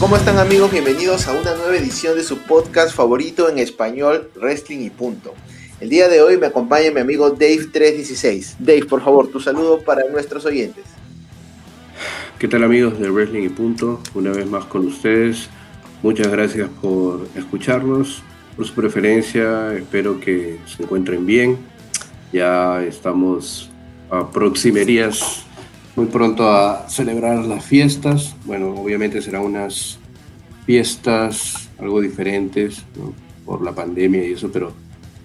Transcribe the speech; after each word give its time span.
¿Cómo 0.00 0.14
están 0.14 0.38
amigos? 0.38 0.70
Bienvenidos 0.70 1.26
a 1.26 1.32
una 1.32 1.56
nueva 1.56 1.76
edición 1.76 2.16
de 2.16 2.22
su 2.22 2.38
podcast 2.38 2.94
favorito 2.94 3.48
en 3.48 3.58
español, 3.58 4.30
Wrestling 4.36 4.78
y 4.78 4.90
Punto. 4.90 5.34
El 5.80 5.88
día 5.88 6.06
de 6.06 6.22
hoy 6.22 6.36
me 6.36 6.46
acompaña 6.46 6.92
mi 6.92 7.00
amigo 7.00 7.36
Dave316. 7.36 8.58
Dave, 8.60 8.84
por 8.84 9.02
favor, 9.02 9.26
tu 9.26 9.40
saludo 9.40 9.80
para 9.80 10.08
nuestros 10.08 10.44
oyentes. 10.44 10.84
¿Qué 12.38 12.46
tal 12.46 12.62
amigos 12.62 13.00
de 13.00 13.10
Wrestling 13.10 13.42
y 13.42 13.48
Punto? 13.48 14.00
Una 14.14 14.30
vez 14.30 14.46
más 14.46 14.66
con 14.66 14.86
ustedes. 14.86 15.48
Muchas 16.00 16.28
gracias 16.28 16.70
por 16.80 17.26
escucharnos, 17.34 18.22
por 18.54 18.68
su 18.68 18.74
preferencia. 18.74 19.74
Espero 19.74 20.20
que 20.20 20.58
se 20.76 20.84
encuentren 20.84 21.26
bien. 21.26 21.58
Ya 22.32 22.84
estamos 22.84 23.68
a 24.10 24.30
proximerías 24.30 25.44
muy 25.98 26.06
pronto 26.06 26.48
a 26.48 26.88
celebrar 26.88 27.44
las 27.44 27.64
fiestas. 27.64 28.36
Bueno, 28.44 28.68
obviamente 28.70 29.20
serán 29.20 29.42
unas 29.42 29.98
fiestas 30.64 31.68
algo 31.76 32.00
diferentes 32.00 32.84
por 33.44 33.64
la 33.64 33.72
pandemia 33.72 34.24
y 34.24 34.34
eso, 34.34 34.48
pero 34.52 34.72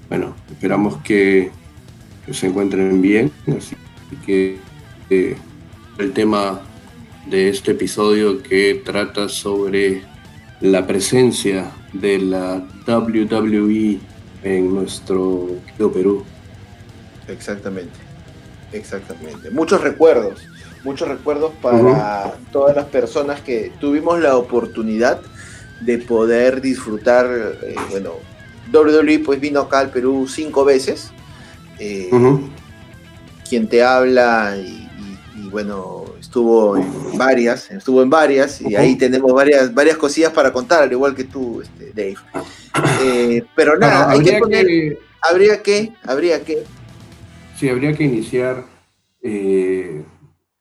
bueno, 0.10 0.36
esperamos 0.50 0.98
que, 1.04 1.52
se 2.32 2.48
encuentren 2.48 3.00
bien. 3.04 3.32
Así 3.48 3.76
que 4.26 4.58
eh, 5.12 5.36
el 6.00 6.12
tema 6.12 6.62
de 7.28 7.50
este 7.50 7.74
episodio 7.74 8.42
que 8.42 8.82
trata 8.84 9.30
sobre 9.30 10.02
la 10.60 10.88
presencia 10.88 11.70
de 11.92 12.18
la 12.18 12.66
WWE 12.88 14.00
en 14.42 14.74
nuestro 14.74 15.50
Perú. 15.78 16.24
Exactamente, 17.28 18.00
exactamente. 18.72 19.52
Muchos 19.52 19.82
recuerdos, 19.82 20.42
muchos 20.84 21.08
recuerdos 21.08 21.54
para 21.62 22.36
todas 22.52 22.76
las 22.76 22.86
personas 22.86 23.42
que 23.42 23.72
tuvimos 23.80 24.20
la 24.20 24.38
oportunidad 24.38 25.22
de 25.82 25.98
poder 25.98 26.62
disfrutar, 26.62 27.28
eh, 27.64 27.76
bueno, 27.90 28.14
WWE 28.72 29.20
pues 29.20 29.40
vino 29.40 29.62
acá 29.62 29.80
al 29.80 29.90
Perú 29.90 30.28
cinco 30.28 30.66
veces. 30.66 31.12
Eh, 31.80 32.10
quien 33.50 33.68
te 33.68 33.84
habla 33.84 34.56
y, 34.58 34.88
bueno, 35.50 36.06
estuvo 36.20 36.78
en 36.78 37.18
varias, 37.18 37.70
estuvo 37.70 38.02
en 38.02 38.10
varias 38.10 38.62
y 38.62 38.76
ahí 38.76 38.96
tenemos 38.96 39.32
varias, 39.34 39.74
varias 39.74 39.98
cosillas 39.98 40.32
para 40.32 40.52
contar, 40.52 40.84
al 40.84 40.92
igual 40.92 41.14
que 41.14 41.26
tú, 41.26 41.62
este, 41.62 41.92
Dave. 41.94 42.16
Eh, 43.04 43.44
pero 43.56 43.78
nada, 43.78 44.10
hay 44.10 44.24
que 44.24 44.40
poner, 44.40 44.98
habría 45.22 45.62
que, 45.62 45.94
habría 46.04 46.44
que. 46.44 46.64
Sí, 47.60 47.70
habría 47.70 47.94
que 47.94 48.06
iniciar 48.06 48.66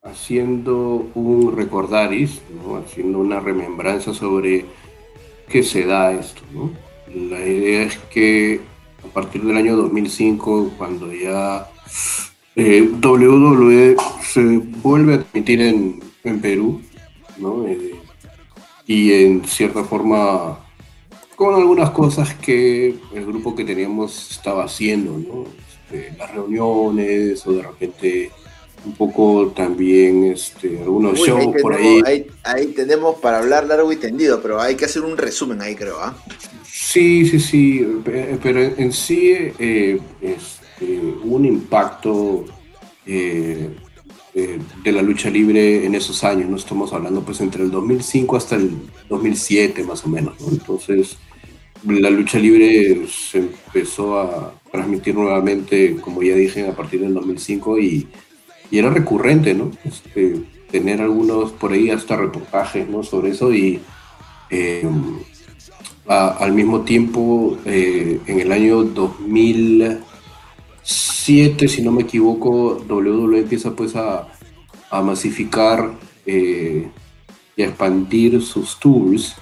haciendo 0.03 1.07
un 1.15 1.55
recordaris, 1.55 2.41
haciendo 2.85 3.19
una 3.19 3.39
remembranza 3.39 4.13
sobre 4.13 4.65
qué 5.47 5.63
se 5.63 5.85
da 5.85 6.11
esto. 6.11 6.41
La 7.13 7.39
idea 7.45 7.83
es 7.83 7.97
que 8.11 8.59
a 9.03 9.13
partir 9.13 9.43
del 9.43 9.57
año 9.57 9.75
2005, 9.75 10.73
cuando 10.77 11.11
ya 11.13 11.69
eh, 12.55 12.89
WWE 13.01 13.95
se 14.21 14.41
vuelve 14.81 15.15
a 15.15 15.17
transmitir 15.19 15.61
en, 15.61 16.01
Perú, 16.41 16.81
eh, 17.67 17.95
y 18.87 19.11
en 19.11 19.45
cierta 19.45 19.83
forma 19.83 20.59
con 21.35 21.55
algunas 21.55 21.89
cosas 21.91 22.33
que 22.35 22.95
el 23.13 23.25
grupo 23.25 23.55
que 23.55 23.65
teníamos 23.65 24.31
estaba 24.31 24.65
haciendo, 24.65 25.47
este, 25.93 26.15
las 26.17 26.31
reuniones 26.31 27.45
o 27.47 27.53
de 27.53 27.61
repente 27.61 28.31
un 28.85 28.93
poco 28.93 29.53
también 29.55 30.25
este, 30.25 30.79
algunos 30.81 31.19
shows 31.19 31.55
por 31.61 31.73
ahí. 31.73 32.27
ahí. 32.43 32.67
tenemos 32.67 33.19
para 33.19 33.39
hablar 33.39 33.65
largo 33.65 33.91
y 33.91 33.97
tendido, 33.97 34.41
pero 34.41 34.59
hay 34.59 34.75
que 34.75 34.85
hacer 34.85 35.03
un 35.03 35.17
resumen 35.17 35.61
ahí, 35.61 35.75
creo. 35.75 35.99
¿ah? 35.99 36.15
Sí, 36.65 37.25
sí, 37.25 37.39
sí, 37.39 37.87
pero 38.41 38.61
en 38.61 38.91
sí 38.91 39.31
eh, 39.31 39.99
este, 40.21 40.99
un 41.23 41.45
impacto 41.45 42.45
eh, 43.05 43.69
eh, 44.35 44.59
de 44.83 44.91
la 44.91 45.01
lucha 45.01 45.29
libre 45.29 45.85
en 45.85 45.95
esos 45.95 46.23
años, 46.23 46.49
no 46.49 46.57
estamos 46.57 46.91
hablando 46.93 47.23
pues 47.23 47.39
entre 47.41 47.63
el 47.63 47.71
2005 47.71 48.35
hasta 48.35 48.55
el 48.55 48.71
2007 49.09 49.83
más 49.83 50.03
o 50.05 50.09
menos, 50.09 50.35
Entonces 50.51 51.17
la 51.85 52.09
lucha 52.09 52.39
libre 52.39 53.05
se 53.07 53.39
empezó 53.39 54.19
a 54.19 54.53
transmitir 54.71 55.15
nuevamente, 55.15 55.97
como 55.97 56.23
ya 56.23 56.35
dije, 56.35 56.67
a 56.67 56.75
partir 56.75 57.01
del 57.01 57.13
2005 57.13 57.79
y 57.79 58.07
y 58.73 58.79
era 58.79 58.89
recurrente, 58.89 59.53
¿no? 59.53 59.71
Este, 59.85 60.41
tener 60.71 60.99
algunos 60.99 61.51
por 61.51 61.73
ahí 61.73 61.91
hasta 61.91 62.15
reportajes, 62.15 62.89
¿no? 62.89 63.03
Sobre 63.03 63.29
eso 63.29 63.53
y 63.53 63.79
eh, 64.49 64.89
al 66.07 66.53
mismo 66.53 66.81
tiempo 66.81 67.59
eh, 67.65 68.19
en 68.25 68.39
el 68.39 68.51
año 68.51 68.83
2007, 68.83 71.67
si 71.67 71.83
no 71.83 71.91
me 71.91 72.01
equivoco, 72.01 72.83
WWE 72.89 73.41
empieza 73.41 73.75
pues 73.75 73.95
a, 73.95 74.27
masificar 75.03 75.93
eh, 76.25 76.89
y 77.55 77.61
a 77.61 77.65
expandir 77.65 78.41
sus 78.41 78.79
tours 78.79 79.35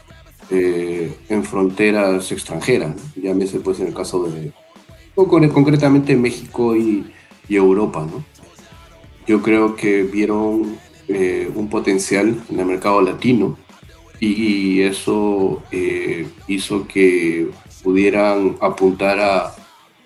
en 0.50 1.46
fronteras 1.46 2.30
extranjeras, 2.34 2.98
llámese 3.16 3.62
pues 3.62 3.80
en 3.80 3.88
el 3.88 3.94
caso 3.94 4.26
de, 4.26 4.52
concretamente 5.16 6.18
México 6.18 6.76
y, 6.76 7.06
y 7.48 7.56
Europa, 7.56 8.06
¿no? 8.12 8.26
Yo 9.32 9.42
creo 9.42 9.78
que 9.78 10.04
vieron 10.04 10.78
eh, 11.08 11.50
un 11.56 11.70
potencial 11.70 12.44
en 12.50 12.60
el 12.60 12.66
mercado 12.66 13.02
latino 13.02 13.58
y, 14.20 14.82
eso 14.82 15.64
eh, 15.72 16.28
hizo 16.50 16.86
que 16.86 17.50
pudieran 17.82 18.58
apuntar 18.60 19.22
a, 19.22 19.56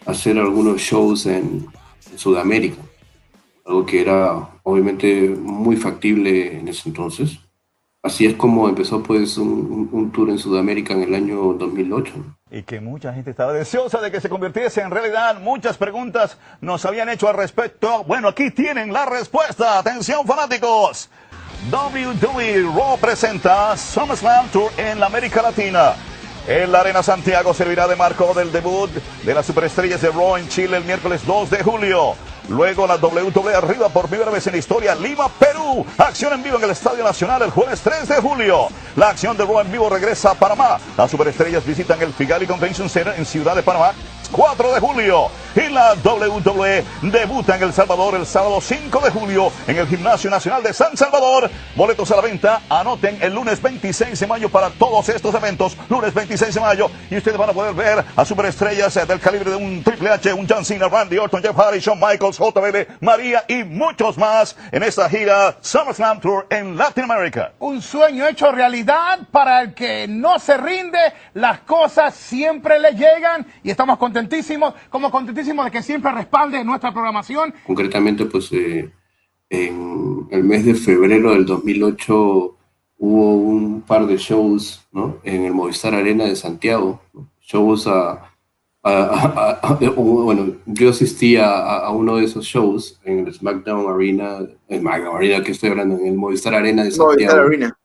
hacer 0.06 0.38
algunos 0.38 0.80
shows 0.80 1.26
en, 1.26 1.66
Sudamérica, 2.16 2.82
algo 3.66 3.86
que 3.86 4.00
era 4.00 4.48
obviamente 4.64 5.28
muy 5.28 5.76
factible 5.76 6.60
en 6.60 6.68
ese 6.70 6.88
entonces. 6.88 7.40
Así 8.06 8.28
es 8.28 8.36
como 8.36 8.70
empezó 8.70 9.02
pues 9.02 9.36
un, 9.36 10.12
tour 10.14 10.30
en 10.30 10.38
Sudamérica 10.38 10.94
en 10.94 11.02
el 11.02 11.16
año 11.16 11.54
2008. 11.54 12.14
Y 12.52 12.62
que 12.62 12.80
mucha 12.80 13.12
gente 13.12 13.32
estaba 13.32 13.52
deseosa 13.52 14.00
de 14.00 14.12
que 14.12 14.22
se 14.22 14.30
convirtiese 14.30 14.82
en 14.82 14.92
realidad. 14.92 15.42
Muchas 15.42 15.76
preguntas 15.76 16.38
nos 16.62 16.86
habían 16.86 17.10
hecho 17.10 17.28
al 17.28 17.36
respecto. 17.36 18.04
Bueno, 18.04 18.28
aquí 18.28 18.52
tienen 18.52 18.94
la 18.94 19.08
respuesta. 19.08 19.80
Atención 19.80 20.24
fanáticos. 20.28 21.10
WWE 21.72 22.62
Raw 22.76 23.00
presenta 23.00 23.76
SummerSlam 23.76 24.50
Tour 24.50 24.70
en 24.78 25.00
la 25.00 25.08
América 25.08 25.42
Latina. 25.42 25.96
En 26.48 26.72
la 26.72 26.82
Arena 26.82 27.02
Santiago 27.02 27.56
servirá 27.56 27.88
de 27.88 27.96
marco 27.96 28.36
del 28.36 28.52
debut 28.52 28.92
de 29.24 29.34
las 29.34 29.48
superestrellas 29.48 30.02
de 30.02 30.12
Raw 30.12 30.38
en 30.38 30.48
Chile 30.48 30.78
el 30.78 30.84
miércoles 30.84 31.26
2 31.26 31.50
de 31.50 31.64
julio. 31.64 32.14
Luego 32.50 32.86
la 32.86 32.96
WWE 32.96 33.56
arriba 33.56 33.90
por 33.90 34.08
primera 34.08 34.32
vez 34.32 34.46
en 34.48 34.54
la 34.54 34.60
historia, 34.60 34.96
Lima, 34.96 35.30
Perú. 35.30 35.86
Acción 35.98 36.34
en 36.34 36.44
vivo 36.44 36.58
en 36.58 36.64
el 36.64 36.72
Estadio 36.72 37.04
Nacional 37.04 37.42
el 37.42 37.50
jueves 37.50 37.82
3 37.82 38.08
de 38.08 38.16
julio. 38.18 38.68
La 38.96 39.10
acción 39.10 39.36
de 39.36 39.46
Raw 39.46 39.62
en 39.62 39.72
vivo 39.72 39.90
regresa 39.90 40.32
a 40.32 40.36
Panamá. 40.36 40.78
Las 40.98 41.12
superestrellas 41.12 41.66
visitan 41.66 42.02
el 42.02 42.14
Figali 42.14 42.46
Convention 42.46 42.90
Center 42.90 43.16
en 43.18 43.26
Ciudad 43.26 43.56
de 43.56 43.64
Panamá 43.64 43.94
4 44.36 44.74
de 44.74 44.80
julio. 44.82 45.30
Y 45.56 45.70
la 45.70 45.94
WWE 45.94 46.84
debuta 47.04 47.56
en 47.56 47.64
El 47.64 47.72
Salvador 47.72 48.16
el 48.16 48.26
sábado 48.26 48.60
5 48.60 49.00
de 49.00 49.10
julio 49.10 49.50
en 49.66 49.78
el 49.78 49.88
Gimnasio 49.88 50.30
Nacional 50.30 50.62
de 50.62 50.74
San 50.74 50.98
Salvador. 50.98 51.50
Boletos 51.78 52.12
a 52.12 52.18
la 52.18 52.22
venta. 52.22 52.62
Anoten 52.70 53.18
el 53.22 53.34
lunes 53.34 53.62
26 53.62 54.20
de 54.20 54.28
mayo 54.28 54.50
para 54.50 54.72
todos 54.72 55.08
estos 55.08 55.34
eventos. 55.34 55.78
Lunes 55.88 56.14
26 56.14 56.54
de 56.54 56.60
mayo. 56.60 56.92
Y 57.10 57.16
ustedes 57.16 57.38
van 57.38 57.52
a 57.52 57.54
poder 57.54 57.74
ver 57.74 58.04
a 58.14 58.26
superestrellas 58.26 58.96
del 59.08 59.22
calibre 59.22 59.52
de 59.52 59.56
un 59.56 59.82
Triple 59.82 60.10
H, 60.10 60.34
un 60.34 60.46
John 60.50 60.66
Cena, 60.66 60.90
Randy 60.90 61.18
Orton, 61.18 61.42
Jeff 61.42 61.56
Hardy, 61.56 61.80
Shawn 61.80 62.02
Michaels, 62.02 62.38
JBL, 62.38 62.98
María 63.00 63.46
y 63.48 63.64
muchos 63.64 64.18
más 64.18 64.58
en 64.74 64.84
esta 64.84 65.10
gira 65.10 65.56
SummerSlam 65.62 66.20
Tour 66.20 66.48
en 66.50 66.76
Latinoamérica. 66.76 67.54
Un 67.60 67.82
sueño 67.82 68.28
hecho 68.28 68.52
realidad 68.52 69.20
para 69.32 69.62
el 69.62 69.74
que 69.74 70.06
no 70.10 70.38
se 70.40 70.58
rinde. 70.58 71.00
Las 71.34 71.60
cosas 71.62 72.14
siempre 72.14 72.78
le 72.80 72.92
llegan 72.92 73.48
y 73.64 73.72
estamos 73.72 73.98
contentos 73.98 74.25
contentísimos, 74.26 74.74
como 74.90 75.12
contentísimos 75.12 75.66
de 75.66 75.72
que 75.72 75.84
siempre 75.84 76.12
respalde 76.12 76.64
nuestra 76.64 76.92
programación. 76.92 77.54
Concretamente, 77.66 78.26
pues 78.26 78.52
eh, 78.52 78.92
en 79.50 80.28
el 80.32 80.44
mes 80.44 80.66
de 80.66 80.74
febrero 80.74 81.32
del 81.32 81.46
2008 81.46 82.58
hubo 82.98 83.36
un 83.36 83.82
par 83.82 84.08
de 84.08 84.18
shows 84.18 84.88
¿no? 84.92 85.18
en 85.24 85.46
el 85.46 85.54
Movistar 85.54 85.94
Arena 85.94 86.26
de 86.26 86.36
Santiago, 86.36 87.02
shows 87.40 87.86
a, 87.88 88.32
bueno, 89.96 90.56
yo 90.66 90.90
asistí 90.90 91.38
a, 91.38 91.90
uno 91.90 92.18
de 92.18 92.26
esos 92.26 92.46
shows 92.46 93.00
en 93.04 93.28
el 93.28 93.34
SmackDown 93.34 93.94
Arena, 93.94 94.40
en 94.68 94.80
SmackDown 94.80 95.18
Arena 95.18 95.44
que 95.44 95.52
estoy 95.52 95.70
hablando, 95.70 95.98
en 96.00 96.08
el 96.08 96.16
Movistar 96.16 96.56
Arena 96.56 96.84
de 96.84 96.92
Santiago. 96.92 97.14
Movistar 97.14 97.40
Arena. 97.40 97.78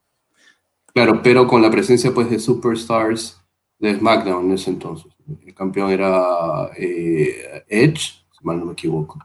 Claro, 0.94 1.20
pero 1.22 1.46
con 1.46 1.62
la 1.62 1.70
presencia 1.70 2.12
pues 2.12 2.30
de 2.30 2.38
superstars 2.38 3.39
de 3.80 3.96
SmackDown 3.96 4.46
en 4.46 4.52
ese 4.52 4.70
entonces. 4.70 5.12
El 5.44 5.54
campeón 5.54 5.90
era 5.90 6.70
eh, 6.76 7.64
Edge, 7.68 8.22
si 8.30 8.44
mal 8.44 8.58
no 8.58 8.66
me 8.66 8.72
equivoco. 8.72 9.18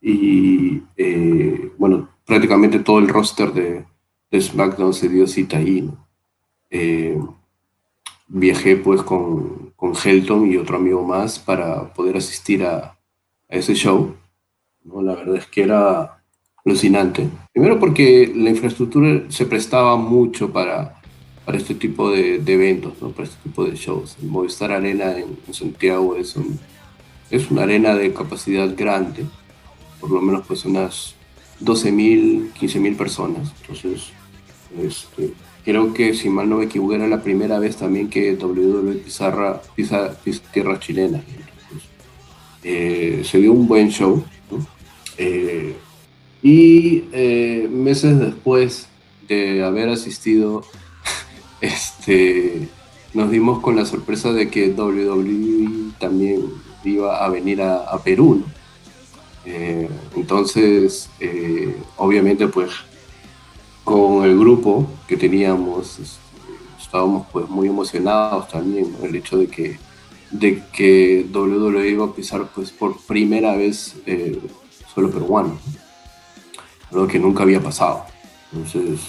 Y 0.00 0.82
eh, 0.96 1.72
bueno, 1.78 2.08
prácticamente 2.24 2.78
todo 2.80 2.98
el 2.98 3.08
roster 3.08 3.52
de, 3.52 3.84
SmackDown 4.38 4.92
se 4.92 5.08
dio 5.08 5.26
cita 5.26 5.56
ahí. 5.56 5.90
eh, 6.70 7.18
viajé 8.30 8.76
pues 8.76 9.02
con, 9.02 9.72
con, 9.74 9.94
Helton 9.94 10.52
y 10.52 10.58
otro 10.58 10.76
amigo 10.76 11.02
más 11.02 11.38
para 11.38 11.94
poder 11.94 12.18
asistir 12.18 12.62
a, 12.62 12.76
a 12.78 12.96
ese 13.48 13.74
show. 13.74 14.14
¿no? 14.84 15.00
La 15.00 15.14
verdad 15.14 15.36
es 15.36 15.46
que 15.46 15.62
era 15.62 16.22
alucinante. 16.62 17.26
Primero 17.52 17.80
porque 17.80 18.30
la 18.34 18.50
infraestructura 18.50 19.22
se 19.30 19.46
prestaba 19.46 19.96
mucho 19.96 20.52
para, 20.52 20.97
para 21.48 21.56
este 21.56 21.74
tipo 21.74 22.10
de, 22.10 22.40
de 22.40 22.52
eventos, 22.52 23.00
¿no? 23.00 23.10
para 23.10 23.26
este 23.26 23.42
tipo 23.42 23.64
de 23.64 23.74
shows. 23.74 24.18
El 24.20 24.28
Movistar 24.28 24.70
Arena 24.70 25.12
en, 25.12 25.38
en 25.46 25.54
Santiago 25.54 26.14
es, 26.14 26.36
un, 26.36 26.58
es 27.30 27.50
una 27.50 27.62
arena 27.62 27.94
de 27.94 28.12
capacidad 28.12 28.68
grande, 28.76 29.24
por 29.98 30.10
lo 30.10 30.20
menos 30.20 30.46
pues 30.46 30.66
unas 30.66 31.14
12.000, 31.62 32.52
15.000 32.52 32.96
personas. 32.98 33.50
Entonces, 33.62 34.08
este, 34.78 35.32
creo 35.64 35.94
que 35.94 36.12
si 36.12 36.28
mal 36.28 36.50
no 36.50 36.58
me 36.58 36.66
equivoco 36.66 36.92
era 36.92 37.06
la 37.06 37.22
primera 37.22 37.58
vez 37.58 37.78
también 37.78 38.10
que 38.10 38.34
WWE 38.34 38.96
Pizarra 38.96 39.62
pisa, 39.74 40.20
pisa 40.22 40.42
tierras. 40.52 40.86
Entonces, 40.86 41.22
eh, 42.62 43.22
se 43.24 43.38
dio 43.38 43.54
un 43.54 43.66
buen 43.66 43.88
show. 43.88 44.22
¿no? 44.50 44.66
Eh, 45.16 45.74
y 46.42 47.04
eh, 47.10 47.66
meses 47.72 48.18
después 48.18 48.86
de 49.26 49.64
haber 49.64 49.88
asistido, 49.88 50.62
este, 51.60 52.68
nos 53.14 53.30
dimos 53.30 53.60
con 53.60 53.76
la 53.76 53.84
sorpresa 53.84 54.32
de 54.32 54.48
que 54.48 54.70
WWE 54.70 55.92
también 55.98 56.42
iba 56.84 57.24
a 57.24 57.28
venir 57.28 57.62
a, 57.62 57.98
Perú. 58.02 58.44
Eh, 59.44 59.88
entonces, 60.14 61.08
eh, 61.20 61.76
obviamente, 61.96 62.48
pues, 62.48 62.70
con 63.84 64.24
el 64.24 64.38
grupo 64.38 64.86
que 65.06 65.16
teníamos, 65.16 65.98
este, 65.98 66.28
estábamos 66.88 67.26
pues 67.30 67.48
muy 67.48 67.68
emocionados 67.68 68.48
también, 68.48 68.92
¿no? 68.92 69.06
el 69.06 69.14
hecho 69.14 69.36
de 69.36 69.46
que, 69.46 69.78
de 70.30 70.62
que 70.72 71.26
WWE 71.30 71.88
iba 71.88 72.06
a 72.06 72.14
pisar 72.14 72.48
pues 72.54 72.70
por 72.70 72.98
primera 73.02 73.56
vez 73.56 73.94
eh, 74.06 74.40
solo 74.94 75.10
peruano, 75.10 75.58
algo 76.90 77.06
que 77.06 77.18
nunca 77.18 77.42
había 77.42 77.62
pasado. 77.62 78.04
Entonces, 78.52 79.00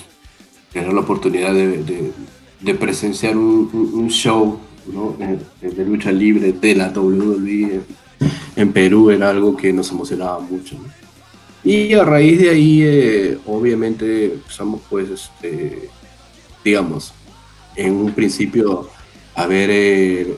tener 0.74 0.92
la 0.92 1.00
oportunidad 1.00 1.54
de, 1.54 2.12
de 2.60 2.76
presenciar 2.76 3.38
un, 3.38 3.70
un 3.94 4.10
show 4.10 4.60
¿no? 4.88 5.16
de, 5.62 5.86
lucha 5.86 6.12
libre 6.12 6.52
de 6.52 6.76
la 6.76 6.90
WWE 6.90 7.82
en 8.56 8.74
Perú 8.74 9.10
era 9.10 9.30
algo 9.30 9.56
que 9.56 9.72
nos 9.72 9.92
emocionaba 9.92 10.40
mucho. 10.40 10.76
¿no? 10.76 10.86
Y 11.64 11.94
a 11.94 12.04
raíz 12.04 12.40
de 12.40 12.50
ahí, 12.50 12.82
eh, 12.84 13.38
obviamente, 13.46 14.34
empezamos, 14.34 14.82
pues, 14.90 15.10
este, 15.10 15.90
digamos, 16.64 17.14
en 17.76 17.96
un 17.96 18.12
principio 18.12 18.90
a 19.36 19.46
ver 19.46 19.70
eh, 19.72 20.36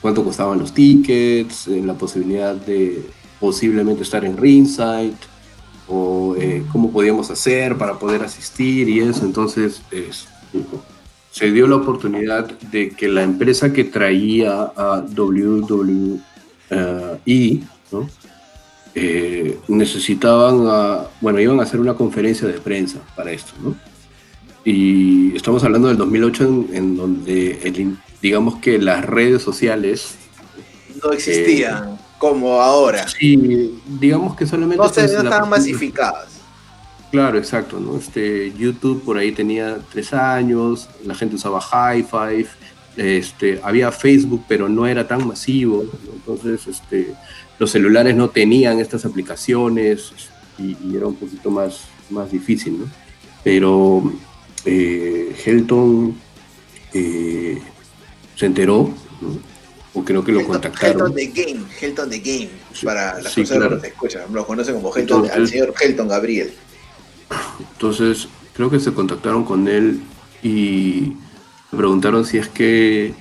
cuánto 0.00 0.24
costaban 0.24 0.58
los 0.58 0.72
tickets, 0.72 1.68
eh, 1.68 1.82
la 1.84 1.94
posibilidad 1.94 2.54
de 2.54 3.02
posiblemente 3.40 4.02
estar 4.02 4.24
en 4.24 4.36
ringside, 4.36 5.14
o 5.86 6.34
eh, 6.38 6.62
cómo 6.70 6.90
podíamos 6.90 7.30
hacer 7.30 7.76
para 7.78 7.98
poder 7.98 8.22
asistir 8.22 8.88
y 8.88 9.00
eso. 9.00 9.24
Entonces, 9.24 9.82
se 11.30 11.52
dio 11.52 11.66
la 11.66 11.76
oportunidad 11.76 12.46
de 12.46 12.90
que 12.90 13.08
la 13.08 13.22
empresa 13.22 13.72
que 13.72 13.84
traía 13.84 14.72
a 14.76 15.04
WWE 15.16 16.20
eh, 18.94 19.58
necesitaban, 19.68 20.66
a, 20.66 21.06
bueno, 21.20 21.40
iban 21.40 21.60
a 21.60 21.62
hacer 21.62 21.78
una 21.78 21.94
conferencia 21.94 22.48
de 22.48 22.54
prensa 22.54 22.98
para 23.14 23.30
esto, 23.30 23.52
¿no? 23.62 23.76
Y 24.64 25.36
estamos 25.36 25.62
hablando 25.64 25.88
del 25.88 25.96
2008 25.96 26.44
en, 26.44 26.68
en 26.72 26.96
donde, 26.96 27.60
el, 27.62 27.96
digamos 28.20 28.56
que 28.56 28.78
las 28.78 29.04
redes 29.04 29.42
sociales... 29.42 30.16
No 31.02 31.12
existían 31.12 31.90
eh, 31.90 31.98
como 32.18 32.60
ahora. 32.60 33.06
Sí, 33.06 33.80
digamos 34.00 34.36
que 34.36 34.46
solamente... 34.46 34.82
No, 34.82 34.88
se, 34.88 35.02
no 35.02 35.22
estaban 35.22 35.48
masificadas. 35.48 36.37
Claro, 37.10 37.38
exacto, 37.38 37.80
¿no? 37.80 37.96
Este, 37.96 38.52
YouTube 38.52 39.02
por 39.02 39.16
ahí 39.16 39.32
tenía 39.32 39.78
tres 39.90 40.12
años, 40.12 40.88
la 41.04 41.14
gente 41.14 41.36
usaba 41.36 41.60
High 41.60 42.04
Five, 42.04 42.48
este, 42.96 43.60
había 43.62 43.90
Facebook, 43.90 44.44
pero 44.46 44.68
no 44.68 44.86
era 44.86 45.06
tan 45.06 45.26
masivo, 45.26 45.84
¿no? 45.84 46.12
entonces 46.12 46.66
este, 46.66 47.14
los 47.58 47.70
celulares 47.70 48.14
no 48.14 48.28
tenían 48.28 48.78
estas 48.80 49.04
aplicaciones 49.04 50.12
y, 50.58 50.76
y, 50.84 50.96
era 50.96 51.06
un 51.06 51.14
poquito 51.14 51.50
más, 51.50 51.84
más 52.10 52.30
difícil, 52.30 52.80
¿no? 52.80 52.86
Pero 53.44 54.12
eh, 54.64 55.34
Helton 55.44 56.14
eh, 56.92 57.62
se 58.34 58.46
enteró, 58.46 58.92
¿no? 59.20 59.38
o 59.94 60.04
creo 60.04 60.22
que 60.22 60.32
lo 60.32 60.40
Helton, 60.40 60.54
contactaron. 60.54 61.12
Helton 61.12 61.14
the 61.14 61.26
Game, 61.26 61.64
Helton 61.80 62.10
the 62.10 62.18
Game, 62.18 62.50
para 62.82 63.20
las 63.22 63.32
sí, 63.32 63.40
personas 63.40 63.62
claro. 63.62 63.76
que 63.76 63.88
te 63.88 63.94
escuchan, 63.94 64.22
lo 64.32 64.46
conocen 64.46 64.74
como 64.74 64.94
Helton, 64.94 65.24
entonces, 65.24 65.36
al 65.36 65.48
señor 65.48 65.74
Helton 65.80 66.08
Gabriel. 66.08 66.52
Entonces, 67.72 68.28
creo 68.54 68.70
que 68.70 68.80
se 68.80 68.92
contactaron 68.92 69.44
con 69.44 69.68
él 69.68 70.00
y 70.42 71.12
me 71.70 71.78
preguntaron 71.78 72.24
si 72.24 72.38
es 72.38 72.48
que 72.48 73.14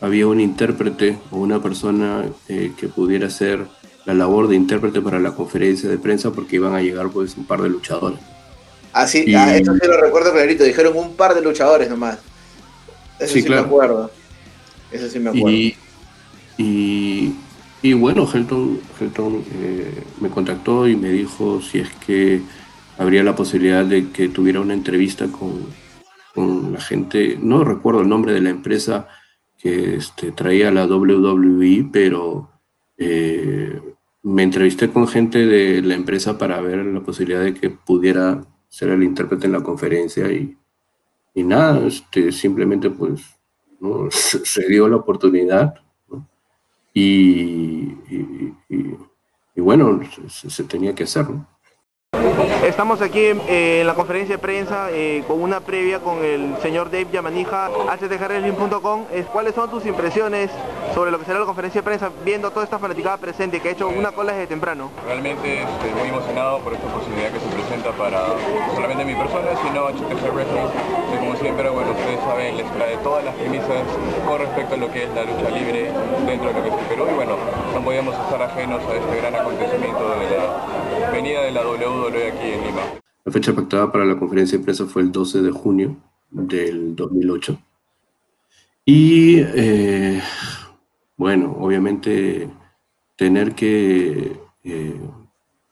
había 0.00 0.26
un 0.26 0.40
intérprete 0.40 1.18
o 1.30 1.38
una 1.38 1.62
persona 1.62 2.24
eh, 2.48 2.72
que 2.76 2.88
pudiera 2.88 3.26
hacer 3.26 3.66
la 4.06 4.14
labor 4.14 4.48
de 4.48 4.56
intérprete 4.56 5.00
para 5.00 5.18
la 5.20 5.34
conferencia 5.34 5.88
de 5.88 5.98
prensa 5.98 6.32
porque 6.32 6.56
iban 6.56 6.74
a 6.74 6.80
llegar 6.80 7.10
pues 7.10 7.36
un 7.36 7.44
par 7.44 7.60
de 7.62 7.68
luchadores. 7.68 8.18
Ah, 8.92 9.06
sí, 9.06 9.24
y... 9.26 9.34
ah, 9.34 9.56
eso 9.56 9.74
sí 9.74 9.86
lo 9.86 10.00
recuerdo 10.00 10.32
clarito, 10.32 10.64
dijeron 10.64 10.96
un 10.96 11.14
par 11.14 11.34
de 11.34 11.42
luchadores 11.42 11.88
nomás. 11.88 12.18
Eso 13.18 13.34
sí, 13.34 13.40
sí 13.40 13.46
claro. 13.46 13.62
me 13.62 13.68
acuerdo. 13.68 14.10
Eso 14.90 15.08
sí 15.08 15.18
me 15.18 15.30
acuerdo. 15.30 15.50
Y, 15.50 15.76
y, 16.56 17.34
y 17.82 17.92
bueno, 17.92 18.28
Helton, 18.32 18.80
Helton 18.98 19.44
eh, 19.52 20.02
me 20.20 20.30
contactó 20.30 20.88
y 20.88 20.96
me 20.96 21.10
dijo 21.10 21.60
si 21.60 21.80
es 21.80 21.90
que 22.06 22.40
habría 23.00 23.22
la 23.24 23.34
posibilidad 23.34 23.82
de 23.82 24.10
que 24.10 24.28
tuviera 24.28 24.60
una 24.60 24.74
entrevista 24.74 25.26
con, 25.28 25.64
con 26.34 26.74
la 26.74 26.80
gente, 26.82 27.38
no 27.40 27.64
recuerdo 27.64 28.02
el 28.02 28.10
nombre 28.10 28.34
de 28.34 28.42
la 28.42 28.50
empresa 28.50 29.08
que 29.56 29.96
este, 29.96 30.32
traía 30.32 30.70
la 30.70 30.84
WWE, 30.84 31.88
pero 31.90 32.50
eh, 32.98 33.80
me 34.22 34.42
entrevisté 34.42 34.90
con 34.90 35.08
gente 35.08 35.46
de 35.46 35.80
la 35.80 35.94
empresa 35.94 36.36
para 36.36 36.60
ver 36.60 36.84
la 36.84 37.00
posibilidad 37.00 37.42
de 37.42 37.54
que 37.54 37.70
pudiera 37.70 38.44
ser 38.68 38.90
el 38.90 39.02
intérprete 39.02 39.46
en 39.46 39.52
la 39.52 39.62
conferencia 39.62 40.30
y, 40.30 40.58
y 41.34 41.42
nada, 41.42 41.86
este, 41.86 42.30
simplemente 42.30 42.90
pues 42.90 43.22
¿no? 43.80 44.08
se, 44.10 44.68
dio 44.68 44.86
la 44.88 44.96
oportunidad 44.96 45.74
¿no? 46.10 46.28
y, 46.92 47.94
y, 48.10 48.54
y, 48.68 49.60
bueno, 49.62 50.00
se, 50.28 50.50
se, 50.50 50.64
tenía 50.64 50.94
que 50.94 51.04
hacer. 51.04 51.30
¿no? 51.30 51.59
Estamos 52.64 53.00
aquí 53.00 53.24
en, 53.24 53.40
eh, 53.48 53.80
en, 53.80 53.86
la 53.86 53.94
conferencia 53.94 54.36
de 54.36 54.38
prensa 54.38 54.90
eh, 54.90 55.24
con 55.26 55.40
una 55.40 55.60
previa 55.60 55.98
con 56.00 56.22
el 56.22 56.56
señor 56.60 56.90
Dave 56.90 57.08
Yamanija, 57.10 57.70
htjwrestling.com. 57.98 59.06
¿Cuáles 59.32 59.54
son 59.54 59.70
tus 59.70 59.86
impresiones 59.86 60.50
sobre 60.94 61.10
lo 61.10 61.18
que 61.18 61.24
será 61.24 61.40
la 61.40 61.46
conferencia 61.46 61.80
de 61.80 61.84
prensa 61.84 62.10
viendo 62.22 62.50
toda 62.50 62.64
esta 62.64 62.78
fanaticada 62.78 63.16
presente 63.16 63.60
que 63.60 63.70
ha 63.70 63.72
hecho 63.72 63.88
una 63.88 64.12
cola 64.12 64.32
desde 64.32 64.46
temprano? 64.46 64.90
Realmente 65.06 65.62
estoy 65.62 65.90
muy 65.98 66.08
emocionado 66.08 66.58
por 66.60 66.74
esta 66.74 66.86
posibilidad 66.88 67.32
que 67.32 67.40
se 67.40 67.48
presenta 67.48 67.92
para 67.92 68.28
no 68.28 68.74
solamente 68.74 69.04
mi 69.06 69.14
persona, 69.14 69.48
sino 69.64 69.88
HTG 69.88 70.34
Wrestling. 70.34 70.68
Y 71.14 71.16
como 71.18 71.36
siempre, 71.36 71.70
bueno, 71.70 71.90
ustedes 71.92 72.20
saben, 72.20 72.56
les 72.58 72.70
trae 72.72 72.96
todas 72.98 73.24
las 73.24 73.34
premisas 73.36 73.82
con 74.26 74.38
respecto 74.38 74.74
a 74.74 74.78
lo 74.78 74.92
que 74.92 75.04
es 75.04 75.10
la 75.14 75.24
lucha 75.24 75.48
libre 75.48 75.90
dentro 76.26 76.48
de 76.48 76.54
lo 76.54 76.62
que 76.62 76.68
es 76.68 76.74
el 76.74 76.86
Perú. 76.86 77.06
Y 77.10 77.14
bueno, 77.14 77.36
no 77.74 77.80
podíamos 77.80 78.14
estar 78.14 78.42
ajenos 78.42 78.82
a 78.84 78.94
este 78.94 79.16
gran 79.16 79.34
acontecimiento 79.34 80.10
de 80.10 80.16
la 80.16 80.22
venida 81.10 81.42
de 81.42 81.52
la 81.52 81.66
WWE 81.66 82.28
aquí 82.28 82.46
en 82.46 82.64
Lima. 82.64 82.82
La 83.24 83.32
fecha 83.32 83.54
pactada 83.54 83.90
para 83.90 84.04
la 84.04 84.18
conferencia 84.18 84.58
de 84.58 84.64
prensa 84.64 84.86
fue 84.86 85.02
el 85.02 85.12
12 85.12 85.42
de 85.42 85.50
junio 85.50 85.96
del 86.30 86.96
2008. 86.96 87.58
Y 88.84 89.36
eh, 89.38 90.20
bueno, 91.16 91.56
obviamente 91.58 92.50
tener 93.16 93.54
que 93.54 94.40
eh, 94.64 95.00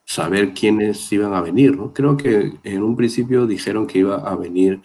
saber 0.04 0.52
quiénes 0.52 1.10
iban 1.12 1.32
a 1.34 1.40
venir, 1.40 1.76
¿no? 1.76 1.92
Creo 1.92 2.16
que 2.16 2.52
en 2.62 2.82
un 2.82 2.96
principio 2.96 3.46
dijeron 3.46 3.86
que 3.86 4.00
iba 4.00 4.16
a 4.16 4.36
venir 4.36 4.82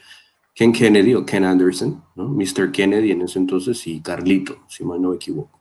Ken 0.55 0.71
Kennedy 0.71 1.15
o 1.15 1.25
Ken 1.25 1.43
Anderson, 1.43 2.03
¿no? 2.15 2.29
Mr. 2.29 2.71
Kennedy 2.71 3.11
en 3.11 3.23
ese 3.23 3.39
entonces 3.39 3.85
y 3.87 4.01
Carlito, 4.01 4.57
si 4.67 4.83
mal 4.83 5.01
no 5.01 5.09
me 5.09 5.15
equivoco. 5.15 5.59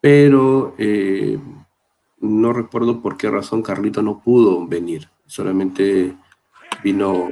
Pero 0.00 0.74
eh, 0.78 1.38
no 2.22 2.52
recuerdo 2.52 3.02
por 3.02 3.16
qué 3.16 3.28
razón 3.28 3.62
Carlito 3.62 4.02
no 4.02 4.22
pudo 4.22 4.66
venir, 4.66 5.08
solamente 5.26 6.14
vino 6.82 7.28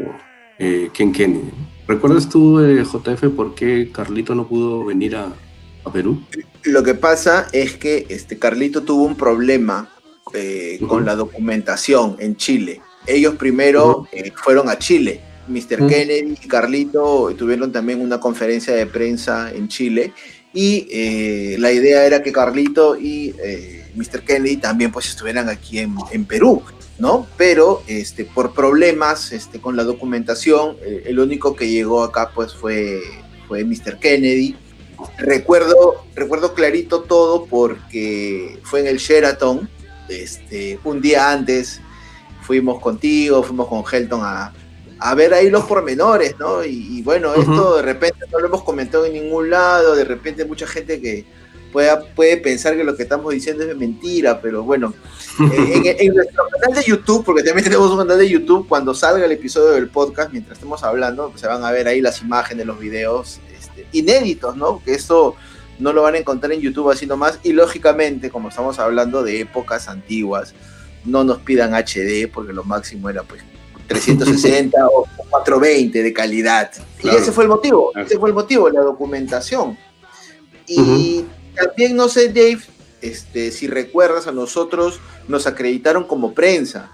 eh, 0.58 0.90
Ken 0.92 1.12
Kennedy. 1.12 1.50
¿Recuerdas 1.86 2.28
tú, 2.28 2.60
eh, 2.60 2.84
JF, 2.84 3.30
por 3.34 3.54
qué 3.54 3.90
Carlito 3.92 4.34
no 4.34 4.46
pudo 4.46 4.84
venir 4.84 5.16
a, 5.16 5.32
a, 5.84 5.92
Perú? 5.92 6.20
Lo 6.64 6.82
que 6.82 6.94
pasa 6.94 7.48
es 7.52 7.76
que 7.76 8.06
este 8.10 8.38
Carlito 8.38 8.82
tuvo 8.82 9.04
un 9.04 9.16
problema 9.16 9.88
eh, 10.34 10.78
uh 10.80 10.84
-huh. 10.84 10.88
con 10.88 11.04
la 11.06 11.16
documentación 11.16 12.16
en 12.18 12.36
Chile. 12.36 12.80
Ellos 13.06 13.36
primero 13.36 14.00
uh 14.00 14.06
-huh. 14.06 14.32
fueron 14.34 14.68
a 14.68 14.78
Chile, 14.78 15.20
Mr. 15.48 15.86
Kennedy 15.88 16.34
y 16.42 16.48
Carlito 16.48 17.34
tuvieron 17.36 17.72
también 17.72 18.00
una 18.00 18.20
conferencia 18.20 18.74
de 18.74 18.86
prensa 18.86 19.52
en 19.52 19.68
Chile 19.68 20.12
y 20.52 20.86
eh, 20.90 21.56
la 21.58 21.72
idea 21.72 22.06
era 22.06 22.22
que 22.22 22.32
Carlito 22.32 22.96
y 22.96 23.34
eh, 23.42 23.79
Mr. 23.94 24.22
Kennedy 24.22 24.56
también 24.56 24.92
pues 24.92 25.08
estuvieran 25.08 25.48
aquí 25.48 25.78
en, 25.78 25.94
en, 26.12 26.24
Perú, 26.24 26.62
¿no? 26.98 27.26
Pero 27.36 27.82
este, 27.86 28.24
por 28.24 28.54
problemas 28.54 29.32
este, 29.32 29.60
con 29.60 29.76
la 29.76 29.84
documentación, 29.84 30.76
eh, 30.82 31.04
el 31.06 31.18
único 31.18 31.56
que 31.56 31.68
llegó 31.68 32.02
acá 32.02 32.30
pues 32.34 32.54
fue, 32.54 33.00
fue 33.48 33.64
Mr. 33.64 33.98
Kennedy. 33.98 34.56
Recuerdo, 35.18 36.04
recuerdo 36.14 36.54
clarito 36.54 37.02
todo 37.02 37.46
porque 37.46 38.58
fue 38.64 38.80
en 38.80 38.86
el 38.86 38.98
Sheraton, 38.98 39.68
este, 40.08 40.78
un 40.84 41.00
día 41.00 41.30
antes 41.30 41.80
fuimos 42.42 42.80
contigo, 42.80 43.42
fuimos 43.42 43.68
con 43.68 43.84
Helton 43.90 44.20
a, 44.22 44.52
a 45.00 45.14
ver 45.14 45.32
ahí 45.32 45.48
los 45.48 45.64
pormenores, 45.64 46.34
¿no? 46.38 46.62
Y, 46.62 47.00
bueno, 47.02 47.34
esto 47.34 47.76
de 47.76 47.82
repente 47.82 48.26
no 48.30 48.38
lo 48.38 48.46
hemos 48.46 48.62
comentado 48.62 49.06
en 49.06 49.14
ningún 49.14 49.48
lado, 49.48 49.96
de 49.96 50.04
repente 50.04 50.44
mucha 50.44 50.66
gente 50.66 51.00
que 51.00 51.24
pueda, 51.72 52.00
puede 52.00 52.36
pensar 52.36 52.76
que 52.76 52.84
lo 52.84 52.96
que 52.96 53.04
estamos 53.04 53.32
diciendo 53.32 53.64
es 53.64 53.76
mentira, 53.76 54.40
pero 54.40 54.62
bueno, 54.62 54.94
eh, 55.52 55.96
en, 56.00 56.14
nuestro 56.14 56.44
canal 56.48 56.76
de 56.78 56.88
YouTube, 56.88 57.24
porque 57.24 57.42
también 57.42 57.64
tenemos 57.64 57.90
un 57.90 57.98
canal 57.98 58.18
de 58.18 58.28
YouTube, 58.28 58.68
cuando 58.68 58.94
salga 58.94 59.24
el 59.24 59.32
episodio 59.32 59.72
del 59.72 59.88
podcast, 59.88 60.32
mientras 60.32 60.58
estemos 60.58 60.82
hablando, 60.82 61.32
se 61.36 61.46
van 61.46 61.64
a 61.64 61.70
ver 61.70 61.88
ahí 61.88 62.00
las 62.00 62.20
imágenes, 62.22 62.66
los 62.66 62.78
videos 62.78 63.40
este, 63.58 63.86
inéditos, 63.92 64.56
¿no? 64.56 64.82
Que 64.84 64.94
esto 64.94 65.36
no 65.78 65.92
lo 65.92 66.02
van 66.02 66.14
a 66.14 66.18
encontrar 66.18 66.52
en 66.52 66.60
YouTube 66.60 66.90
así 66.90 67.06
nomás, 67.06 67.38
y 67.42 67.52
lógicamente, 67.52 68.30
como 68.30 68.48
estamos 68.50 68.78
hablando 68.78 69.22
de 69.22 69.40
épocas 69.40 69.88
antiguas, 69.88 70.54
no 71.04 71.24
nos 71.24 71.38
pidan 71.38 71.72
HD, 71.74 72.30
porque 72.32 72.52
lo 72.52 72.64
máximo 72.64 73.08
era 73.08 73.22
pues 73.22 73.42
360 73.86 74.76
o 74.92 75.06
420 75.30 76.02
de 76.02 76.12
calidad. 76.12 76.70
Y 77.02 77.08
ese 77.08 77.32
fue 77.32 77.44
el 77.44 77.50
motivo, 77.50 77.92
ese 77.96 78.18
fue 78.18 78.28
el 78.28 78.34
motivo, 78.34 78.68
la 78.68 78.82
documentación. 78.82 79.78
Y 80.66 81.24
también, 81.54 81.96
no 81.96 82.08
sé, 82.08 82.28
Dave, 82.28 82.60
este, 83.02 83.50
si 83.50 83.66
recuerdas, 83.66 84.26
a 84.26 84.32
nosotros 84.32 85.00
nos 85.28 85.46
acreditaron 85.46 86.04
como 86.04 86.34
prensa. 86.34 86.90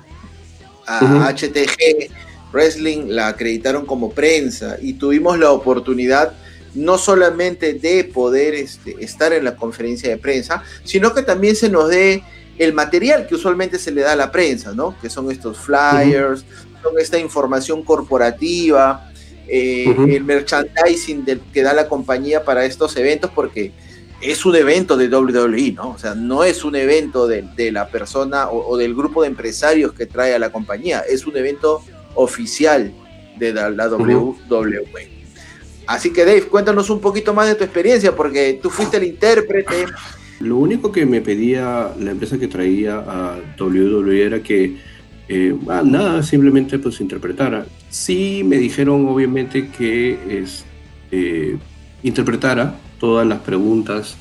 A 0.87 1.33
HTG 1.33 2.11
Wrestling 2.53 3.09
la 3.09 3.29
acreditaron 3.29 3.87
como 3.87 4.13
prensa 4.13 4.77
y 4.81 4.95
tuvimos 4.95 5.39
la 5.39 5.51
oportunidad 5.51 6.33
no 6.75 6.99
solamente 6.99 7.75
de 7.75 8.05
poder 8.05 8.55
este, 8.55 8.97
estar 9.01 9.33
en 9.33 9.45
la 9.45 9.57
conferencia 9.57 10.11
de 10.11 10.19
prensa, 10.19 10.63
sino 10.85 11.13
que 11.15 11.23
también 11.23 11.57
se 11.57 11.71
nos 11.71 11.89
dé 11.89 12.23
el 12.59 12.73
material 12.73 13.27
que 13.27 13.35
usualmente 13.35 13.79
se 13.79 13.91
le 13.91 14.03
da 14.03 14.13
a 14.13 14.17
la 14.17 14.31
prensa, 14.31 14.73
¿no? 14.73 14.95
Que 15.01 15.11
son 15.11 15.31
estos 15.31 15.59
flyers, 15.59 16.45
esta 16.99 17.19
información 17.19 17.83
corporativa, 17.83 19.11
eh, 19.49 19.95
el 20.09 20.25
merchandising 20.25 21.25
que 21.53 21.63
da 21.63 21.73
la 21.73 21.89
compañía 21.89 22.45
para 22.45 22.65
estos 22.65 22.97
eventos, 22.97 23.31
porque 23.35 23.73
es 24.21 24.47
un 24.47 24.57
evento 24.57 24.97
de 24.97 25.09
WWE, 25.09 25.73
¿no? 25.73 25.91
O 25.91 25.99
sea, 25.99 26.15
no 26.15 26.43
es 26.45 26.65
un 26.65 26.75
evento 26.77 27.27
de, 27.27 27.45
la 27.71 27.89
persona 27.89 28.49
o, 28.51 28.77
del 28.77 28.95
grupo 28.95 29.23
de 29.23 29.29
empresarios 29.29 29.93
que 29.93 30.07
trae 30.07 30.35
a 30.35 30.39
la 30.39 30.51
compañía, 30.51 31.01
es 31.01 31.27
un 31.27 31.37
evento 31.37 31.83
oficial 32.15 32.93
de 33.39 33.53
la, 33.53 33.89
WWE. 33.89 35.17
Así 35.87 36.13
que 36.13 36.25
Dave, 36.25 36.43
cuéntanos 36.43 36.91
un 36.91 37.01
poquito 37.01 37.35
más 37.35 37.49
de 37.49 37.55
tu 37.55 37.65
experiencia, 37.65 38.15
porque 38.17 38.59
tú 38.61 38.71
fuiste 38.71 38.97
el 38.97 39.05
intérprete. 39.05 39.87
Lo 40.41 40.57
único 40.57 40.91
que 40.91 41.07
me 41.07 41.21
pedía 41.21 41.93
la 41.99 42.11
empresa 42.11 42.39
que 42.39 42.49
traía 42.49 42.97
a 42.97 43.39
WWE 43.59 44.23
era 44.23 44.43
que 44.43 44.77
eh, 45.29 45.57
ah, 45.69 45.83
nada, 45.85 46.23
simplemente 46.23 46.79
pues 46.79 47.01
interpretara. 47.01 47.67
Sí 47.91 48.43
me 48.45 48.57
dijeron 48.57 49.07
obviamente 49.07 49.69
que 49.69 50.19
es, 50.29 50.65
eh, 51.11 51.57
interpretara 52.03 52.75
todas 52.99 53.27
las 53.27 53.41
preguntas 53.41 54.17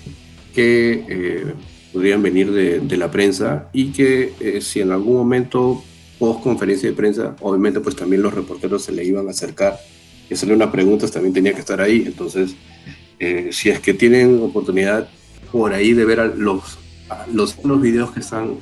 que 0.54 1.06
eh, 1.08 1.54
podrían 1.94 2.22
venir 2.22 2.52
de, 2.52 2.98
la 2.98 3.12
prensa 3.12 3.70
y 3.74 3.92
que 3.92 4.60
si 4.62 4.82
en 4.82 4.92
algún 4.92 5.16
momento 5.16 5.84
post 6.20 6.42
conferencia 6.42 6.90
de 6.90 6.96
prensa, 6.96 7.36
obviamente 7.42 7.80
pues 7.80 7.96
también 7.96 8.22
los 8.22 8.34
reporteros 8.34 8.84
se 8.84 8.92
le 8.92 9.04
iban 9.04 9.28
a 9.28 9.32
acercar 9.32 9.78
y 10.30 10.34
hacerle 10.34 10.56
unas 10.56 10.70
preguntas, 10.72 11.12
también 11.12 11.34
tenía 11.34 11.54
que 11.54 11.60
estar 11.60 11.80
ahí. 11.82 12.04
Entonces, 12.06 12.56
si 13.52 13.70
es 13.70 13.80
que 13.80 13.94
tienen 13.94 14.42
oportunidad 14.42 15.08
por 15.52 15.74
ahí 15.74 15.94
de 15.94 16.04
ver 16.04 16.34
los, 16.38 16.78
los, 17.32 17.64
los 17.64 17.82
videos 17.82 18.12
que 18.12 18.20
están 18.20 18.58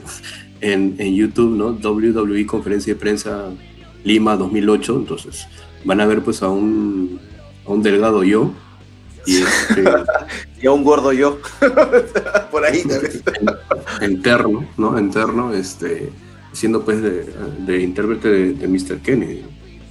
en, 0.64 1.16
YouTube, 1.16 1.56
¿no? 1.56 1.72
WWE 1.72 2.46
Conferencia 2.46 2.94
de 2.94 3.00
Prensa 3.00 3.50
Lima 4.04 4.36
2008, 4.38 4.96
entonces 4.98 5.48
van 5.84 6.02
a 6.02 6.06
ver 6.06 6.22
pues 6.22 6.42
a 6.42 6.50
un, 6.50 7.20
a 7.66 7.72
un 7.72 7.84
delgado 7.84 8.24
yo 8.24 8.54
y, 9.26 9.42
este, 9.42 9.84
y 10.62 10.68
a 10.68 10.72
un 10.72 10.84
gordo 10.84 11.14
yo, 11.14 11.40
por 12.52 12.66
ahí 12.66 12.84
también. 12.84 13.14
Interno, 14.02 14.68
¿no? 14.78 15.00
Interno, 15.00 15.54
este, 15.54 16.10
siendo 16.52 16.84
pues 16.84 17.02
de, 17.02 17.26
de 17.66 17.82
intérprete 17.82 18.30
de, 18.54 18.68
Mr. 18.68 19.00
Kennedy. 19.00 19.44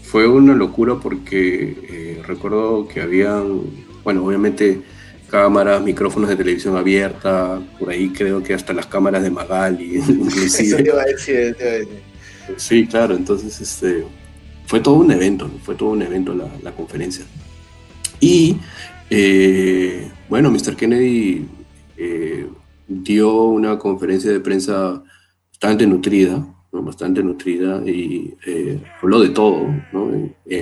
Fue 0.02 0.28
una 0.28 0.54
locura 0.54 0.96
porque 0.96 1.76
eh, 1.88 2.22
recuerdo 2.26 2.86
que 2.86 3.00
habían, 3.00 3.62
bueno, 4.04 4.24
obviamente 4.24 4.82
cámaras, 5.32 5.82
micrófonos 5.82 6.28
de 6.28 6.36
televisión 6.36 6.76
abierta, 6.76 7.58
por 7.78 7.88
ahí 7.88 8.10
creo 8.10 8.42
que 8.42 8.52
hasta 8.52 8.74
las 8.74 8.86
cámaras 8.86 9.22
de 9.22 9.30
Magali, 9.30 9.96
inclusive. 10.08 10.84
Sí, 12.56 12.86
claro, 12.86 13.16
entonces 13.16 13.58
este, 13.60 14.04
fue 14.66 14.80
todo 14.80 14.96
un 14.96 15.10
evento, 15.10 15.50
fue 15.64 15.74
todo 15.74 15.90
un 15.90 16.02
evento 16.02 16.34
la, 16.34 16.72
conferencia. 16.72 17.24
Y 18.20 18.56
eh, 19.10 20.10
bueno, 20.28 20.50
Mr. 20.50 20.76
Kennedy 20.76 21.46
eh, 21.96 22.48
dio 22.86 23.42
una 23.44 23.78
conferencia 23.78 24.30
de 24.30 24.40
prensa 24.40 25.02
bastante 25.50 25.86
nutrida, 25.86 26.46
bastante 26.70 27.22
nutrida 27.22 27.82
y 27.86 28.34
eh, 28.46 28.82
habló 29.02 29.20
de 29.20 29.28
todo, 29.28 29.66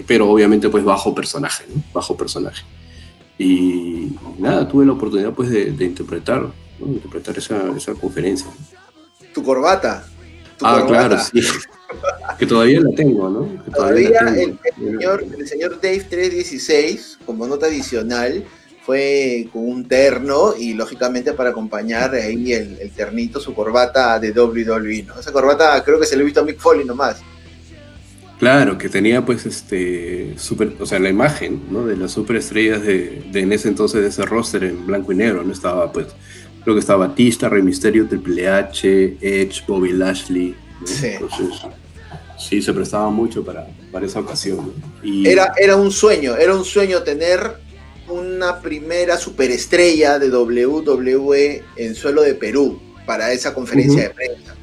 pero 0.06 0.28
obviamente 0.28 0.68
pues 0.68 0.85
bajo 0.85 1.14
personaje, 1.14 1.64
bajo 1.92 2.16
personaje. 2.16 2.64
Y 3.38 4.12
nada, 4.38 4.68
tuve 4.68 4.85
la 4.85 4.92
oportunidad 4.92 5.32
pues 5.32 5.49
de, 5.50 5.85
interpretar, 5.85 6.47
interpretar 6.78 7.38
esa, 7.38 7.75
esa, 7.76 7.94
conferencia. 7.94 8.49
¿Tu 9.32 9.42
corbata? 9.42 10.04
ah, 10.62 10.85
claro, 10.87 11.18
sí. 11.18 11.40
Que 12.38 12.47
todavía 12.47 12.80
la 12.80 12.94
tengo, 12.94 13.28
¿no? 13.28 13.62
todavía, 13.73 14.20
El, 14.37 14.59
señor, 14.76 15.25
el 15.38 15.49
señor 15.49 15.80
Dave 15.80 16.04
316, 16.09 17.18
como 17.26 17.47
nota 17.47 17.66
adicional, 17.66 18.44
fue 18.85 19.49
con 19.52 19.68
un 19.68 19.87
terno 19.87 20.54
y 20.59 20.75
lógicamente 20.75 21.32
para 21.32 21.50
acompañar 21.50 22.14
ahí 22.14 22.52
el, 22.52 22.78
el, 22.80 22.90
ternito, 22.90 23.40
su 23.40 23.54
corbata 23.54 24.18
de 24.18 24.32
WWE, 24.32 25.04
¿no? 25.04 25.20
Esa 25.20 25.32
corbata 25.32 25.82
creo 25.85 26.00
que 26.00 26.06
se 26.06 26.16
le 26.16 26.23
he 26.23 26.25
visto 26.25 26.40
a 26.40 26.44
Mick 26.44 26.59
Foley 26.59 26.85
nomás. 26.85 27.20
Claro, 28.40 28.78
que 28.78 28.88
tenía 28.88 29.23
pues 29.23 29.44
este 29.44 30.32
super, 30.38 30.73
o 30.80 30.87
sea, 30.87 30.99
la 30.99 31.11
imagen, 31.11 31.61
¿no? 31.70 31.85
De 31.87 31.94
las 31.94 32.12
superestrellas 32.12 32.82
de, 32.82 33.23
de 33.30 33.40
en 33.40 33.52
ese 33.52 33.68
entonces 33.68 34.00
de 34.00 34.09
ese 34.09 34.25
roster 34.25 34.64
en 34.64 34.87
blanco 34.87 35.12
y 35.12 35.16
negro, 35.16 35.44
¿no? 35.44 35.52
Estaba 35.52 35.92
pues, 35.92 36.06
creo 36.64 36.75
que 36.75 36.80
estaba 36.80 37.09
Batista, 37.09 37.50
Rey 37.50 37.62
Mysterio, 37.62 38.09
Triple 38.09 38.49
H, 38.49 39.18
Edge, 39.20 39.62
Bobby 39.68 39.92
Lashley. 39.92 40.54
Sí. 40.84 41.06
Entonces, 41.06 41.60
sí, 42.38 42.62
se 42.62 42.72
prestaba 42.72 43.10
mucho 43.10 43.44
para, 43.44 43.66
para 43.92 44.06
esa 44.06 44.20
ocasión. 44.20 44.72
Y... 45.02 45.28
Era, 45.28 45.52
era 45.58 45.76
un 45.76 45.90
sueño, 45.90 46.37
era 46.37 46.54
un 46.54 46.64
sueño 46.64 47.02
tener 47.02 47.56
una 48.08 48.60
primera 48.60 49.16
superestrella 49.16 50.18
de 50.18 50.30
WWE 50.30 51.62
en 51.76 51.94
suelo 51.94 52.22
de 52.22 52.34
Perú 52.34 52.80
para 53.06 53.32
esa 53.32 53.54
conferencia 53.54 54.04
de 54.04 54.10
prensa. 54.10 54.54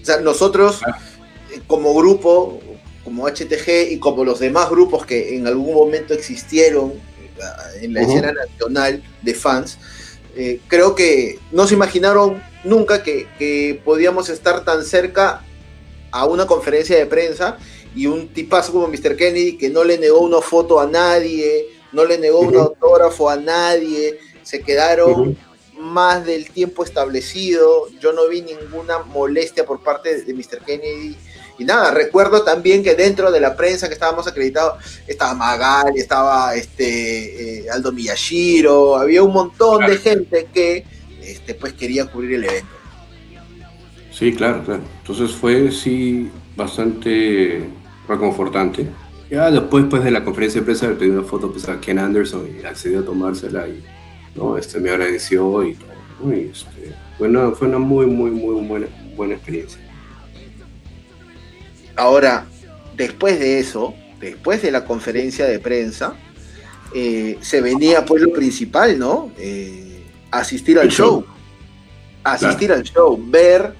O 0.00 0.04
sea, 0.04 0.20
nosotros 0.20 0.80
ah. 0.86 0.98
como 1.66 1.94
grupo 1.94 2.60
como 3.04 3.26
HTG 3.26 3.92
y 3.92 3.98
como 3.98 4.24
los 4.24 4.38
demás 4.38 4.70
grupos 4.70 5.06
que 5.06 5.36
en 5.36 5.46
algún 5.46 5.74
momento 5.74 6.14
existieron 6.14 6.92
eh, 6.92 7.82
en 7.82 7.94
la 7.94 8.02
escena 8.02 8.32
nacional 8.32 9.02
de 9.22 9.34
fans, 9.34 9.78
eh, 10.36 10.60
creo 10.68 10.94
que 10.94 11.38
no 11.50 11.66
se 11.66 11.74
imaginaron 11.74 12.42
nunca 12.62 13.02
que, 13.02 13.80
podíamos 13.84 14.28
estar 14.28 14.64
tan 14.64 14.84
cerca 14.84 15.42
a 16.10 16.26
una 16.26 16.46
conferencia 16.46 16.96
de 16.96 17.06
prensa 17.06 17.58
y 17.94 18.06
un 18.06 18.28
tipazo 18.28 18.72
como 18.72 18.88
Mr. 18.88 19.16
Kennedy 19.16 19.56
que 19.56 19.68
no 19.68 19.84
le 19.84 19.98
negó 19.98 20.20
una 20.20 20.40
foto 20.40 20.80
a 20.80 20.86
nadie, 20.86 21.66
no 21.92 22.04
le 22.04 22.18
negó 22.18 22.40
un 22.40 22.56
autógrafo 22.56 23.28
a 23.28 23.36
nadie, 23.36 24.18
se 24.42 24.62
quedaron 24.62 25.36
más 25.78 26.24
del 26.26 26.50
tiempo 26.50 26.84
establecido, 26.84 27.88
yo 28.00 28.12
no 28.12 28.28
vi 28.28 28.42
ninguna 28.42 28.98
molestia 28.98 29.64
por 29.64 29.82
parte 29.82 30.22
de 30.22 30.34
Mr. 30.34 30.60
Kennedy 30.64 31.16
y 31.60 31.64
nada, 31.64 31.90
recuerdo 31.90 32.42
también 32.42 32.82
que 32.82 32.94
dentro 32.94 33.30
de 33.30 33.38
la 33.38 33.54
prensa 33.54 33.86
que 33.86 33.92
estábamos 33.92 34.26
acreditados 34.26 34.82
estaba 35.06 35.34
Magali, 35.34 36.00
estaba 36.00 36.54
este, 36.54 37.64
eh, 37.64 37.70
Aldo 37.70 37.92
Miyashiro, 37.92 38.96
había 38.96 39.22
un 39.22 39.34
montón 39.34 39.84
de 39.84 39.98
gente 39.98 40.48
que 40.52 40.86
este, 41.22 41.54
pues 41.54 41.74
quería 41.74 42.06
cubrir 42.06 42.36
el 42.36 42.44
evento. 42.44 42.79
Sí, 44.20 44.34
claro, 44.34 44.62
claro. 44.62 44.82
Entonces 44.98 45.34
fue 45.34 45.72
sí 45.72 46.30
bastante 46.54 47.64
reconfortante 48.06 48.86
Ya 49.30 49.50
después 49.50 49.86
pues, 49.88 50.04
de 50.04 50.10
la 50.10 50.22
conferencia 50.22 50.60
de 50.60 50.66
prensa 50.66 50.88
le 50.88 50.96
pedí 50.96 51.08
una 51.08 51.22
foto 51.22 51.50
pues, 51.50 51.66
a 51.70 51.80
Ken 51.80 51.98
Anderson 51.98 52.46
y 52.46 52.66
accedió 52.66 53.00
a 53.00 53.04
tomársela 53.04 53.66
y 53.66 53.82
¿no? 54.34 54.58
este, 54.58 54.78
me 54.78 54.90
agradeció 54.90 55.64
y 55.64 55.74
todo. 55.74 56.34
Y, 56.34 56.50
este, 56.52 56.94
bueno, 57.18 57.52
fue 57.52 57.68
una 57.68 57.78
muy, 57.78 58.04
muy, 58.04 58.30
muy 58.30 58.62
buena, 58.66 58.86
buena 59.16 59.34
experiencia. 59.36 59.80
Ahora, 61.96 62.44
después 62.94 63.40
de 63.40 63.58
eso, 63.58 63.94
después 64.20 64.60
de 64.60 64.70
la 64.70 64.84
conferencia 64.84 65.46
de 65.46 65.58
prensa, 65.60 66.14
eh, 66.94 67.38
se 67.40 67.62
venía 67.62 68.04
pues 68.04 68.22
lo 68.22 68.32
principal, 68.32 68.98
¿no? 68.98 69.32
Eh, 69.38 70.04
asistir 70.30 70.78
al 70.78 70.90
show. 70.90 71.24
Asistir 72.22 72.70
al 72.70 72.82
show, 72.82 73.18
ver, 73.30 73.74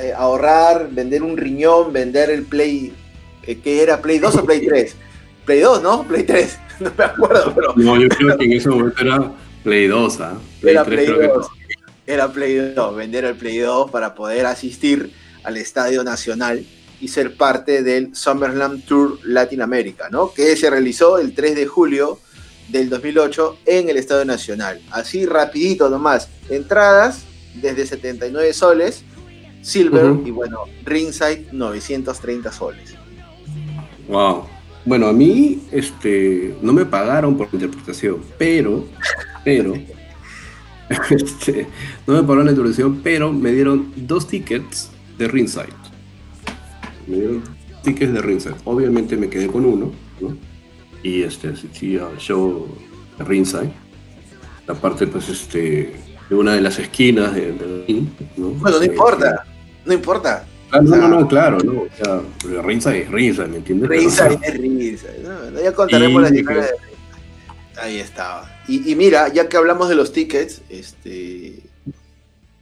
eh, 0.00 0.12
ahorrar, 0.16 0.88
vender 0.90 1.22
un 1.22 1.36
riñón, 1.36 1.92
vender 1.92 2.30
el 2.30 2.42
Play, 2.42 2.92
que 3.42 3.82
era 3.82 4.00
Play 4.00 4.18
2 4.18 4.36
o 4.36 4.44
Play 4.44 4.66
3. 4.66 4.96
Play 5.44 5.60
2, 5.60 5.82
¿no? 5.82 6.04
Play 6.04 6.24
3, 6.24 6.58
no 6.80 6.92
me 6.96 7.04
acuerdo, 7.04 7.52
pero... 7.54 7.74
No, 7.76 8.00
yo 8.00 8.08
creo 8.08 8.36
que 8.36 8.44
en 8.44 8.52
ese 8.52 8.68
momento 8.68 9.02
era 9.02 9.32
Play 9.62 9.86
2, 9.86 10.20
¿ah? 10.20 10.38
era 10.62 10.84
Play 10.84 11.06
2. 11.06 11.46
Era 12.06 12.32
Play 12.32 12.72
2, 12.74 12.96
vender 12.96 13.24
el 13.24 13.34
Play 13.34 13.58
2 13.58 13.90
para 13.90 14.14
poder 14.14 14.46
asistir 14.46 15.12
al 15.42 15.56
Estadio 15.56 16.04
Nacional 16.04 16.64
y 17.00 17.08
ser 17.08 17.36
parte 17.36 17.82
del 17.82 18.14
Summerland 18.14 18.84
Tour 18.84 19.18
Latinoamérica, 19.24 20.08
¿no? 20.10 20.32
Que 20.32 20.56
se 20.56 20.70
realizó 20.70 21.18
el 21.18 21.34
3 21.34 21.56
de 21.56 21.66
julio 21.66 22.18
del 22.68 22.88
2008 22.88 23.58
en 23.66 23.88
el 23.88 23.96
Estadio 23.96 24.24
Nacional. 24.24 24.80
Así 24.90 25.26
rapidito 25.26 25.88
nomás, 25.90 26.28
entradas 26.48 27.24
desde 27.54 27.86
79 27.86 28.52
soles, 28.52 29.04
Silver 29.64 30.16
y 30.26 30.30
bueno, 30.30 30.58
Ringside 30.84 31.46
930 31.50 32.52
soles. 32.52 32.94
Wow. 34.08 34.44
Bueno, 34.84 35.06
a 35.06 35.12
mí 35.14 35.62
este, 35.72 36.54
no 36.60 36.74
me 36.74 36.84
pagaron 36.84 37.34
por 37.38 37.48
la 37.50 37.54
interpretación, 37.54 38.20
pero, 38.36 38.84
pero, 39.42 39.72
este, 41.10 41.66
no 42.06 42.12
me 42.14 42.20
pagaron 42.20 42.44
la 42.44 42.50
interpretación, 42.50 43.00
pero 43.02 43.32
me 43.32 43.52
dieron 43.52 43.90
dos 43.96 44.28
tickets 44.28 44.90
de 45.16 45.28
Ringside. 45.28 45.72
Me 47.06 47.16
dieron 47.16 47.42
tickets 47.82 48.12
de 48.12 48.20
Ringside. 48.20 48.56
Obviamente 48.64 49.16
me 49.16 49.30
quedé 49.30 49.46
con 49.46 49.64
uno, 49.64 49.90
¿no? 50.20 50.36
y 51.02 51.22
este, 51.22 51.48
asistí 51.48 51.96
al 51.96 52.18
show 52.18 52.68
de 53.16 53.24
Ringside. 53.24 53.72
La 54.66 54.74
parte, 54.74 55.06
pues, 55.06 55.30
este, 55.30 55.94
de 56.28 56.34
una 56.34 56.52
de 56.52 56.60
las 56.60 56.78
esquinas 56.78 57.34
del 57.34 57.84
ring, 57.86 58.08
¿no? 58.36 58.48
Bueno, 58.48 58.78
no 58.78 58.84
importa, 58.84 59.46
no 59.84 59.92
importa. 59.92 60.46
Ah, 60.70 60.80
no, 60.80 60.96
no, 60.96 61.08
no, 61.08 61.28
claro, 61.28 61.58
no. 61.60 61.82
O 61.82 61.88
sea, 61.96 62.20
Ringside 62.62 63.02
es 63.02 63.10
Ringside, 63.10 63.48
¿me 63.48 63.58
entiendes? 63.58 63.88
Ringside 63.88 64.38
es 64.42 64.54
Ringside. 64.58 65.22
No, 65.22 65.60
ya 65.60 65.72
contaremos 65.72 66.22
la 66.22 66.30
diferencia 66.30 66.72
de 66.72 67.80
Ahí 67.80 67.98
estaba. 67.98 68.50
Y, 68.68 68.90
y, 68.90 68.94
mira, 68.94 69.28
ya 69.28 69.48
que 69.48 69.56
hablamos 69.56 69.88
de 69.88 69.94
los 69.94 70.12
tickets, 70.12 70.62
este. 70.68 71.60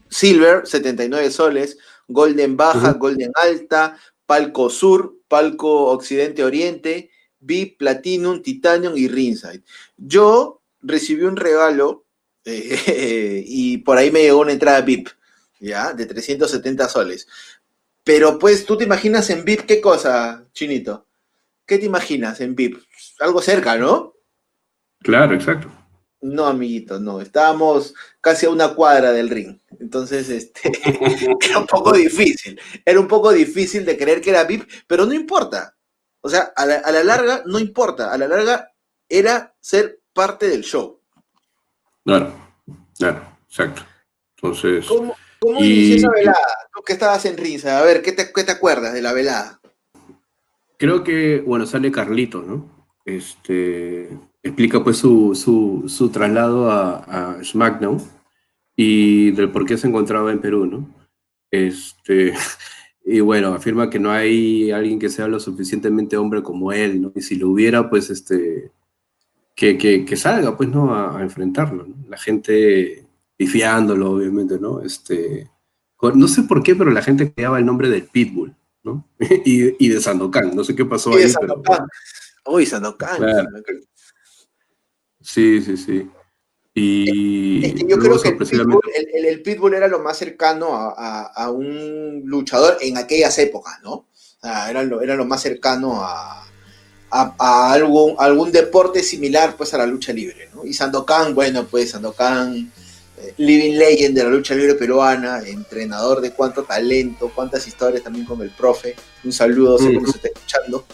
Silver, 0.09 0.67
79 0.67 1.31
soles, 1.31 1.79
Golden 2.07 2.57
Baja, 2.57 2.93
Golden 2.93 3.33
Alta, 3.35 3.97
Palco 4.27 4.69
Sur, 4.69 5.17
Palco 5.27 5.87
Occidente 5.87 6.45
Oriente, 6.45 7.11
VIP, 7.41 7.79
Platinum, 7.79 8.43
Titanium 8.43 8.95
y 8.97 9.09
Ringside. 9.09 9.63
Yo 9.97 10.61
recibí 10.83 11.25
un 11.25 11.37
regalo 11.37 12.05
eh, 12.45 13.43
y 13.47 13.79
por 13.79 13.97
ahí 13.97 14.11
me 14.11 14.23
llegó 14.23 14.41
una 14.41 14.53
entrada 14.53 14.81
VIP, 14.83 15.09
¿ya? 15.63 15.93
De 15.95 16.07
370 16.07 16.89
soles. 16.89 17.29
Pero 18.05 18.39
pues, 18.39 18.67
¿tú 18.67 18.77
te 18.77 18.85
imaginas 18.85 19.31
en 19.31 19.45
VIP 19.45 19.63
qué 19.63 19.81
cosa, 19.81 20.45
Chinito? 20.53 21.07
¿Qué 21.65 21.79
te 21.79 21.87
imaginas 21.87 22.41
en 22.41 22.55
VIP? 22.57 22.79
Algo 23.21 23.41
cerca, 23.41 23.77
¿no? 23.77 24.15
Claro, 24.99 25.35
exacto. 25.35 25.71
No, 26.21 26.47
amiguito, 26.47 26.99
no. 26.99 27.21
Estábamos 27.21 27.95
casi 28.21 28.47
a 28.47 28.51
una 28.51 28.75
cuadra 28.75 29.13
del 29.13 29.31
ring. 29.31 29.59
Entonces, 29.81 30.29
este, 30.29 30.73
era 31.49 31.59
un 31.59 31.67
poco 31.67 31.93
difícil. 31.93 32.61
Era 32.85 33.01
un 33.01 33.09
poco 33.09 33.33
difícil 33.33 33.85
de 33.85 33.97
creer 33.97 34.21
que 34.21 34.31
era 34.31 34.45
VIP, 34.45 34.69
pero 34.87 35.07
no 35.07 35.13
importa. 35.13 35.77
O 36.21 36.29
sea, 36.29 36.53
a 36.55 36.67
la, 36.67 37.05
larga 37.05 37.43
no 37.47 37.59
importa, 37.59 38.13
a 38.13 38.19
la 38.19 38.29
larga 38.29 38.73
era 39.09 39.55
ser 39.61 40.01
parte 40.13 40.49
del 40.49 40.63
show. 40.63 41.01
Claro, 42.05 42.33
claro, 42.97 43.39
exacto. 43.49 43.83
Entonces. 44.37 44.87
¿Cómo, 44.87 45.17
inició 45.51 45.97
esa 45.97 46.11
velada? 46.11 46.47
Tú 46.75 46.83
que 46.83 46.93
estabas 46.93 47.25
en 47.25 47.37
risa, 47.37 47.79
a 47.79 47.83
ver, 47.83 48.03
¿qué 48.03 48.13
te, 48.13 48.33
¿qué 48.33 48.45
te, 48.45 48.53
acuerdas 48.53 48.95
de 48.95 49.03
la 49.03 49.13
velada? 49.13 49.61
Creo 50.79 51.05
que, 51.05 51.43
bueno, 51.47 51.67
sale 51.67 51.93
Carlito, 51.93 52.43
¿no? 52.43 52.67
Este 53.05 54.09
explica 54.43 54.83
pues 54.83 54.97
su, 54.97 55.35
su, 55.35 55.85
su 55.89 56.09
traslado 56.11 56.71
a, 56.71 57.37
a, 57.39 57.45
SmackDown 57.45 58.03
y 58.77 59.31
del 59.33 59.51
por 59.51 59.65
qué 59.65 59.77
se 59.77 59.87
encontraba 59.87 60.33
en 60.33 60.41
Perú, 60.41 60.67
¿no? 60.67 60.89
Este, 61.51 62.33
y 63.05 63.21
bueno, 63.21 63.55
afirma 63.55 63.91
que 63.91 63.99
no 63.99 64.11
hay 64.11 64.71
alguien 64.71 64.99
que 64.99 65.09
sea 65.09 65.29
lo 65.29 65.39
suficientemente 65.39 66.17
hombre 66.17 66.43
como 66.43 66.73
él, 66.73 67.01
¿no? 67.01 67.13
Y 67.15 67.23
si 67.23 67.37
lo 67.37 67.51
hubiera, 67.51 67.89
pues, 67.89 68.11
este, 68.11 68.73
que, 69.55 69.77
que, 69.79 70.17
salga, 70.17 70.57
pues, 70.57 70.69
¿no? 70.69 70.95
A, 70.95 71.23
enfrentarlo, 71.23 71.87
¿no? 71.87 71.95
La 72.09 72.19
gente 72.19 73.02
pifiándolo, 73.43 74.13
obviamente, 74.13 74.57
¿no? 74.61 74.81
Este, 74.83 75.51
no 76.15 76.29
sé 76.29 76.45
por 76.45 76.63
qué, 76.63 76.77
pero 76.77 76.93
la 76.93 77.03
gente 77.03 77.33
creaba 77.33 77.59
el 77.59 77.67
nombre 77.67 77.91
del 77.91 78.05
Pitbull, 78.05 78.55
¿no? 78.85 79.05
y, 79.45 79.85
y, 79.85 79.89
de 79.89 80.01
Sandokan, 80.01 80.55
no 80.55 80.63
sé 80.63 80.77
qué 80.77 80.85
pasó 80.85 81.13
ahí. 81.13 81.29
Sandokan. 81.29 81.85
Uy, 82.47 82.65
Sandokan. 82.65 83.19
Sí, 85.21 85.61
sí, 85.61 85.77
sí. 85.77 86.09
Y 86.73 87.67
es 87.67 87.75
que 87.75 87.87
yo 87.89 87.99
creo 87.99 88.23
que 88.23 88.29
el 88.29 89.43
pitbull, 89.43 89.75
era 89.75 89.89
lo 89.89 89.99
más 89.99 90.17
cercano 90.17 90.69
a, 90.73 91.51
un 91.51 92.23
luchador 92.25 92.79
en 92.81 92.97
aquellas 92.97 93.37
épocas, 93.39 93.75
¿no? 93.83 94.07
era, 94.71 94.85
lo, 94.85 95.03
era 95.03 95.17
lo 95.17 95.25
más 95.25 95.43
cercano 95.43 96.01
a, 96.01 96.47
a, 97.11 97.73
algún, 97.73 98.15
algún 98.19 98.53
deporte 98.53 99.03
similar 99.03 99.57
pues 99.57 99.75
a 99.75 99.79
la 99.79 99.87
lucha 99.87 100.13
libre, 100.13 100.49
¿no? 100.55 100.65
Y 100.65 100.73
Sandokan, 100.73 101.35
bueno, 101.35 101.67
pues 101.67 101.91
Sandokan, 101.91 102.73
living 103.37 103.77
legend 103.79 104.17
de 104.17 104.25
la 104.25 104.31
lucha 104.31 104.55
libre 104.55 104.75
peruana, 104.75 105.41
entrenador 105.47 106.21
de 106.21 106.33
cuánto 106.33 106.63
talento, 106.65 107.31
cuántas 107.35 107.67
historias 107.67 108.03
también 108.03 108.25
con 108.27 108.41
el 108.43 108.51
profe. 108.51 108.95
Un 109.25 109.33
saludo, 109.33 109.79
sé 109.79 109.91
que 109.91 110.07
se 110.07 110.17
está 110.17 110.29
escuchando. 110.29 110.87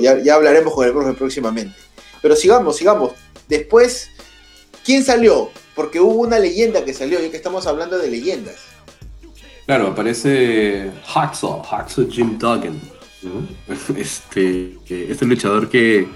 Ya, 0.00 0.22
ya 0.22 0.34
hablaremos 0.34 0.74
con 0.74 0.86
el 0.86 0.92
profe 0.92 1.12
próximamente. 1.14 1.76
Pero 2.20 2.36
sigamos, 2.36 2.76
sigamos. 2.76 3.12
Después 3.48 4.10
¿Quién 4.84 5.02
salió? 5.02 5.50
Porque 5.74 5.98
hubo 5.98 6.20
una 6.20 6.38
leyenda 6.38 6.84
que 6.84 6.92
salió, 6.92 7.18
ya 7.18 7.30
que 7.30 7.36
estamos 7.38 7.66
hablando 7.66 7.98
de 7.98 8.08
leyendas. 8.10 8.56
Claro, 9.64 9.88
aparece 9.88 10.92
Hacksaw, 11.06 11.62
Hacksaw 11.62 12.08
Jim 12.10 12.38
Duggan. 12.38 12.80
Este, 13.96 14.76
este 14.90 15.24
luchador 15.24 15.70
que, 15.70 16.06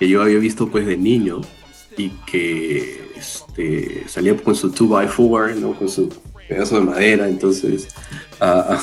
yo 0.00 0.20
había 0.20 0.38
visto 0.38 0.70
pues 0.70 0.84
de 0.86 0.98
niño 0.98 1.40
y 1.96 2.10
que 2.26 3.00
este, 3.58 4.08
salía 4.08 4.36
con 4.36 4.54
su 4.54 4.72
2x4, 4.72 5.56
¿no? 5.56 5.74
con 5.74 5.88
su 5.88 6.08
pedazo 6.48 6.76
de 6.76 6.86
madera, 6.86 7.28
entonces 7.28 7.88
a, 8.40 8.80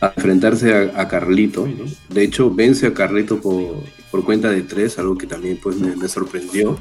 enfrentarse 0.00 0.90
a, 0.94 1.08
Carlito. 1.08 1.68
De 2.08 2.22
hecho, 2.22 2.50
vence 2.50 2.86
a 2.86 2.94
Carlito 2.94 3.40
por, 3.40 3.82
por, 4.10 4.24
cuenta 4.24 4.50
de 4.50 4.62
tres, 4.62 4.98
algo 4.98 5.16
que 5.16 5.26
también 5.26 5.58
pues, 5.62 5.76
me, 5.76 5.94
me 5.94 6.08
sorprendió. 6.08 6.78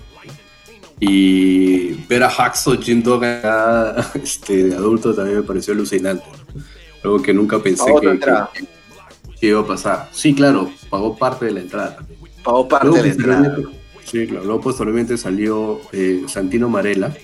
Y 1.00 1.94
ver 2.08 2.24
a 2.24 2.30
Hacksaw 2.30 2.82
Jim 2.82 3.04
Duggan 3.04 3.96
este, 4.24 4.64
de 4.64 4.76
adulto 4.76 5.14
también 5.14 5.38
me 5.38 5.44
pareció 5.44 5.74
alucinante. 5.74 6.26
Algo 7.04 7.22
que 7.22 7.34
nunca 7.34 7.60
pensé 7.60 7.86
que, 9.40 9.48
iba 9.48 9.60
a 9.60 9.68
pasar. 9.68 10.10
Sí, 10.12 10.34
claro, 10.34 10.72
pagó 10.90 11.16
parte 11.16 11.46
de 11.46 11.52
la 11.52 11.60
entrada 11.60 11.98
también. 11.98 12.20
Pagó 12.44 12.68
parte 12.68 12.90
de 12.90 13.04
la 13.04 13.10
entrada. 13.10 13.58
Sí, 14.10 14.26
claro. 14.28 14.46
Luego 14.46 14.62
posteriormente 14.62 15.18
salió 15.18 15.82
eh, 15.92 16.24
Santino 16.28 16.70
Marella 16.70 17.16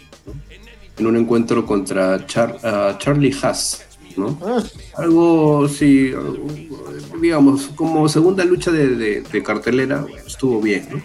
en 0.97 1.07
un 1.07 1.15
encuentro 1.15 1.65
contra 1.65 2.25
Charlie 2.27 3.35
Haas. 3.41 3.85
¿no? 4.17 4.37
Ah. 4.43 4.61
Algo, 4.97 5.67
sí, 5.67 6.11
digamos, 7.19 7.67
como 7.75 8.07
segunda 8.07 8.45
lucha 8.45 8.71
de, 8.71 9.43
cartelera, 9.43 10.05
estuvo 10.27 10.61
bien, 10.61 10.87
¿no? 10.91 11.01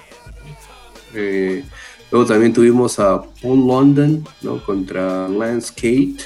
Eh, 1.14 1.64
Luego 2.11 2.27
también 2.27 2.53
tuvimos 2.53 2.99
a 2.99 3.23
Paul 3.43 3.67
London 3.67 4.25
¿no? 4.41 4.64
contra 4.64 5.29
Lance 5.29 5.73
Kate, 5.75 6.17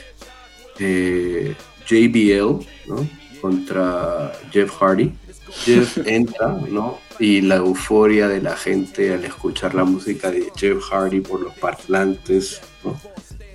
eh, 0.79 1.57
JBL 1.87 2.65
¿no? 2.87 3.09
contra 3.41 4.33
Jeff 4.53 4.71
Hardy. 4.81 5.13
Jeff 5.65 5.99
entra, 6.07 6.57
¿no? 6.71 6.99
Y 7.23 7.41
la 7.41 7.57
euforia 7.57 8.27
de 8.27 8.43
la 8.43 8.57
gente 8.57 9.15
al 9.15 9.25
escuchar 9.25 9.77
la 9.77 9.85
música 9.85 10.29
de 10.29 10.49
Jeff 10.57 10.83
Hardy 10.91 11.21
por 11.21 11.41
los 11.41 11.55
parlantes, 11.55 12.61
¿no? 12.83 13.01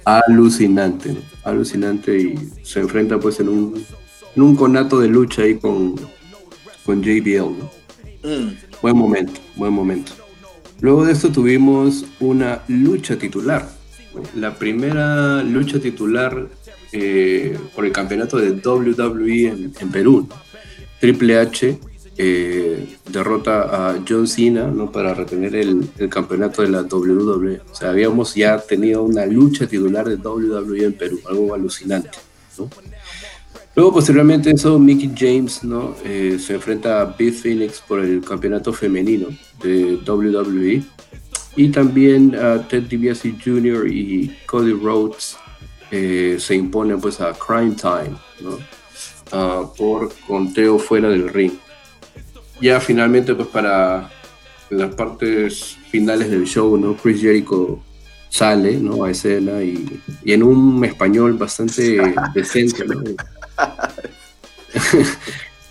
Alucinante, 0.05 1.11
¿no? 1.11 1.19
Alucinante 1.43 2.17
y 2.17 2.35
se 2.63 2.79
enfrenta 2.79 3.19
pues 3.19 3.41
en 3.41 3.49
un, 3.49 3.85
en 4.37 4.41
un 4.41 4.55
conato 4.55 5.01
de 5.01 5.09
lucha 5.09 5.41
ahí 5.41 5.55
con, 5.55 5.95
con 6.85 7.03
JBL, 7.03 7.57
¿no? 7.59 7.69
Mm. 8.23 8.55
Buen 8.81 8.95
momento, 8.95 9.41
buen 9.57 9.73
momento. 9.73 10.13
Luego 10.79 11.03
de 11.03 11.11
esto 11.11 11.29
tuvimos 11.29 12.05
una 12.21 12.63
lucha 12.69 13.17
titular. 13.17 13.67
La 14.33 14.55
primera 14.55 15.43
lucha 15.43 15.77
titular 15.77 16.47
eh, 16.93 17.59
por 17.75 17.85
el 17.85 17.91
campeonato 17.91 18.37
de 18.37 18.51
WWE 18.51 19.47
en, 19.77 19.91
Perú. 19.91 20.29
Triple 21.01 21.37
H 21.37 21.77
eh, 22.17 22.97
derrota 23.09 23.89
a 23.89 23.99
John 24.07 24.27
Cena 24.27 24.67
¿no? 24.67 24.91
para 24.91 25.13
retener 25.13 25.55
el, 25.55 25.89
campeonato 26.09 26.61
de 26.61 26.69
la 26.69 26.81
WWE. 26.81 27.61
O 27.71 27.75
sea, 27.75 27.89
habíamos 27.89 28.33
ya 28.35 28.57
tenido 28.59 29.03
una 29.03 29.25
lucha 29.25 29.67
titular 29.67 30.07
de 30.07 30.15
WWE 30.15 30.85
en 30.85 30.93
Perú, 30.93 31.19
algo 31.29 31.53
alucinante. 31.53 32.09
Luego, 33.75 33.93
posteriormente 33.93 34.49
eso, 34.49 34.79
Mickey 34.79 35.11
James 35.15 35.63
¿no? 35.63 35.95
Eh, 36.03 36.37
se 36.39 36.55
enfrenta 36.55 37.01
a 37.01 37.05
Beth 37.05 37.35
Phoenix 37.35 37.83
por 37.87 37.99
el 37.99 38.21
campeonato 38.21 38.73
femenino 38.73 39.27
de 39.61 39.99
WWE. 40.07 40.83
Y 41.55 41.69
también 41.69 42.31
Ted 42.69 42.83
DiBiase 42.83 43.35
Jr. 43.43 43.87
y 43.87 44.35
Cody 44.45 44.73
Rhodes 44.73 45.37
eh, 45.89 46.37
se 46.39 46.55
imponen 46.55 46.99
pues 46.99 47.21
a 47.21 47.33
Crime 47.33 47.73
Time 47.75 48.17
¿no? 48.41 48.59
Ah, 49.31 49.63
por 49.77 50.11
conteo 50.27 50.79
fuera 50.79 51.09
del 51.09 51.29
ring. 51.29 51.53
Ya 52.61 52.79
finalmente 52.79 53.35
pues 53.35 53.47
para 53.49 54.09
las 54.69 54.95
partes 54.95 55.77
finales 55.89 56.29
del 56.29 56.45
show, 56.45 56.77
¿no? 56.77 56.95
Chris 56.95 57.21
Jericho 57.21 57.79
sale 58.29 58.77
¿no? 58.77 59.03
a 59.03 59.11
escena 59.11 59.63
y, 59.63 60.01
y 60.23 60.33
en 60.33 60.43
un 60.43 60.83
español 60.83 61.33
bastante 61.33 62.13
decente. 62.33 62.85
¿no? 62.85 63.01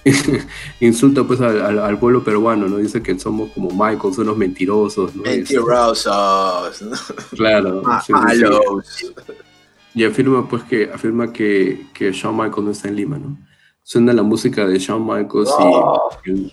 Insulta 0.81 1.25
pues 1.25 1.41
al, 1.41 1.99
pueblo 1.99 2.23
peruano, 2.23 2.69
¿no? 2.69 2.77
Dice 2.79 3.03
que 3.03 3.19
somos 3.19 3.51
como 3.53 3.71
Michael, 3.71 4.15
son 4.15 4.25
unos 4.25 4.37
mentirosos, 4.37 5.15
Mentirosos, 5.17 6.85
Claro. 7.31 7.83
Y 9.95 10.05
afirma 10.05 10.49
pues 10.49 10.63
que 10.65 10.91
afirma 10.93 11.33
que, 11.33 11.87
que 11.93 12.13
Shawn 12.13 12.37
Michaels 12.37 12.65
no 12.65 12.71
está 12.71 12.89
en 12.89 12.97
Lima, 12.97 13.19
¿no? 13.19 13.37
Suena 13.83 14.13
la 14.13 14.23
música 14.23 14.67
de 14.67 14.79
Shawn 14.79 15.05
Michaels 15.05 15.51
y, 16.25 16.31
y, 16.31 16.53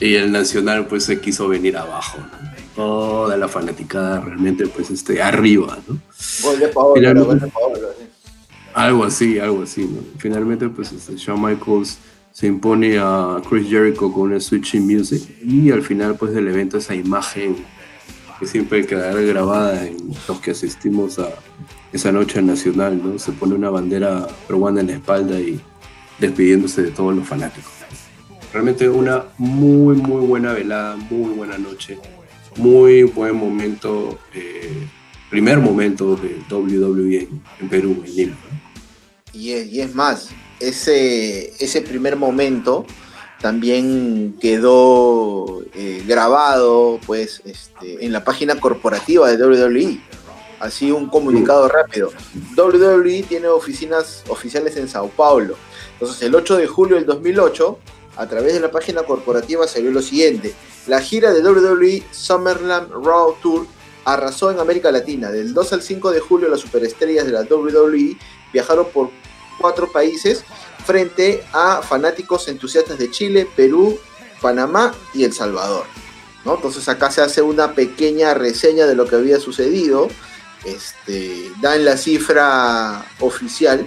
el 0.00 0.32
Nacional 0.32 0.86
pues 0.86 1.04
se 1.04 1.20
quiso 1.20 1.48
venir 1.48 1.76
abajo, 1.76 2.18
¿no? 2.18 2.50
Toda 2.74 3.36
la 3.36 3.48
fanaticada 3.48 4.20
realmente 4.20 4.66
pues 4.66 4.90
este, 4.90 5.22
arriba, 5.22 5.78
¿no? 5.86 5.98
Algo 8.72 9.04
así, 9.04 9.38
algo 9.38 9.62
así, 9.62 9.82
¿no? 9.84 10.00
Finalmente, 10.18 10.68
pues 10.68 10.92
este, 10.92 11.16
Shawn 11.16 11.42
Michaels 11.42 11.98
se 12.32 12.46
impone 12.46 12.98
a 12.98 13.42
Chris 13.48 13.68
Jericho 13.68 14.12
con 14.12 14.30
una 14.30 14.40
Switching 14.40 14.86
Music 14.86 15.22
y 15.44 15.70
al 15.70 15.82
final, 15.82 16.14
pues 16.14 16.32
del 16.32 16.48
evento, 16.48 16.78
esa 16.78 16.94
imagen 16.94 17.56
que 18.38 18.46
siempre 18.46 18.86
quedará 18.86 19.20
grabada 19.20 19.86
en 19.86 19.96
los 20.26 20.40
que 20.40 20.52
asistimos 20.52 21.18
a 21.18 21.28
esa 21.92 22.12
noche 22.12 22.40
nacional, 22.40 23.00
¿no? 23.02 23.18
Se 23.18 23.32
pone 23.32 23.54
una 23.54 23.68
bandera 23.68 24.26
peruana 24.46 24.80
en 24.80 24.86
la 24.86 24.92
espalda 24.94 25.38
y 25.38 25.60
despidiéndose 26.18 26.82
de 26.82 26.90
todos 26.92 27.14
los 27.14 27.26
fanáticos. 27.26 27.79
Realmente 28.52 28.88
una 28.88 29.24
muy, 29.38 29.96
muy 29.96 30.26
buena 30.26 30.52
velada, 30.52 30.96
muy 30.96 31.32
buena 31.34 31.56
noche, 31.56 31.98
muy 32.56 33.04
buen 33.04 33.36
momento. 33.36 34.18
Eh, 34.34 34.86
primer 35.30 35.58
momento 35.58 36.16
de 36.16 36.42
WWE 36.50 37.28
en, 37.60 37.68
Perú, 37.68 38.02
en 38.04 38.16
Lima. 38.16 38.36
Y 39.32 39.52
es, 39.52 39.66
y 39.68 39.80
es 39.80 39.94
más, 39.94 40.30
ese, 40.58 41.52
ese 41.62 41.82
primer 41.82 42.16
momento 42.16 42.84
también 43.40 44.36
quedó 44.40 45.62
eh, 45.74 46.04
grabado 46.06 47.00
pues, 47.06 47.42
este, 47.44 48.04
en 48.04 48.12
la 48.12 48.24
página 48.24 48.60
corporativa 48.60 49.30
de 49.30 49.42
WWE. 49.42 50.00
Así 50.58 50.90
un 50.92 51.08
comunicado 51.08 51.68
rápido. 51.68 52.12
WWE 52.54 53.22
tiene 53.22 53.48
oficinas 53.48 54.24
oficiales 54.28 54.76
en 54.76 54.88
Sao 54.88 55.08
Paulo. 55.08 55.54
Entonces 55.94 56.20
el 56.22 56.34
8 56.34 56.58
de 56.58 56.66
julio 56.66 56.96
del 56.96 57.06
2008, 57.06 57.78
a 58.16 58.26
través 58.28 58.54
de 58.54 58.60
la 58.60 58.70
página 58.70 59.02
corporativa 59.02 59.66
salió 59.66 59.90
lo 59.90 60.02
siguiente. 60.02 60.54
La 60.86 61.00
gira 61.00 61.32
de 61.32 61.42
WWE 61.42 62.02
Summerland 62.10 62.90
Raw 62.92 63.36
Tour 63.42 63.66
arrasó 64.04 64.50
en 64.50 64.60
América 64.60 64.90
Latina. 64.90 65.30
Del 65.30 65.54
2 65.54 65.72
al 65.72 65.82
5 65.82 66.10
de 66.10 66.20
julio 66.20 66.48
las 66.48 66.60
superestrellas 66.60 67.26
de 67.26 67.32
la 67.32 67.42
WWE 67.42 68.16
viajaron 68.52 68.86
por 68.92 69.10
cuatro 69.60 69.90
países 69.92 70.44
frente 70.84 71.44
a 71.52 71.82
fanáticos 71.82 72.48
entusiastas 72.48 72.98
de 72.98 73.10
Chile, 73.10 73.46
Perú, 73.54 73.98
Panamá 74.40 74.92
y 75.14 75.24
El 75.24 75.32
Salvador. 75.32 75.84
¿no? 76.44 76.56
Entonces 76.56 76.88
acá 76.88 77.10
se 77.10 77.20
hace 77.20 77.42
una 77.42 77.74
pequeña 77.74 78.34
reseña 78.34 78.86
de 78.86 78.94
lo 78.94 79.06
que 79.06 79.16
había 79.16 79.38
sucedido. 79.38 80.08
Este, 80.64 81.50
dan 81.60 81.84
la 81.84 81.96
cifra 81.96 83.06
oficial. 83.20 83.86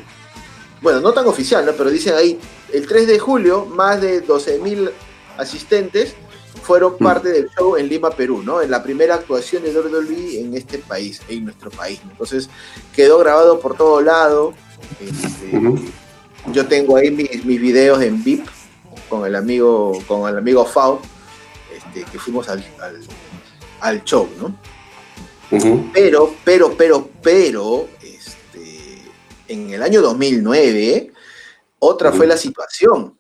Bueno, 0.81 1.01
no 1.01 1.13
tan 1.13 1.25
oficial, 1.27 1.65
¿no? 1.65 1.73
pero 1.73 1.89
dicen 1.89 2.15
ahí, 2.15 2.39
el 2.73 2.88
3 2.88 3.07
de 3.07 3.19
julio, 3.19 3.65
más 3.65 4.01
de 4.01 4.25
12.000 4.25 4.91
asistentes 5.38 6.15
fueron 6.63 6.95
mm. 6.99 7.03
parte 7.03 7.29
del 7.29 7.49
show 7.49 7.77
en 7.77 7.88
Lima, 7.88 8.09
Perú, 8.09 8.41
¿no? 8.43 8.62
En 8.62 8.71
la 8.71 8.81
primera 8.81 9.15
actuación 9.15 9.63
de 9.63 9.77
WWE 9.77 10.41
en 10.41 10.55
este 10.55 10.79
país, 10.79 11.21
en 11.27 11.45
nuestro 11.45 11.69
país. 11.69 11.99
Entonces 12.09 12.49
quedó 12.95 13.19
grabado 13.19 13.59
por 13.59 13.77
todo 13.77 14.01
lado. 14.01 14.53
Este, 14.99 15.59
yo 16.51 16.65
tengo 16.67 16.97
ahí 16.97 17.12
mis, 17.12 17.45
videos 17.45 18.01
en 18.01 18.23
VIP 18.23 18.47
con 19.07 19.25
el 19.25 19.36
amigo, 19.36 20.01
con 20.07 20.27
el 20.27 20.38
amigo 20.38 20.65
Fau, 20.65 20.99
este, 21.75 22.09
que 22.12 22.17
fuimos 22.17 22.47
al, 22.49 24.03
show, 24.03 24.27
¿no? 24.39 24.55
Pero, 25.93 26.33
pero, 26.43 26.73
pero, 26.75 27.09
pero, 27.21 27.88
este, 28.01 29.03
en 29.47 29.71
el 29.71 29.83
año 29.83 30.01
2009, 30.01 31.12
otra 31.83 32.11
fue 32.11 32.27
la 32.27 32.37
situación 32.37 33.17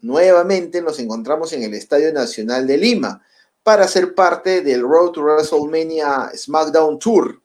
nuevamente 0.00 0.80
nos 0.82 0.98
encontramos 0.98 1.52
en 1.52 1.62
el 1.62 1.74
Estadio 1.74 2.12
Nacional 2.12 2.66
de 2.66 2.78
Lima 2.78 3.22
para 3.62 3.86
ser 3.88 4.14
parte 4.14 4.62
del 4.62 4.82
Road 4.82 5.12
to 5.12 5.22
WrestleMania 5.22 6.30
SmackDown 6.34 6.98
Tour, 6.98 7.40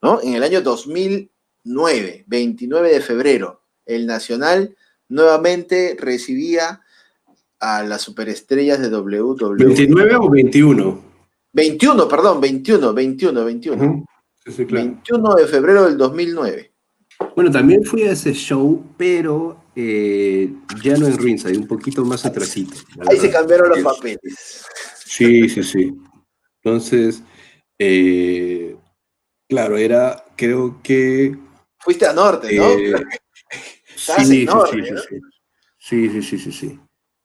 ¿no? 0.00 0.20
En 0.22 0.34
el 0.34 0.42
año 0.42 0.62
2009, 0.62 2.24
29 2.26 2.92
de 2.92 3.00
febrero, 3.00 3.62
el 3.84 4.06
Nacional 4.06 4.76
nuevamente 5.08 5.96
recibía 5.98 6.80
a 7.60 7.82
las 7.82 8.02
superestrellas 8.02 8.80
de 8.80 8.88
WWE. 8.88 9.56
¿29 9.56 10.18
o 10.20 10.30
21? 10.30 11.08
21, 11.52 12.08
perdón, 12.08 12.40
21, 12.40 12.94
21, 12.94 13.44
21. 13.44 14.04
21 14.70 15.34
de 15.34 15.46
febrero 15.46 15.84
del 15.84 15.98
2009. 15.98 16.72
Bueno, 17.34 17.50
también 17.50 17.84
fui 17.84 18.02
a 18.02 18.12
ese 18.12 18.32
show, 18.32 18.82
pero 18.96 19.56
eh, 19.80 20.52
ya 20.82 20.96
no 20.96 21.06
en 21.06 21.16
Ringside, 21.16 21.56
un 21.56 21.68
poquito 21.68 22.04
más 22.04 22.26
atrasito. 22.26 22.76
Ahí 23.08 23.16
se 23.16 23.30
cambiaron 23.30 23.68
los 23.68 23.78
papeles. 23.80 24.64
Sí, 25.04 25.48
sí, 25.48 25.62
sí. 25.62 25.94
Entonces, 26.60 27.22
eh, 27.78 28.76
claro, 29.48 29.76
era, 29.78 30.24
creo 30.34 30.80
que... 30.82 31.38
Fuiste 31.78 32.06
a 32.06 32.12
Norte, 32.12 32.52
¿no? 32.56 32.70
Eh, 32.70 32.92
sí, 33.94 34.24
sí, 34.24 34.48
sí, 34.48 34.82
sí, 35.78 36.08
sí, 36.08 36.08
sí, 36.08 36.22
sí, 36.22 36.38
sí, 36.38 36.52
sí. 36.52 36.80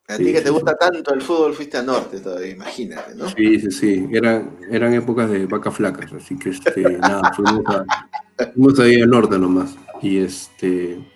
A 0.10 0.18
ti 0.18 0.32
que 0.32 0.42
te 0.42 0.52
gusta 0.52 0.76
tanto 0.76 1.12
el 1.12 1.24
fútbol, 1.24 1.56
fuiste 1.56 1.78
a 1.78 1.82
Norte 1.82 2.20
todavía, 2.20 2.52
imagínate, 2.52 3.16
¿no? 3.16 3.30
Sí, 3.30 3.60
sí, 3.62 3.72
sí. 3.72 4.08
Eran, 4.14 4.60
eran 4.70 4.94
épocas 4.94 5.32
de 5.32 5.48
vacas 5.48 5.74
flacas, 5.74 6.14
así 6.14 6.38
que 6.38 6.50
este, 6.50 6.84
nada, 7.00 7.34
fuimos, 7.34 7.64
a, 7.66 7.86
fuimos 8.54 8.80
ahí 8.80 9.02
al 9.02 9.10
norte 9.10 9.40
nomás. 9.40 9.76
Y 10.04 10.20
este 10.20 11.13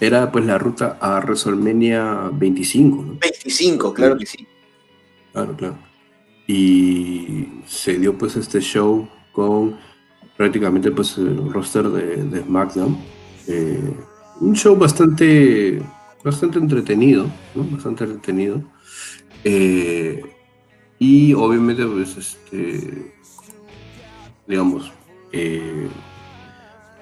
era 0.00 0.30
pues 0.30 0.44
la 0.44 0.58
ruta 0.58 0.98
a 1.00 1.20
WrestleMania 1.20 2.30
25, 2.32 3.02
¿no? 3.02 3.18
25, 3.20 3.94
claro 3.94 4.16
que 4.16 4.26
sí. 4.26 4.46
Claro, 5.32 5.56
claro. 5.56 5.78
Y 6.46 7.48
se 7.66 7.98
dio 7.98 8.16
pues 8.16 8.36
este 8.36 8.60
show 8.60 9.08
con 9.32 9.78
prácticamente 10.36 10.90
pues 10.90 11.16
el 11.18 11.52
roster 11.52 11.88
de, 11.88 12.42
SmackDown. 12.42 12.98
Eh, 13.46 13.94
un 14.40 14.54
show 14.54 14.76
bastante, 14.76 15.80
bastante 16.22 16.58
entretenido, 16.58 17.26
¿no? 17.54 17.64
Bastante 17.64 18.04
entretenido. 18.04 18.62
Eh, 19.44 20.22
y 20.98 21.34
obviamente 21.34 21.84
pues 21.86 22.16
este, 22.16 23.14
digamos, 24.46 24.92
eh, 25.32 25.88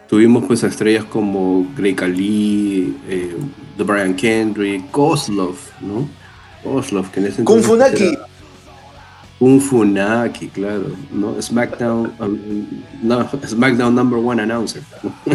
Tuvimos 0.08 0.44
pues 0.44 0.62
a 0.64 0.66
estrellas 0.66 1.04
como 1.04 1.66
Greg 1.76 2.02
Ali, 2.02 2.96
eh, 3.08 3.34
The 3.76 3.82
Brian 3.82 4.14
Kendrick, 4.14 4.90
Kozlov, 4.90 5.56
¿no? 5.80 6.08
Kozlov, 6.62 7.10
que 7.10 7.20
en 7.20 7.26
ese 7.26 7.44
Kung 7.44 7.62
Funaki. 7.62 8.16
Kung 9.38 9.60
Funaki, 9.60 10.48
claro, 10.48 10.84
¿no? 11.10 11.40
SmackDown, 11.40 12.12
um, 12.20 12.66
no, 13.02 13.28
SmackDown 13.46 13.94
number 13.94 14.18
one 14.18 14.40
announcer. 14.42 14.82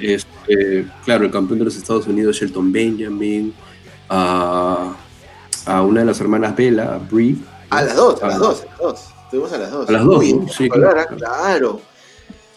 este, 0.00 0.86
claro, 1.04 1.24
el 1.24 1.30
campeón 1.30 1.60
de 1.60 1.64
los 1.66 1.76
Estados 1.76 2.06
Unidos, 2.06 2.36
Shelton 2.36 2.72
Benjamin, 2.72 3.54
uh, 4.10 4.92
a 5.66 5.82
una 5.82 6.00
de 6.00 6.06
las 6.06 6.20
hermanas 6.20 6.54
Bella, 6.56 6.94
a 6.94 6.98
Brie. 6.98 7.36
A 7.70 7.82
las 7.82 7.96
dos, 7.96 8.22
a 8.22 8.28
las 8.28 8.38
dos, 8.38 8.62
a 8.62 8.66
las 8.66 8.78
dos. 8.78 9.04
Estuvimos 9.24 9.52
a 9.52 9.58
las 9.58 9.70
dos. 9.70 9.88
A 9.88 9.92
las 9.92 10.04
dos, 10.04 10.18
Uy, 10.18 10.32
¿no? 10.32 10.48
Sí, 10.48 10.68
claro. 10.68 11.80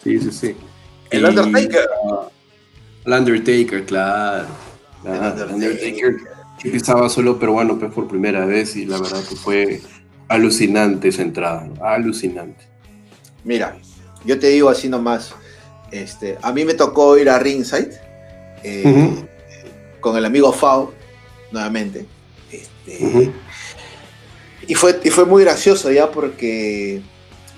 Sí, 0.02 0.18
sí, 0.20 0.30
sí. 0.30 0.56
El 1.10 1.24
Undertaker. 1.24 1.88
El 3.04 3.12
Undertaker, 3.12 3.84
claro. 3.84 4.46
El 5.04 5.12
Undertaker. 5.12 5.54
Undertaker 5.54 6.16
que 6.62 6.76
estaba 6.76 7.08
solo 7.08 7.38
peruano 7.38 7.78
pues, 7.78 7.92
por 7.92 8.06
primera 8.06 8.44
vez 8.44 8.76
y 8.76 8.84
la 8.84 8.98
verdad 8.98 9.22
que 9.26 9.36
fue 9.36 9.80
alucinante 10.28 11.08
esa 11.08 11.22
entrada. 11.22 11.68
Alucinante. 11.82 12.64
Mira, 13.44 13.76
yo 14.24 14.38
te 14.38 14.48
digo 14.48 14.68
así 14.68 14.88
nomás. 14.88 15.32
Este, 15.90 16.38
a 16.42 16.52
mí 16.52 16.64
me 16.64 16.74
tocó 16.74 17.16
ir 17.18 17.30
a 17.30 17.38
Ringside 17.38 17.98
eh, 18.62 19.26
con 20.00 20.16
el 20.16 20.24
amigo 20.24 20.52
Fao, 20.52 20.92
nuevamente. 21.50 22.06
Este, 22.52 23.32
y, 24.66 24.74
fue, 24.74 25.00
y 25.02 25.10
fue 25.10 25.24
muy 25.24 25.42
gracioso 25.42 25.90
ya 25.90 26.10
porque 26.10 27.00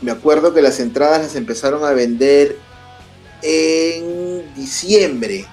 me 0.00 0.12
acuerdo 0.12 0.54
que 0.54 0.62
las 0.62 0.78
entradas 0.80 1.22
las 1.22 1.34
empezaron 1.34 1.84
a 1.84 1.90
vender 1.90 2.56
en 3.42 4.54
diciembre. 4.54 5.44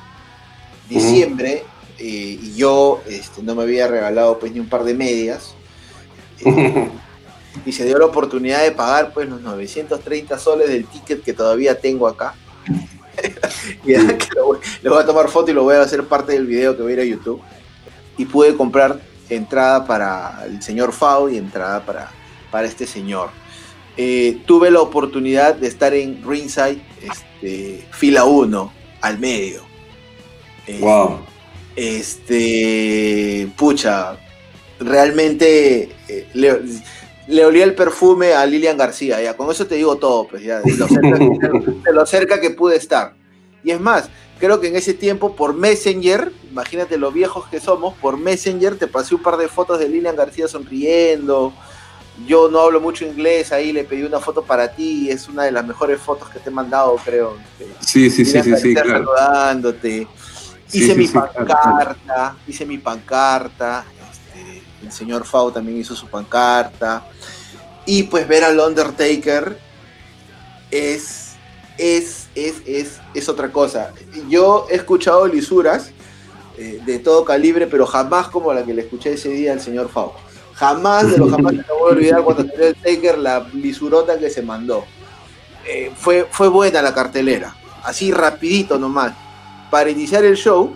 Diciembre. 0.87 1.63
eh, 1.97 2.39
y 2.41 2.55
yo 2.55 3.01
este, 3.07 3.43
no 3.43 3.55
me 3.55 3.63
había 3.63 3.87
regalado 3.87 4.39
pues 4.39 4.51
ni 4.51 4.59
un 4.59 4.69
par 4.69 4.83
de 4.83 4.93
medias. 4.93 5.53
Eh, 6.45 6.89
y 7.65 7.71
se 7.71 7.85
dio 7.85 7.97
la 7.97 8.05
oportunidad 8.05 8.63
de 8.63 8.71
pagar 8.71 9.11
pues 9.13 9.27
los 9.27 9.41
930 9.41 10.37
soles 10.39 10.69
del 10.69 10.85
ticket 10.85 11.23
que 11.23 11.33
todavía 11.33 11.79
tengo 11.79 12.07
acá. 12.07 12.35
y 13.85 13.91
ya 13.93 14.17
que 14.17 14.27
lo 14.35 14.45
voy- 14.47 14.59
le 14.81 14.89
voy 14.89 15.03
a 15.03 15.05
tomar 15.05 15.27
foto 15.29 15.51
y 15.51 15.53
lo 15.53 15.63
voy 15.63 15.75
a 15.75 15.81
hacer 15.81 16.05
parte 16.05 16.31
del 16.33 16.45
video 16.45 16.75
que 16.77 16.83
voy 16.83 16.91
a 16.91 16.95
ir 16.95 17.01
a 17.01 17.05
YouTube. 17.05 17.41
Y 18.17 18.25
pude 18.25 18.55
comprar 18.55 18.99
entrada 19.29 19.85
para 19.85 20.43
el 20.45 20.61
señor 20.61 20.91
Fao 20.91 21.29
y 21.29 21.37
entrada 21.37 21.85
para, 21.85 22.11
para 22.51 22.67
este 22.67 22.85
señor. 22.87 23.29
Eh, 24.01 24.37
tuve 24.45 24.71
la 24.71 24.79
oportunidad 24.79 25.55
de 25.55 25.67
estar 25.67 25.93
en 25.93 26.23
Ringside, 26.25 26.81
este, 27.03 27.85
fila 27.91 28.23
1, 28.23 28.71
al 29.01 29.19
medio. 29.19 29.61
Eh, 30.67 30.77
wow. 30.79 31.19
este, 31.75 33.51
pucha, 33.57 34.17
realmente 34.79 35.89
eh, 36.07 36.29
le, 36.33 36.61
le 37.27 37.45
olía 37.45 37.65
el 37.65 37.75
perfume 37.75 38.31
a 38.31 38.45
Lilian 38.45 38.77
García, 38.77 39.21
ya, 39.21 39.35
con 39.35 39.51
eso 39.51 39.67
te 39.67 39.75
digo 39.75 39.97
todo, 39.97 40.29
pues 40.29 40.43
ya, 40.43 40.61
de 40.61 40.77
lo, 40.77 40.87
cerca, 40.87 41.17
de 41.17 41.93
lo 41.93 42.05
cerca 42.05 42.39
que 42.39 42.51
pude 42.51 42.77
estar. 42.77 43.15
Y 43.65 43.71
es 43.71 43.81
más, 43.81 44.09
creo 44.39 44.61
que 44.61 44.69
en 44.69 44.77
ese 44.77 44.93
tiempo 44.93 45.35
por 45.35 45.53
Messenger, 45.53 46.31
imagínate 46.49 46.97
lo 46.97 47.11
viejos 47.11 47.49
que 47.49 47.59
somos, 47.59 47.95
por 47.95 48.15
Messenger 48.15 48.77
te 48.77 48.87
pasé 48.87 49.15
un 49.15 49.23
par 49.23 49.35
de 49.35 49.49
fotos 49.49 49.77
de 49.77 49.89
Lilian 49.89 50.15
García 50.15 50.47
sonriendo. 50.47 51.51
Yo 52.25 52.49
no 52.49 52.59
hablo 52.59 52.81
mucho 52.81 53.05
inglés, 53.05 53.51
ahí 53.51 53.71
le 53.71 53.83
pedí 53.83 54.03
una 54.03 54.19
foto 54.19 54.43
para 54.43 54.71
ti, 54.71 55.09
es 55.09 55.27
una 55.27 55.43
de 55.43 55.51
las 55.51 55.65
mejores 55.65 55.99
fotos 55.99 56.29
que 56.29 56.39
te 56.39 56.49
he 56.49 56.53
mandado, 56.53 56.95
creo. 57.03 57.37
Sí, 57.79 58.09
sí, 58.09 58.25
sí, 58.25 58.31
sí, 58.31 58.41
sí, 58.43 58.49
García 58.51 58.81
claro. 58.81 58.89
saludándote. 59.15 60.07
Sí, 60.67 60.79
Hice 60.79 60.93
sí, 60.93 60.99
mi 60.99 61.07
sí, 61.07 61.13
pancarta, 61.13 61.95
claro. 62.05 62.35
hice 62.47 62.65
mi 62.65 62.77
pancarta, 62.77 63.85
este, 64.11 64.61
el 64.85 64.91
señor 64.91 65.25
Fau 65.25 65.51
también 65.51 65.79
hizo 65.79 65.95
su 65.95 66.07
pancarta. 66.07 67.05
Y 67.85 68.03
pues 68.03 68.27
ver 68.27 68.43
al 68.43 68.59
Undertaker 68.59 69.57
es, 70.69 71.31
es, 71.77 72.27
es, 72.35 72.55
es, 72.67 72.99
es 73.13 73.29
otra 73.29 73.51
cosa. 73.51 73.93
Yo 74.29 74.67
he 74.69 74.75
escuchado 74.75 75.25
lisuras 75.27 75.91
eh, 76.57 76.81
de 76.85 76.99
todo 76.99 77.25
calibre, 77.25 77.65
pero 77.65 77.87
jamás 77.87 78.27
como 78.27 78.53
la 78.53 78.63
que 78.63 78.73
le 78.73 78.81
escuché 78.81 79.13
ese 79.13 79.29
día 79.29 79.53
al 79.53 79.61
señor 79.61 79.89
Fau. 79.89 80.13
Jamás 80.59 81.09
de 81.09 81.17
lo 81.17 81.29
jamás 81.29 81.53
me 81.53 81.63
voy 81.63 81.89
a 81.89 81.93
olvidar 81.93 82.23
cuando 82.23 82.45
salió 82.45 82.67
el 82.67 82.75
Taker 82.75 83.17
la 83.17 83.47
lisurota 83.53 84.19
que 84.19 84.29
se 84.29 84.41
mandó. 84.41 84.83
Eh, 85.65 85.91
fue, 85.95 86.27
fue 86.29 86.49
buena 86.49 86.81
la 86.81 86.93
cartelera, 86.93 87.55
así 87.83 88.11
rapidito 88.11 88.77
nomás 88.77 89.13
para 89.69 89.89
iniciar 89.89 90.25
el 90.25 90.35
show, 90.35 90.73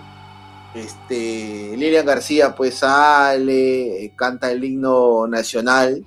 este, 0.74 1.76
Lilian 1.76 2.06
García 2.06 2.56
pues 2.56 2.76
sale, 2.76 4.06
eh, 4.06 4.14
canta 4.16 4.52
el 4.52 4.64
himno 4.64 5.28
nacional. 5.28 6.04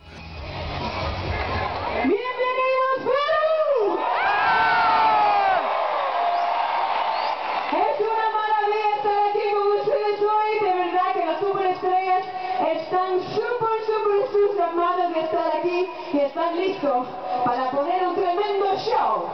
Están 16.47 16.59
listos 16.59 17.07
para 17.45 17.71
poner 17.71 18.07
un 18.07 18.15
tremendo 18.15 18.67
show. 18.77 19.25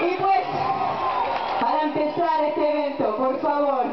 Y 0.00 0.14
pues, 0.16 0.40
para 1.60 1.82
empezar 1.82 2.44
este 2.44 2.70
evento, 2.70 3.16
por 3.16 3.40
favor, 3.40 3.84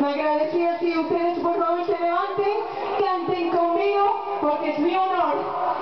me 0.00 0.08
agradecería 0.08 0.78
si 0.78 0.98
ustedes 0.98 1.38
por 1.38 1.56
favor 1.56 1.86
se 1.86 1.98
levanten, 1.98 2.54
canten 2.98 3.50
conmigo, 3.50 4.38
porque 4.40 4.70
es 4.70 4.78
mi 4.78 4.94
honor 4.94 5.36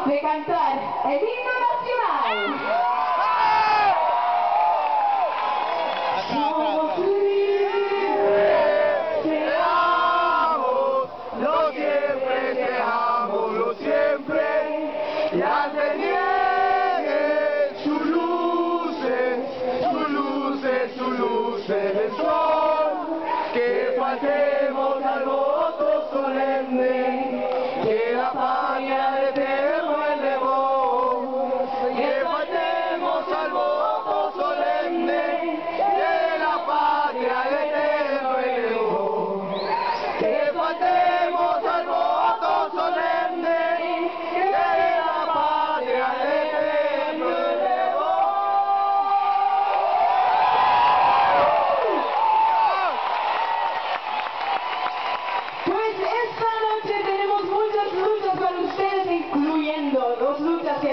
de 0.06 0.20
cantar 0.20 0.78
el 1.06 1.20
himno 1.20 1.54
nacional. 1.72 2.63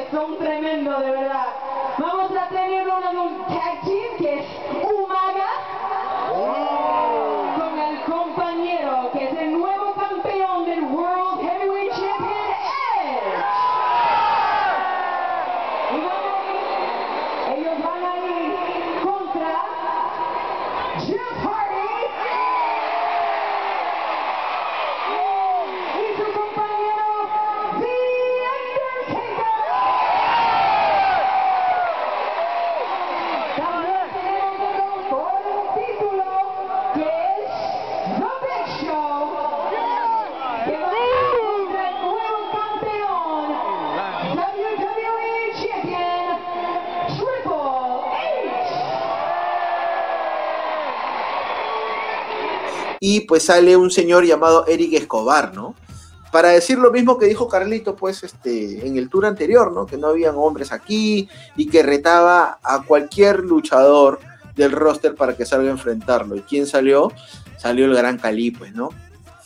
Son 0.09 0.37
tremendas, 0.37 0.99
de 1.01 1.11
verdad. 1.11 1.47
Vamos 1.97 2.31
a 2.35 2.49
tener 2.49 2.87
un 2.87 3.37
tag 3.45 3.81
que 4.17 4.45
pues 53.31 53.43
sale 53.45 53.77
un 53.77 53.89
señor 53.89 54.25
llamado 54.25 54.65
Eric 54.67 54.91
Escobar, 54.91 55.53
¿no? 55.53 55.73
Para 56.33 56.49
decir 56.49 56.77
lo 56.77 56.91
mismo 56.91 57.17
que 57.17 57.27
dijo 57.27 57.47
Carlito, 57.47 57.95
pues, 57.95 58.23
este, 58.23 58.85
en 58.85 58.97
el 58.97 59.07
tour 59.07 59.25
anterior, 59.25 59.71
¿no? 59.71 59.85
Que 59.85 59.95
no 59.95 60.07
habían 60.07 60.35
hombres 60.35 60.73
aquí 60.73 61.29
y 61.55 61.67
que 61.67 61.81
retaba 61.81 62.59
a 62.61 62.83
cualquier 62.83 63.39
luchador 63.39 64.19
del 64.53 64.73
roster 64.73 65.15
para 65.15 65.37
que 65.37 65.45
salga 65.45 65.69
a 65.69 65.71
enfrentarlo. 65.71 66.35
¿Y 66.35 66.41
quién 66.41 66.67
salió? 66.67 67.13
Salió 67.57 67.85
el 67.85 67.95
Gran 67.95 68.17
Cali, 68.17 68.51
pues, 68.51 68.75
¿no? 68.75 68.89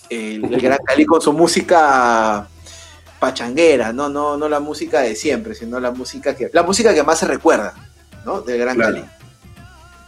el, 0.10 0.44
el 0.52 0.60
Gran 0.60 0.80
Cali 0.84 1.06
con 1.06 1.22
su 1.22 1.32
música 1.32 2.48
pachanguera, 3.20 3.94
¿no? 3.94 4.10
No, 4.10 4.36
no 4.36 4.50
la 4.50 4.60
música 4.60 5.02
de 5.02 5.16
siempre, 5.16 5.54
sino 5.54 5.80
la 5.80 5.92
música 5.92 6.36
que, 6.36 6.50
la 6.52 6.64
música 6.64 6.92
que 6.92 7.04
más 7.04 7.20
se 7.20 7.28
recuerda, 7.28 7.76
¿no? 8.26 8.42
Del 8.42 8.58
Gran 8.58 8.78
Claro. 8.78 8.96
Cali. 8.96 9.06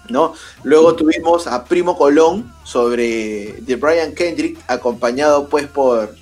¿No? 0.09 0.33
Luego 0.63 0.95
tuvimos 0.95 1.47
a 1.47 1.65
Primo 1.65 1.97
Colón 1.97 2.53
sobre 2.63 3.55
de 3.59 3.75
Brian 3.75 4.13
Kendrick, 4.15 4.57
acompañado 4.67 5.49
pues 5.49 5.67
por 5.67 6.15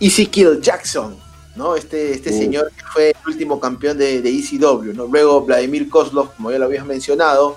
Ezekiel 0.00 0.60
Jackson, 0.62 1.16
¿no? 1.56 1.76
Este, 1.76 2.12
este 2.14 2.30
Uh. 2.30 2.38
señor 2.38 2.72
que 2.76 2.84
fue 2.92 3.08
el 3.10 3.16
último 3.26 3.60
campeón 3.60 3.98
de, 3.98 4.22
de 4.22 4.30
ECW, 4.30 4.94
¿no? 4.94 5.06
Luego 5.06 5.42
Vladimir 5.42 5.88
Kozlov, 5.90 6.34
como 6.36 6.50
ya 6.50 6.58
lo 6.58 6.64
habías 6.66 6.86
mencionado, 6.86 7.56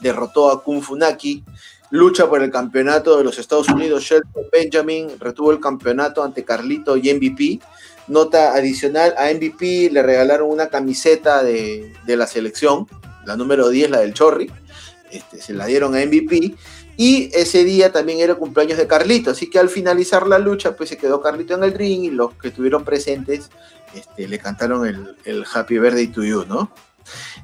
derrotó 0.00 0.50
a 0.50 0.62
Kung 0.62 0.82
Funaki, 0.82 1.42
lucha 1.90 2.28
por 2.28 2.42
el 2.42 2.50
campeonato 2.50 3.16
de 3.18 3.24
los 3.24 3.38
Estados 3.38 3.68
Unidos, 3.68 4.04
Shelton 4.04 4.44
Benjamin 4.52 5.08
retuvo 5.18 5.50
el 5.50 5.58
campeonato 5.60 6.22
ante 6.22 6.44
Carlito 6.44 6.96
y 6.96 7.12
MVP. 7.12 7.60
Nota 8.06 8.52
adicional, 8.54 9.14
a 9.18 9.32
MVP 9.32 9.90
le 9.90 10.02
regalaron 10.02 10.48
una 10.50 10.68
camiseta 10.68 11.42
de, 11.42 11.92
de 12.06 12.16
la 12.16 12.26
selección, 12.26 12.86
la 13.30 13.36
número 13.36 13.68
10, 13.68 13.90
la 13.90 14.00
del 14.00 14.12
Chorri, 14.12 14.50
este, 15.10 15.40
se 15.40 15.54
la 15.54 15.66
dieron 15.66 15.94
a 15.94 16.04
MVP. 16.04 16.54
Y 16.96 17.30
ese 17.32 17.64
día 17.64 17.92
también 17.92 18.20
era 18.20 18.34
cumpleaños 18.34 18.76
de 18.76 18.86
Carlito, 18.86 19.30
así 19.30 19.48
que 19.48 19.58
al 19.58 19.68
finalizar 19.68 20.26
la 20.26 20.38
lucha, 20.38 20.76
pues 20.76 20.88
se 20.90 20.98
quedó 20.98 21.22
Carlito 21.22 21.54
en 21.54 21.64
el 21.64 21.72
ring 21.72 22.04
y 22.04 22.10
los 22.10 22.34
que 22.34 22.48
estuvieron 22.48 22.84
presentes 22.84 23.50
este, 23.94 24.28
le 24.28 24.38
cantaron 24.38 24.86
el, 25.24 25.44
Happy 25.52 25.78
Birthday 25.78 26.08
to 26.08 26.22
You, 26.22 26.44
¿no? 26.46 26.70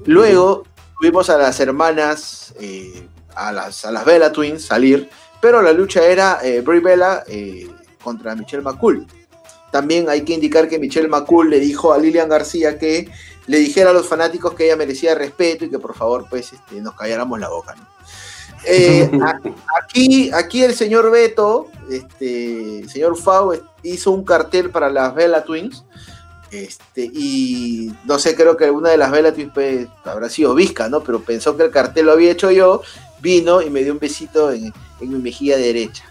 Luego 0.05 0.65
tuvimos 0.99 1.31
a 1.31 1.39
las 1.39 1.59
hermanas, 1.61 2.55
eh, 2.61 3.07
a, 3.35 3.53
las, 3.53 3.85
a 3.85 3.93
las 3.93 4.05
Bella 4.05 4.31
Twins 4.31 4.63
salir, 4.63 5.09
pero 5.41 5.63
la 5.63 5.73
lucha 5.73 6.05
era 6.05 6.41
eh, 6.43 6.61
Brie 6.61 6.81
Bella 6.81 7.25
eh, 7.27 7.69
contra 8.03 8.35
Michelle 8.35 8.63
McCool. 8.63 9.07
También 9.73 10.09
hay 10.09 10.23
que 10.23 10.35
indicar 10.35 10.69
que 10.69 10.79
Michelle 10.79 11.09
McCool 11.09 11.51
le 11.51 11.61
dijo 11.61 11.93
a 11.93 11.99
Lilian 11.99 12.29
García 12.29 12.79
que 12.79 13.11
le 13.47 13.59
dijera 13.59 13.91
a 13.91 13.93
los 13.93 14.07
fanáticos 14.07 14.55
que 14.55 14.67
ella 14.67 14.77
merecía 14.77 15.15
respeto 15.15 15.65
y 15.65 15.71
que 15.71 15.79
por 15.79 15.95
favor 15.95 16.27
pues 16.29 16.53
este, 16.53 16.81
nos 16.81 16.95
calláramos 16.95 17.39
la 17.39 17.49
boca. 17.49 17.75
¿no? 17.75 17.87
Eh, 18.65 19.11
aquí, 19.83 20.31
aquí 20.33 20.63
el 20.63 20.75
señor 20.75 21.11
Beto, 21.11 21.69
este, 21.91 22.81
el 22.81 22.91
señor 22.91 23.17
Fau, 23.17 23.53
hizo 23.83 24.11
un 24.11 24.25
cartel 24.25 24.71
para 24.71 24.91
las 24.91 25.15
Bella 25.15 25.45
Twins. 25.45 25.85
Este, 26.51 27.11
y 27.13 27.93
no 28.05 28.19
sé, 28.19 28.37
creo 28.37 28.57
que 28.57 28.71
una 28.71 28.91
de 28.91 28.97
las 28.97 29.11
Bella 29.11 29.33
Twins 29.33 29.53
pues, 29.53 29.89
habrá 30.05 30.29
sido 30.29 30.55
Vizca, 30.55 30.89
¿no? 30.89 31.03
Pero 31.03 31.21
pensó 31.21 31.57
que 31.57 31.65
el 31.65 31.71
cartel 31.71 32.07
lo 32.07 32.13
había 32.13 32.31
hecho 32.31 32.51
yo, 32.51 32.83
vino 33.21 33.63
y 33.63 33.71
me 33.71 33.83
dio 33.83 33.93
un 33.93 33.99
besito 33.99 34.53
en, 34.53 34.73
en 35.01 35.09
mi 35.11 35.19
mejilla 35.19 35.57
derecha. 35.57 36.05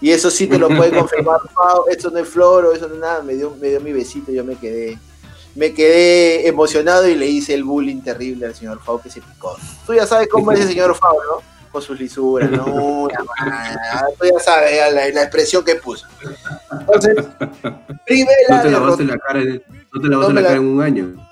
Y 0.00 0.10
eso 0.10 0.30
sí 0.30 0.46
te 0.46 0.58
lo 0.58 0.68
puede 0.68 0.90
confirmar, 0.98 1.40
Fau, 1.54 1.84
eso 1.88 2.10
no 2.10 2.18
es 2.18 2.28
floro, 2.28 2.72
eso 2.72 2.88
no 2.88 2.94
es 2.94 3.00
nada, 3.00 3.22
me 3.22 3.34
dio, 3.34 3.56
me 3.60 3.68
dio 3.68 3.80
mi 3.80 3.92
besito, 3.92 4.32
yo 4.32 4.44
me 4.44 4.56
quedé, 4.56 4.98
me 5.54 5.72
quedé 5.74 6.46
emocionado 6.48 7.06
y 7.08 7.14
le 7.14 7.26
hice 7.26 7.54
el 7.54 7.64
bullying 7.64 8.00
terrible 8.02 8.46
al 8.46 8.54
señor 8.54 8.80
Fau 8.82 9.00
que 9.00 9.10
se 9.10 9.20
picó. 9.20 9.56
Tú 9.86 9.94
ya 9.94 10.06
sabes 10.06 10.28
cómo 10.28 10.52
es 10.52 10.60
el 10.60 10.68
señor 10.68 10.94
Fau, 10.94 11.14
¿no? 11.14 11.42
Con 11.70 11.80
sus 11.82 11.98
lisuras, 11.98 12.50
¿no? 12.50 12.64
Tú 14.18 14.26
ya 14.26 14.40
sabes 14.40 14.76
ya 14.76 14.90
la, 14.90 15.08
la 15.08 15.22
expresión 15.22 15.64
que 15.64 15.76
puso. 15.76 16.06
Entonces, 16.80 17.16
Rivera 18.06 18.36
No 18.56 18.62
te 18.62 18.70
lavaste 18.70 19.04
la 19.04 19.18
cara, 19.18 19.40
en- 19.40 19.62
no 19.92 20.00
te 20.00 20.08
lavaste 20.08 20.32
No 20.34 20.40
la 20.40 20.46
cara 20.46 20.58
en 20.58 20.66
un 20.66 20.82
año. 20.82 21.28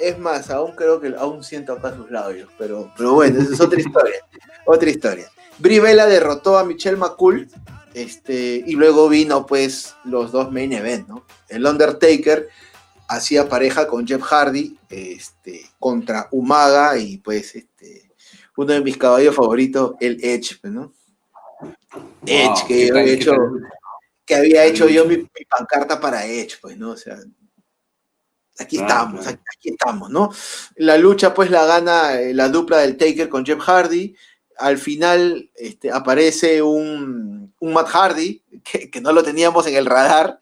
Es 0.00 0.18
más, 0.18 0.50
aún 0.50 0.72
creo 0.74 1.00
que 1.00 1.14
aún 1.16 1.42
siento 1.44 1.72
acá 1.72 1.94
sus 1.94 2.10
labios, 2.10 2.48
pero, 2.58 2.92
pero 2.96 3.14
bueno, 3.14 3.40
esa 3.40 3.54
es 3.54 3.60
otra 3.60 3.80
historia. 3.80 4.16
otra 4.66 4.90
historia. 4.90 5.30
Brie 5.58 5.80
Bella 5.80 6.06
derrotó 6.06 6.58
a 6.58 6.64
Michelle 6.64 6.96
McCool, 6.96 7.48
este, 7.94 8.62
y 8.66 8.72
luego 8.74 9.08
vino 9.08 9.46
pues 9.46 9.94
los 10.04 10.30
dos 10.32 10.52
main 10.52 10.72
event, 10.72 11.08
¿no? 11.08 11.24
El 11.48 11.66
Undertaker 11.66 12.48
hacía 13.08 13.48
pareja 13.48 13.86
con 13.88 14.06
Jeff 14.06 14.22
Hardy, 14.22 14.78
este, 14.90 15.66
contra 15.78 16.28
Umaga 16.30 16.98
y 16.98 17.16
pues 17.18 17.54
este, 17.56 18.10
uno 18.56 18.72
de 18.74 18.80
mis 18.82 18.96
caballos 18.96 19.34
favoritos, 19.34 19.94
el 20.00 20.22
Edge, 20.22 20.58
pues, 20.60 20.72
¿no? 20.72 20.92
Edge, 22.26 22.46
Wow, 22.48 22.66
que 22.68 22.74
¿qué 22.76 22.86
yo 22.86 22.92
tal- 22.94 23.00
había 23.02 23.12
hecho, 23.14 23.36
que 24.26 24.34
había 24.34 24.64
hecho 24.64 24.88
yo 24.88 25.04
mi, 25.06 25.16
mi 25.16 25.44
pancarta 25.48 25.98
para 26.00 26.26
Edge, 26.26 26.58
pues, 26.60 26.76
¿no? 26.76 26.90
O 26.90 26.96
sea, 26.96 27.16
aquí 28.58 28.76
Claro, 28.76 28.88
estamos, 28.92 29.20
claro. 29.22 29.36
aquí, 29.38 29.44
aquí 29.58 29.68
estamos, 29.70 30.10
¿no? 30.10 30.30
La 30.76 30.98
lucha, 30.98 31.32
pues, 31.34 31.50
la 31.50 31.64
gana 31.64 32.20
eh, 32.20 32.34
la 32.34 32.48
dupla 32.48 32.78
del 32.78 32.96
Taker 32.96 33.28
con 33.28 33.44
Jeff 33.46 33.60
Hardy. 33.60 34.14
Al 34.58 34.76
final 34.76 35.50
este, 35.54 35.90
aparece 35.92 36.60
un, 36.62 37.54
un 37.60 37.72
Matt 37.72 37.88
Hardy, 37.88 38.42
que, 38.64 38.90
que 38.90 39.00
no 39.00 39.12
lo 39.12 39.22
teníamos 39.22 39.66
en 39.66 39.76
el 39.76 39.86
radar. 39.86 40.40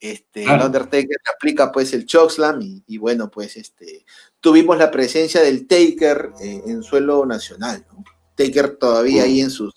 Este, 0.00 0.40
El 0.40 0.46
Claro. 0.46 0.66
Undertaker 0.66 1.16
aplica, 1.34 1.72
pues, 1.72 1.92
el 1.94 2.04
chokeslam 2.06 2.60
y, 2.62 2.82
y 2.86 2.98
bueno, 2.98 3.30
pues, 3.30 3.56
este, 3.56 4.04
tuvimos 4.40 4.76
la 4.78 4.90
presencia 4.90 5.40
del 5.40 5.66
Taker 5.66 6.32
eh, 6.42 6.62
en 6.66 6.82
suelo 6.82 7.24
nacional, 7.24 7.86
¿no? 7.90 8.04
Taker 8.34 8.76
todavía 8.76 9.22
Mm. 9.22 9.24
ahí 9.24 9.40
en 9.40 9.50
sus, 9.50 9.72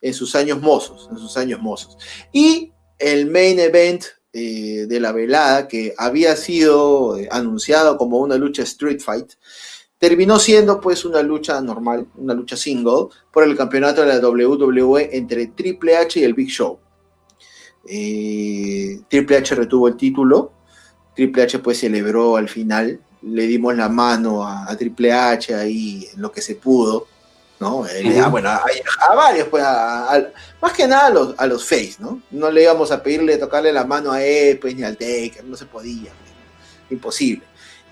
en 0.00 0.14
sus 0.14 0.34
años 0.36 0.60
mozos, 0.62 1.08
en 1.10 1.18
sus 1.18 1.36
años 1.36 1.60
mozos. 1.60 1.96
Y 2.32 2.72
el 2.98 3.30
main 3.30 3.58
event 3.58 4.04
eh, 4.32 4.86
de 4.86 5.00
la 5.00 5.12
velada, 5.12 5.66
que 5.66 5.94
había 5.98 6.36
sido 6.36 7.18
eh, 7.18 7.26
anunciado 7.30 7.96
como 7.96 8.18
una 8.18 8.36
lucha 8.36 8.62
Street 8.62 9.00
Fight, 9.00 9.32
terminó 9.98 10.38
siendo 10.38 10.78
pues 10.80 11.04
una 11.06 11.22
lucha 11.22 11.58
normal, 11.62 12.06
una 12.16 12.34
lucha 12.34 12.54
single, 12.56 13.06
por 13.32 13.44
el 13.44 13.56
campeonato 13.56 14.02
de 14.02 14.08
la 14.08 14.18
WWE 14.20 15.16
entre 15.16 15.46
Triple 15.48 15.96
H 15.96 16.20
y 16.20 16.24
el 16.24 16.34
Big 16.34 16.48
Show. 16.50 16.78
Eh, 17.88 19.00
Triple 19.08 19.36
H 19.38 19.54
retuvo 19.54 19.88
el 19.88 19.96
título, 19.96 20.52
Triple 21.14 21.42
H 21.44 21.58
pues 21.60 21.78
celebró 21.80 22.36
al 22.36 22.48
final, 22.48 23.00
le 23.22 23.46
dimos 23.46 23.76
la 23.76 23.88
mano 23.88 24.44
a, 24.46 24.70
a 24.70 24.76
Triple 24.76 25.12
H 25.12 25.54
ahí 25.54 26.08
en 26.14 26.20
lo 26.22 26.30
que 26.32 26.42
se 26.42 26.54
pudo, 26.56 27.06
¿no? 27.60 27.86
Eh, 27.86 28.22
bueno, 28.30 28.50
a, 28.50 28.62
a 29.10 29.14
varios, 29.14 29.48
pues, 29.48 29.62
a- 29.64 30.28
más 30.60 30.72
que 30.72 30.86
nada 30.86 31.06
a 31.06 31.10
los, 31.10 31.34
a 31.38 31.46
los 31.46 31.64
face, 31.64 31.96
¿no? 31.98 32.20
No 32.30 32.50
le 32.50 32.62
íbamos 32.64 32.90
a 32.92 33.02
pedirle 33.02 33.36
tocarle 33.38 33.72
la 33.72 33.84
mano 33.84 34.12
a 34.12 34.22
él, 34.22 34.58
pues, 34.58 34.74
ni 34.76 34.82
al 34.82 34.96
Taker, 34.96 35.44
no 35.44 35.56
se 35.56 35.66
podía, 35.66 36.10
pues, 36.12 36.32
imposible. 36.90 37.42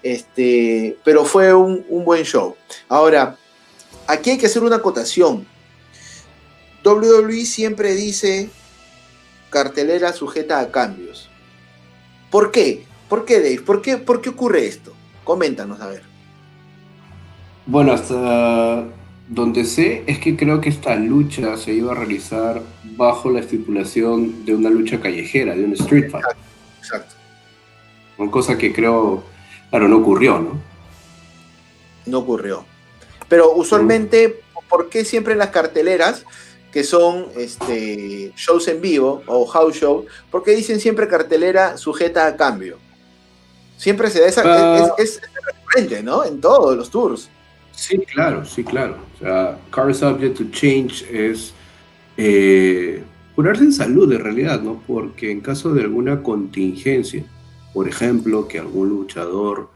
Este, 0.03 0.99
pero 1.03 1.25
fue 1.25 1.55
un, 1.55 1.85
un 1.89 2.05
buen 2.05 2.25
show. 2.25 2.55
Ahora, 2.89 3.39
aquí 4.07 4.31
hay 4.33 4.39
que 4.39 4.47
hacer 4.47 4.63
una 4.63 4.77
acotación. 4.77 5.47
WWE 6.85 7.47
siempre 7.47 7.95
dice 7.95 8.51
cartelera 9.55 10.13
sujeta 10.13 10.59
a 10.59 10.73
cambios. 10.73 11.31
¿Por 12.29 12.51
qué? 12.51 12.85
¿Por 13.09 13.25
qué, 13.25 13.39
Dave? 13.39 13.61
¿Por 13.61 13.81
qué, 13.81 13.97
por 13.99 14.21
qué 14.21 14.31
ocurre 14.31 14.67
esto? 14.67 14.93
Coméntanos, 15.23 15.81
a 15.81 15.87
ver. 15.87 16.03
Bueno, 17.65 17.93
hasta 17.93 18.85
donde 19.29 19.65
sé 19.65 20.03
es 20.09 20.19
que 20.19 20.37
creo 20.37 20.61
que 20.61 20.69
esta 20.69 20.97
lucha 20.97 21.57
se 21.57 21.73
iba 21.73 21.93
a 21.93 21.95
realizar 21.95 22.61
bajo 22.97 23.31
la 23.31 23.39
estipulación 23.39 24.45
de 24.45 24.57
una 24.57 24.71
lucha 24.71 25.01
callejera, 25.01 25.55
de 25.55 25.65
un 25.65 25.75
street 25.75 26.11
fight. 26.11 26.25
Exacto. 26.81 27.15
Una 28.19 28.33
cosa 28.33 28.59
que 28.59 28.73
creo, 28.73 29.23
claro, 29.71 29.87
no 29.87 29.99
ocurrió, 29.99 30.41
¿no? 30.41 30.61
No 32.07 32.19
ocurrió. 32.19 32.67
Pero 33.29 33.53
usualmente, 33.55 34.41
¿por 34.69 34.89
qué 34.89 35.05
siempre 35.05 35.35
en 35.35 35.39
las 35.39 35.51
carteleras, 35.51 36.25
que 36.75 36.83
son 36.83 37.29
este, 37.37 38.33
shows 38.37 38.67
en 38.67 38.81
vivo 38.81 39.23
o 39.29 39.47
house 39.47 39.77
show, 39.77 40.05
por 40.29 40.43
qué 40.43 40.57
dicen 40.57 40.81
siempre 40.81 41.07
cartelera 41.07 41.77
sujeta 41.79 42.27
a 42.27 42.37
cambio? 42.37 42.79
Siempre 43.77 44.11
se 44.11 44.21
da 44.21 44.27
esa. 44.27 44.43
Ah. 44.45 44.93
es, 44.99 45.05
es- 45.17 45.23
es 45.23 45.31
recurrente, 45.55 46.03
¿no? 46.03 46.25
En 46.25 46.41
todos 46.41 46.77
los 46.77 46.91
tours. 46.91 47.31
Sí, 47.71 47.99
claro, 47.99 48.45
sí, 48.45 48.65
claro. 48.65 48.97
O 49.15 49.19
sea, 49.21 49.57
car 49.71 49.95
subject 49.95 50.37
to 50.37 50.45
change 50.51 51.05
es 51.11 51.55
eh, 52.17 53.03
curarse 53.37 53.63
en 53.65 53.73
salud 53.73 54.13
en 54.13 54.21
realidad, 54.25 54.61
¿no? 54.61 54.83
Porque 54.87 55.31
en 55.31 55.41
caso 55.41 55.73
de 55.75 55.83
alguna 55.83 56.23
contingencia, 56.25 57.25
por 57.73 57.89
ejemplo, 57.89 58.49
que 58.49 58.59
algún 58.59 58.89
luchador 58.89 59.71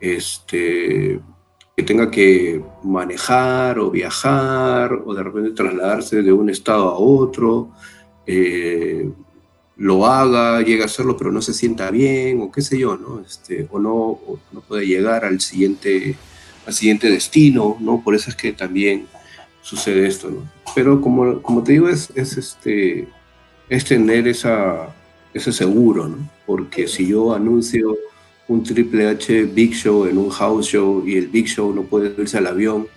este, 0.00 1.20
que 1.76 1.82
tenga 1.82 2.10
que 2.10 2.62
manejar 2.82 3.78
o 3.78 3.90
viajar 3.90 4.92
o 5.04 5.14
de 5.14 5.22
repente 5.22 5.50
trasladarse 5.50 6.22
de 6.22 6.32
un 6.32 6.50
estado 6.50 6.88
a 6.88 6.98
otro, 6.98 7.70
eh, 8.26 9.10
lo 9.76 10.06
haga, 10.06 10.60
llegue 10.60 10.82
a 10.82 10.86
hacerlo, 10.86 11.16
pero 11.16 11.32
no 11.32 11.40
se 11.40 11.54
sienta 11.54 11.90
bien, 11.90 12.40
o 12.42 12.52
qué 12.52 12.60
sé 12.60 12.78
yo, 12.78 12.96
¿no? 12.96 13.20
Este, 13.20 13.66
o 13.70 13.78
no, 13.78 14.20
no 14.52 14.60
puede 14.60 14.86
llegar 14.86 15.24
al 15.24 15.40
siguiente 15.40 16.16
al 16.66 16.74
siguiente 16.74 17.10
destino, 17.10 17.76
¿no? 17.80 18.02
Por 18.02 18.14
eso 18.14 18.30
es 18.30 18.36
que 18.36 18.52
también 18.52 19.06
sucede 19.62 20.06
esto, 20.06 20.30
¿no? 20.30 20.50
Pero 20.74 21.00
como, 21.00 21.42
como 21.42 21.62
te 21.62 21.72
digo, 21.72 21.88
es, 21.88 22.10
es, 22.14 22.36
este, 22.36 23.08
es 23.68 23.84
tener 23.84 24.28
esa, 24.28 24.94
ese 25.34 25.52
seguro, 25.52 26.08
¿no? 26.08 26.30
Porque 26.46 26.86
si 26.86 27.08
yo 27.08 27.34
anuncio 27.34 27.96
un 28.50 28.64
Triple 28.64 29.06
H 29.08 29.44
Big 29.44 29.74
Show 29.74 30.06
en 30.06 30.18
un 30.18 30.28
house 30.28 30.66
show 30.66 31.04
y 31.06 31.16
el 31.16 31.28
Big 31.28 31.46
Show 31.46 31.72
no 31.72 31.82
puede 31.82 32.12
irse 32.20 32.36
al 32.36 32.48
avión 32.48 32.88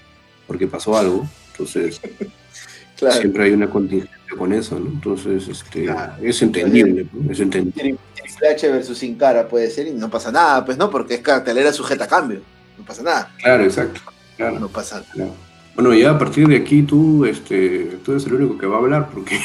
porque 0.47 0.66
pasó 0.66 0.97
algo, 0.97 1.28
entonces 1.51 2.01
Claro. 2.97 3.20
siempre 3.20 3.43
hay 3.45 3.51
una 3.51 3.70
contingencia 3.70 4.18
con 4.38 4.54
eso, 4.54 4.80
¿no? 4.80 4.88
Entonces, 4.88 5.47
este, 5.47 5.88
es 6.22 6.41
entendible, 6.41 7.06
¿no? 7.12 7.32
es 7.32 7.39
entendible. 7.39 7.97
Triple 8.16 8.47
H 8.49 8.70
versus 8.70 8.97
Sin 8.97 9.16
Cara 9.16 9.47
puede 9.47 9.70
ser 9.70 9.88
y 9.88 9.91
no 9.91 10.10
pasa 10.10 10.32
nada, 10.32 10.64
pues 10.66 10.78
no, 10.78 10.89
porque 10.89 11.16
es 11.16 11.22
cartelera 11.22 11.74
sujeta 11.74 12.06
a 12.06 12.08
cambio. 12.08 12.41
No 12.78 12.86
pasa 12.86 13.04
nada. 13.04 13.32
Claro, 13.41 13.64
exacto. 13.64 13.99
Claro. 14.38 14.60
No 14.60 14.70
pasa 14.70 15.04
nada. 15.16 15.32
Bueno, 15.76 15.93
ya 15.93 16.12
a 16.12 16.20
partir 16.20 16.47
de 16.47 16.58
aquí 16.58 16.84
tú, 16.84 17.26
este, 17.26 17.97
tú 18.04 18.12
eres 18.12 18.26
el 18.26 18.36
único 18.36 18.58
que 18.58 18.68
va 18.68 18.78
a 18.78 18.80
hablar, 18.80 19.10
porque 19.12 19.39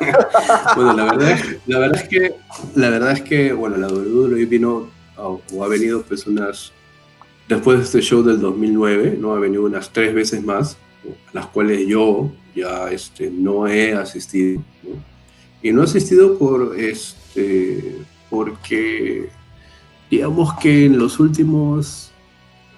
bueno, 0.76 0.94
la 0.94 1.04
verdad, 1.04 1.38
la 1.66 1.78
verdad 1.78 2.02
es 2.02 2.08
que, 2.08 2.34
la 2.74 2.88
verdad 2.88 3.12
es 3.12 3.22
que, 3.22 3.52
bueno, 3.52 3.76
la 3.76 3.88
WWE 3.88 4.44
vino 4.46 4.90
o, 5.16 5.40
o 5.52 5.64
ha 5.64 5.68
venido 5.68 6.02
pues 6.02 6.26
unas, 6.26 6.72
después 7.48 7.78
de 7.78 7.84
este 7.84 8.00
show 8.00 8.22
del 8.22 8.40
2009, 8.40 9.16
¿no? 9.20 9.34
Ha 9.34 9.38
venido 9.38 9.64
unas 9.64 9.92
tres 9.92 10.14
veces 10.14 10.42
más, 10.42 10.76
a 11.28 11.30
las 11.32 11.46
cuales 11.46 11.86
yo 11.86 12.30
ya 12.54 12.90
este, 12.90 13.30
no 13.30 13.66
he 13.66 13.94
asistido, 13.94 14.62
¿no? 14.82 15.12
Y 15.62 15.72
no 15.72 15.82
he 15.82 15.84
asistido 15.84 16.38
por, 16.38 16.78
este, 16.78 17.98
porque, 18.28 19.28
digamos 20.10 20.54
que 20.54 20.86
en 20.86 20.98
los 20.98 21.20
últimos, 21.20 22.10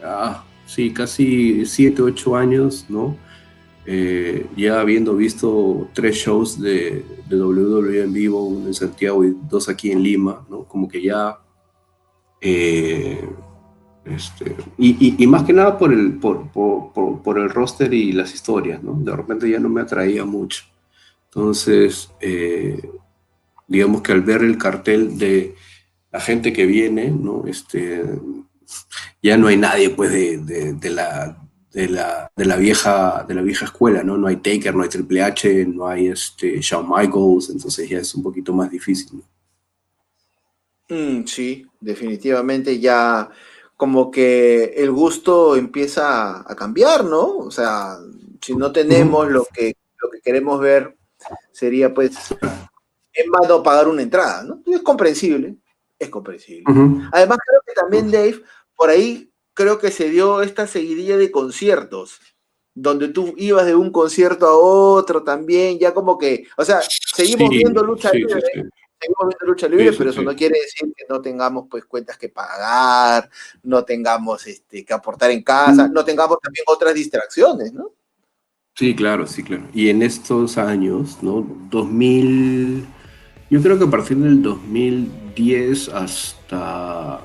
ah, 0.02 0.44
sí, 0.66 0.92
casi 0.92 1.64
siete, 1.64 2.02
ocho 2.02 2.36
años, 2.36 2.86
¿no? 2.88 3.16
Eh, 3.86 4.46
ya 4.56 4.80
habiendo 4.80 5.14
visto 5.14 5.88
tres 5.92 6.16
shows 6.16 6.60
de, 6.60 7.04
de, 7.28 7.36
WWE 7.36 8.02
en 8.02 8.12
vivo, 8.12 8.44
uno 8.44 8.66
en 8.66 8.74
Santiago 8.74 9.24
y 9.24 9.36
dos 9.48 9.68
aquí 9.68 9.90
en 9.90 10.02
Lima, 10.02 10.44
¿no? 10.50 10.64
Como 10.64 10.88
que 10.88 11.02
ya... 11.02 11.38
Eh, 12.46 13.26
este, 14.04 14.54
y, 14.76 14.90
y, 15.08 15.24
y, 15.24 15.26
más 15.26 15.44
que 15.44 15.54
nada 15.54 15.78
por 15.78 15.90
el, 15.90 16.18
por, 16.18 16.52
por, 16.52 16.92
por, 16.92 17.22
por, 17.22 17.38
el 17.38 17.48
roster 17.48 17.94
y 17.94 18.12
las 18.12 18.34
historias, 18.34 18.82
¿no? 18.82 18.92
De 19.00 19.16
repente 19.16 19.48
ya 19.48 19.58
no 19.58 19.70
me 19.70 19.80
atraía 19.80 20.26
mucho. 20.26 20.64
Entonces, 21.28 22.10
eh, 22.20 22.78
digamos 23.66 24.02
que 24.02 24.12
al 24.12 24.20
ver 24.20 24.42
el 24.42 24.58
cartel 24.58 25.16
de 25.16 25.54
la 26.12 26.20
gente 26.20 26.52
que 26.52 26.66
viene, 26.66 27.10
¿no? 27.10 27.44
Este, 27.46 28.04
ya 29.22 29.38
no 29.38 29.46
hay 29.46 29.56
nadie, 29.56 29.88
pues, 29.88 30.10
de, 30.10 30.36
de, 30.36 30.74
de 30.74 30.90
la, 30.90 31.38
de 31.72 31.88
la, 31.88 32.30
de 32.36 32.44
la, 32.44 32.56
vieja, 32.56 33.24
de 33.26 33.34
la 33.34 33.40
vieja 33.40 33.64
escuela, 33.64 34.02
¿no? 34.02 34.18
No 34.18 34.26
hay 34.26 34.36
Taker, 34.36 34.74
no 34.74 34.82
hay 34.82 34.90
Triple 34.90 35.22
H, 35.22 35.64
no 35.64 35.88
hay 35.88 36.08
este, 36.08 36.60
Shawn 36.60 36.90
Michaels, 36.90 37.48
entonces 37.48 37.88
ya 37.88 38.00
es 38.00 38.14
un 38.14 38.22
poquito 38.22 38.52
más 38.52 38.70
difícil. 38.70 39.24
Mm, 40.88 41.24
sí, 41.24 41.66
definitivamente 41.80 42.78
ya 42.78 43.30
como 43.76 44.10
que 44.10 44.64
el 44.76 44.90
gusto 44.90 45.56
empieza 45.56 46.40
a 46.50 46.54
cambiar, 46.54 47.04
¿no? 47.04 47.38
O 47.38 47.50
sea, 47.50 47.96
si 48.40 48.54
no 48.54 48.70
tenemos 48.72 49.28
lo 49.28 49.44
que, 49.52 49.76
lo 50.00 50.10
que 50.10 50.20
queremos 50.20 50.60
ver, 50.60 50.96
sería 51.52 51.92
pues 51.92 52.14
en 53.12 53.30
vano 53.30 53.62
pagar 53.62 53.88
una 53.88 54.02
entrada, 54.02 54.42
¿no? 54.42 54.62
Es 54.66 54.82
comprensible, 54.82 55.56
es 55.98 56.08
comprensible. 56.08 56.64
Uh 56.68 56.74
-huh. 56.74 57.08
Además 57.12 57.38
creo 57.46 57.60
que 57.66 57.72
también 57.72 58.10
Dave, 58.10 58.42
por 58.76 58.90
ahí 58.90 59.30
creo 59.54 59.78
que 59.78 59.90
se 59.90 60.10
dio 60.10 60.42
esta 60.42 60.66
seguidilla 60.66 61.16
de 61.16 61.30
conciertos, 61.30 62.20
donde 62.74 63.08
tú 63.08 63.34
ibas 63.36 63.66
de 63.66 63.74
un 63.74 63.90
concierto 63.90 64.46
a 64.46 64.56
otro 64.56 65.22
también, 65.22 65.78
ya 65.78 65.94
como 65.94 66.18
que, 66.18 66.46
o 66.56 66.64
sea, 66.64 66.80
seguimos 66.82 67.50
sí, 67.50 67.58
viendo 67.58 67.82
lucha 67.82 68.10
sí, 68.10 68.18
libre, 68.18 68.42
sí, 68.52 68.60
seguimos 69.04 69.28
viendo 69.28 69.46
lucha 69.46 69.68
libre, 69.68 69.92
pero 69.96 70.10
eso 70.10 70.22
no 70.22 70.34
quiere 70.34 70.58
decir 70.60 70.92
que 70.96 71.04
no 71.08 71.20
tengamos 71.20 71.66
pues 71.70 71.84
cuentas 71.84 72.18
que 72.18 72.28
pagar, 72.28 73.30
no 73.62 73.84
tengamos 73.84 74.44
este, 74.46 74.84
que 74.84 74.94
aportar 74.94 75.30
en 75.30 75.42
casa, 75.42 75.88
no 75.88 76.04
tengamos 76.04 76.38
también 76.40 76.64
otras 76.66 76.94
distracciones, 76.94 77.72
¿no? 77.72 77.92
Sí, 78.74 78.96
claro, 78.96 79.26
sí, 79.26 79.42
claro. 79.44 79.68
Y 79.72 79.88
en 79.88 80.02
estos 80.02 80.58
años, 80.58 81.22
¿no? 81.22 81.46
2000, 81.70 82.84
yo 83.50 83.62
creo 83.62 83.78
que 83.78 83.84
a 83.84 83.90
partir 83.90 84.16
del 84.16 84.42
2010 84.42 85.90
hasta 85.90 87.20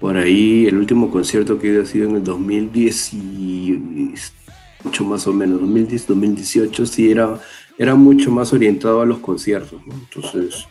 por 0.00 0.16
ahí 0.16 0.66
el 0.66 0.76
último 0.76 1.10
concierto 1.10 1.58
que 1.58 1.80
ha 1.80 1.86
sido 1.86 2.08
en 2.08 2.16
el 2.16 2.24
2018 2.24 5.04
más 5.04 5.26
o 5.26 5.32
menos, 5.32 5.60
2010, 5.60 6.06
2018, 6.06 6.86
sí 6.86 7.10
era, 7.10 7.40
era 7.78 7.94
mucho 7.94 8.30
más 8.30 8.52
orientado 8.52 9.00
a 9.00 9.06
los 9.06 9.18
conciertos, 9.18 9.80
¿no? 9.86 9.94
Entonces, 9.94 10.66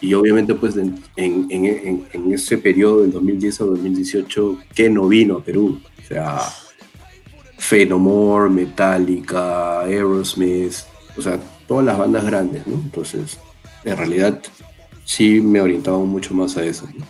y 0.00 0.14
obviamente 0.14 0.54
pues 0.54 0.76
en, 0.76 2.32
ese 2.32 2.58
periodo 2.58 3.02
del 3.02 3.12
2010 3.12 3.60
a 3.60 3.64
2018, 3.64 4.58
¿qué 4.74 4.90
no 4.90 5.08
vino 5.08 5.36
a 5.36 5.44
Perú? 5.44 5.80
O 5.98 6.06
sea, 6.06 6.40
More, 7.96 8.50
Metallica, 8.50 9.80
Aerosmith, 9.80 10.74
o 11.16 11.22
sea, 11.22 11.38
todas 11.66 11.86
las 11.86 11.96
bandas 11.96 12.24
grandes, 12.24 12.66
¿no? 12.66 12.74
Entonces, 12.74 13.38
en 13.84 13.96
realidad 13.96 14.42
sí 15.04 15.40
me 15.40 15.60
orientaba 15.60 15.98
mucho 15.98 16.34
más 16.34 16.56
a 16.56 16.64
eso, 16.64 16.86
¿no? 16.94 17.06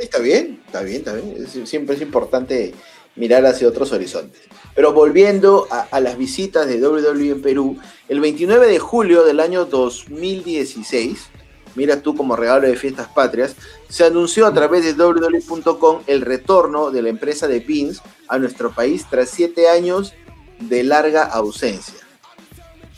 Está 0.00 0.18
bien, 0.18 0.60
está 0.64 0.82
bien, 0.82 0.96
está 0.96 1.14
bien. 1.14 1.46
Siempre 1.66 1.94
es 1.94 2.02
importante 2.02 2.72
mirar 3.20 3.44
hacia 3.44 3.68
otros 3.68 3.92
horizontes. 3.92 4.40
Pero 4.74 4.92
volviendo 4.92 5.68
a, 5.70 6.00
las 6.00 6.16
visitas 6.16 6.66
de 6.66 6.84
WWE 6.84 7.30
en 7.30 7.42
Perú, 7.42 7.78
el 8.08 8.18
29 8.18 8.66
de 8.66 8.78
julio 8.78 9.24
del 9.24 9.40
año 9.40 9.66
2016, 9.66 11.28
mira 11.74 12.00
tú 12.00 12.16
como 12.16 12.34
regalo 12.34 12.66
de 12.66 12.76
fiestas 12.76 13.08
patrias, 13.08 13.56
se 13.88 14.04
anunció 14.04 14.46
a 14.46 14.54
través 14.54 14.84
de 14.84 14.94
WWE.com 14.94 16.00
el 16.06 16.22
retorno 16.22 16.90
de 16.90 17.02
la 17.02 17.10
empresa 17.10 17.46
de 17.46 17.60
Pins 17.60 18.00
a 18.26 18.38
nuestro 18.38 18.72
país 18.72 19.04
tras 19.10 19.28
siete 19.28 19.68
años 19.68 20.14
de 20.58 20.82
larga 20.82 21.24
ausencia. 21.24 22.00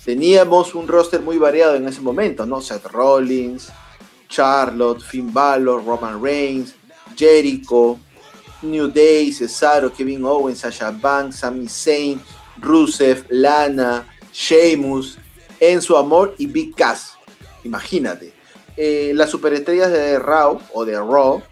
Teníamos 0.05 0.75
un 0.75 0.87
roster 0.87 1.21
muy 1.21 1.39
variado 1.39 1.75
en 1.75 1.89
ese 1.89 2.01
momento, 2.01 2.47
¿no? 2.47 2.61
Seth 2.61 2.87
Rollins, 2.87 3.73
Charlotte, 4.29 5.03
Finn 5.03 5.33
Balor, 5.33 5.85
Roman 5.85 6.23
Reigns, 6.23 6.75
Jericho, 7.17 7.99
New 8.63 8.89
Day, 8.89 9.33
Cesaro, 9.33 9.93
Kevin 9.93 10.25
Owens, 10.25 10.61
Sasha 10.61 10.91
Banks, 10.91 11.37
Sami 11.37 11.67
Zayn, 11.69 12.21
Rusev, 12.61 13.27
Lana, 13.31 14.07
Sheamus, 14.33 15.19
Enzo 15.61 15.97
Amor 15.99 16.35
y 16.39 16.47
Big 16.47 16.75
Cass. 16.75 17.17
Imagínate. 17.65 18.33
Eh, 18.77 19.13
las 19.15 19.31
superestrellas 19.31 19.93
de 19.93 20.19
Raw 20.19 20.61
o 20.73 20.85
de 20.85 20.97
Raw 20.97 21.43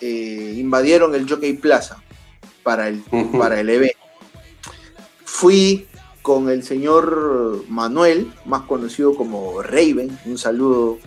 eh, 0.00 0.54
invadieron 0.56 1.14
el 1.14 1.28
Jockey 1.28 1.52
Plaza 1.54 2.02
para 2.62 2.88
el, 2.88 3.02
para 3.38 3.60
el 3.60 3.68
evento. 3.68 3.98
Fui 5.24 5.86
con 6.22 6.48
el 6.48 6.62
señor 6.62 7.64
Manuel, 7.68 8.32
más 8.44 8.62
conocido 8.62 9.14
como 9.14 9.60
Raven. 9.62 10.16
Un 10.24 10.38
saludo, 10.38 10.98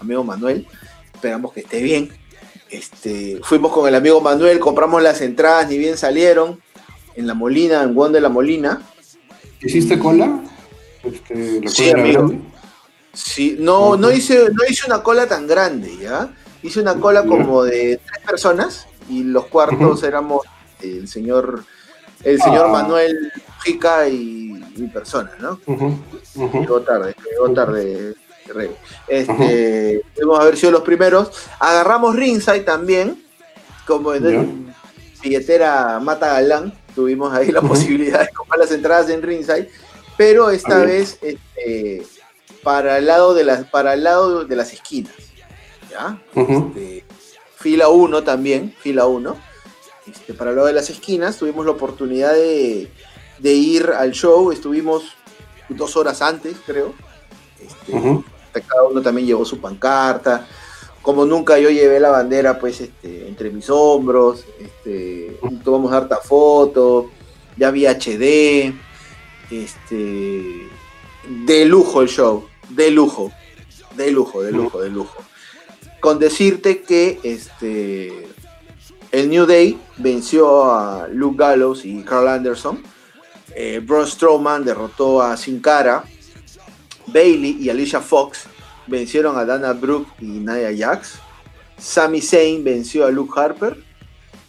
amigo 0.00 0.24
Manuel. 0.24 0.66
Esperamos 1.14 1.52
que 1.52 1.60
esté 1.60 1.82
bien. 1.82 2.10
Este, 2.72 3.38
fuimos 3.42 3.70
con 3.70 3.86
el 3.86 3.94
amigo 3.94 4.22
Manuel, 4.22 4.58
compramos 4.58 5.02
las 5.02 5.20
entradas, 5.20 5.68
ni 5.68 5.76
bien 5.76 5.98
salieron, 5.98 6.58
en 7.14 7.26
La 7.26 7.34
Molina, 7.34 7.82
en 7.82 7.94
Juan 7.94 8.12
de 8.12 8.20
La 8.22 8.30
Molina. 8.30 8.80
¿Hiciste 9.60 9.98
cola? 9.98 10.42
Este, 11.04 11.68
sí, 11.68 11.90
amigo. 11.90 12.32
Sí, 13.12 13.56
no, 13.60 13.90
uh 13.90 13.92
-huh. 13.92 13.98
no, 13.98 14.10
hice, 14.10 14.48
no 14.50 14.64
hice 14.66 14.86
una 14.86 15.02
cola 15.02 15.26
tan 15.26 15.46
grande, 15.46 15.98
¿ya? 15.98 16.34
Hice 16.62 16.80
una 16.80 16.94
cola 16.94 17.26
como 17.26 17.62
de 17.62 18.00
tres 18.06 18.26
personas 18.26 18.86
y 19.06 19.22
los 19.22 19.46
cuartos 19.48 20.00
uh 20.00 20.04
-huh. 20.04 20.08
éramos 20.08 20.40
el 20.80 21.06
señor, 21.08 21.64
el 22.24 22.40
señor 22.40 22.66
ah. 22.68 22.72
Manuel 22.72 23.32
Jica 23.62 24.08
y 24.08 24.64
mi 24.76 24.88
persona, 24.88 25.32
¿no? 25.38 25.60
Uh 25.66 25.76
-huh. 25.76 26.60
Llegó 26.60 26.80
tarde, 26.80 27.14
llegó 27.30 27.52
tarde 27.52 28.14
este, 29.08 30.02
debemos 30.14 30.40
haber 30.40 30.56
sido 30.56 30.72
los 30.72 30.82
primeros. 30.82 31.30
Agarramos 31.58 32.16
Ringside 32.16 32.60
también, 32.60 33.22
como 33.86 34.14
en 34.14 34.22
yeah. 34.22 34.74
billetera 35.22 36.00
Mata 36.00 36.34
Galán. 36.34 36.72
Tuvimos 36.94 37.32
ahí 37.32 37.50
la 37.50 37.62
posibilidad 37.62 38.20
de 38.20 38.28
comprar 38.32 38.60
las 38.60 38.70
entradas 38.70 39.08
en 39.10 39.22
Ringside, 39.22 39.68
pero 40.16 40.50
esta 40.50 40.78
vez 40.78 41.18
este, 41.22 42.02
para, 42.62 42.98
el 42.98 43.06
lado 43.06 43.34
de 43.34 43.44
las, 43.44 43.64
para 43.64 43.94
el 43.94 44.04
lado 44.04 44.44
de 44.44 44.56
las 44.56 44.72
esquinas. 44.72 45.14
¿ya? 45.90 46.20
Este, 46.34 47.04
fila 47.56 47.88
1 47.88 48.22
también, 48.24 48.74
fila 48.78 49.06
1. 49.06 49.36
Este, 50.06 50.34
para 50.34 50.50
el 50.50 50.56
lado 50.56 50.66
de 50.66 50.74
las 50.74 50.90
esquinas 50.90 51.38
tuvimos 51.38 51.64
la 51.64 51.72
oportunidad 51.72 52.32
de, 52.34 52.90
de 53.38 53.52
ir 53.52 53.90
al 53.96 54.12
show, 54.12 54.50
estuvimos 54.50 55.16
dos 55.68 55.96
horas 55.96 56.20
antes, 56.20 56.56
creo. 56.66 56.92
Este, 57.58 57.92
uh 57.92 58.00
-huh 58.00 58.24
cada 58.60 58.84
uno 58.84 59.00
también 59.00 59.26
llevó 59.26 59.44
su 59.44 59.60
pancarta. 59.60 60.46
Como 61.00 61.24
nunca 61.24 61.58
yo 61.58 61.70
llevé 61.70 61.98
la 61.98 62.10
bandera 62.10 62.58
pues 62.58 62.80
este, 62.80 63.26
entre 63.26 63.50
mis 63.50 63.68
hombros, 63.70 64.44
este, 64.60 65.36
tomamos 65.64 65.92
harta 65.92 66.18
foto, 66.18 67.10
ya 67.56 67.68
había 67.68 67.92
HD, 67.92 68.72
este, 69.50 70.68
de 71.28 71.64
lujo 71.64 72.02
el 72.02 72.08
show, 72.08 72.46
de 72.68 72.90
lujo, 72.90 73.32
de 73.96 74.12
lujo, 74.12 74.42
de 74.42 74.52
lujo, 74.52 74.80
de 74.80 74.90
lujo. 74.90 75.16
Con 76.00 76.18
decirte 76.18 76.82
que 76.82 77.18
este, 77.22 78.28
el 79.10 79.28
New 79.28 79.46
Day 79.46 79.78
venció 79.98 80.70
a 80.72 81.08
Luke 81.08 81.36
Gallows 81.36 81.84
y 81.84 82.02
Carl 82.02 82.28
Anderson, 82.28 82.82
eh, 83.54 83.80
Braun 83.84 84.06
Strowman 84.06 84.64
derrotó 84.64 85.20
a 85.20 85.36
Sin 85.36 85.60
Cara, 85.60 86.04
Bailey 87.12 87.56
y 87.60 87.70
Alicia 87.70 88.00
Fox 88.00 88.44
vencieron 88.86 89.36
a 89.36 89.44
Dana 89.44 89.72
Brooke 89.72 90.10
y 90.20 90.26
Nia 90.26 90.70
Jax. 90.76 91.18
Sami 91.78 92.20
Zayn 92.20 92.64
venció 92.64 93.06
a 93.06 93.10
Luke 93.10 93.32
Harper. 93.36 93.76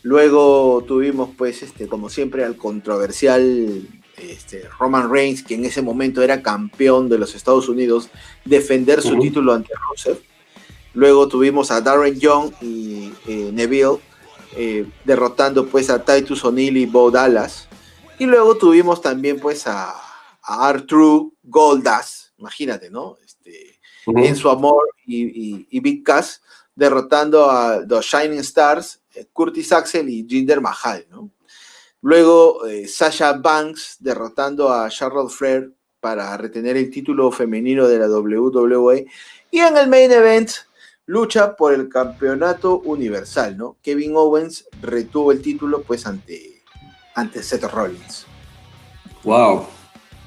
Luego 0.02 0.84
tuvimos, 0.88 1.30
pues, 1.38 1.64
este, 1.64 1.88
como 1.88 2.10
siempre, 2.10 2.44
al 2.44 2.58
controversial 2.58 3.88
este, 4.18 4.68
Roman 4.80 5.10
Reigns, 5.12 5.44
que 5.44 5.56
en 5.56 5.66
ese 5.66 5.82
momento 5.82 6.22
era 6.22 6.42
campeón 6.42 7.10
de 7.10 7.18
los 7.18 7.36
Estados 7.36 7.70
Unidos, 7.70 8.10
defender 8.46 9.02
su 9.02 9.18
título 9.18 9.54
ante 9.54 9.74
Rusev. 9.90 10.20
Luego 10.94 11.28
tuvimos 11.28 11.72
a 11.72 11.82
Darren 11.82 12.20
Young 12.20 12.52
y 12.62 13.12
eh, 13.28 13.50
Neville 13.52 14.00
eh, 14.56 14.86
derrotando 15.06 15.66
pues 15.66 15.90
a 15.90 16.04
Titus 16.04 16.46
O'Neill 16.46 16.78
y 16.78 16.86
Bo 16.86 17.10
Dallas. 17.10 17.68
Y 18.20 18.26
luego 18.26 18.58
tuvimos 18.58 19.02
también 19.02 19.40
pues 19.40 19.66
a, 19.66 19.96
a 20.44 20.70
R-Truth 20.70 21.34
Goldust, 21.44 22.23
imagínate, 22.44 22.90
¿no? 22.90 23.18
Este, 23.24 23.80
en 24.06 24.36
su 24.36 24.50
amor 24.50 24.84
y, 25.06 25.24
y- 25.24 25.68
y 25.72 25.80
Big 25.80 26.04
Cass, 26.04 26.42
derrotando 26.76 27.50
a 27.50 27.80
los 27.88 28.06
Shining 28.06 28.40
Stars, 28.40 29.00
eh, 29.16 29.28
Curtis 29.32 29.72
Axel 29.72 30.10
y 30.10 30.26
Jinder 30.28 30.60
Mahal, 30.60 31.06
¿no? 31.10 31.30
Luego 32.02 32.66
eh, 32.66 32.86
Sasha 32.88 33.32
Banks 33.34 33.96
derrotando 34.00 34.72
a 34.74 34.90
Charlotte 34.90 35.32
Flair 35.32 35.72
para 36.02 36.36
retener 36.36 36.76
el 36.76 36.90
título 36.92 37.32
femenino 37.32 37.88
de 37.88 37.98
la 38.00 38.08
WWE. 38.10 39.06
Y 39.52 39.60
en 39.60 39.78
el 39.78 39.88
main 39.88 40.12
event, 40.12 40.50
lucha 41.06 41.56
por 41.56 41.74
el 41.74 41.88
campeonato 41.88 42.80
universal, 42.80 43.56
¿no? 43.56 43.78
Kevin 43.82 44.14
Owens 44.18 44.66
retuvo 44.82 45.32
el 45.32 45.42
título 45.42 45.82
pues 45.84 46.06
ante, 46.06 46.62
ante 47.16 47.42
Seth 47.42 47.64
Rollins. 47.72 48.26
Wow. 49.24 49.66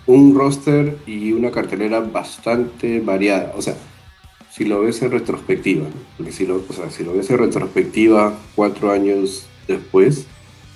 Un 0.06 0.34
roster 0.36 0.96
y 1.06 1.32
una 1.32 1.50
cartelera 1.50 2.00
bastante 2.00 3.00
variada. 3.00 3.52
O 3.56 3.62
sea, 3.62 3.76
si 4.52 4.64
lo 4.64 4.80
ves 4.82 5.02
en 5.02 5.10
retrospectiva, 5.10 5.82
¿no? 5.84 5.94
porque 6.16 6.32
si 6.32 6.46
lo, 6.46 6.62
o 6.68 6.72
sea, 6.72 6.90
si 6.90 7.02
lo 7.04 7.12
ves 7.14 7.28
en 7.30 7.38
retrospectiva 7.38 8.38
cuatro 8.54 8.92
años 8.92 9.46
después, 9.66 10.26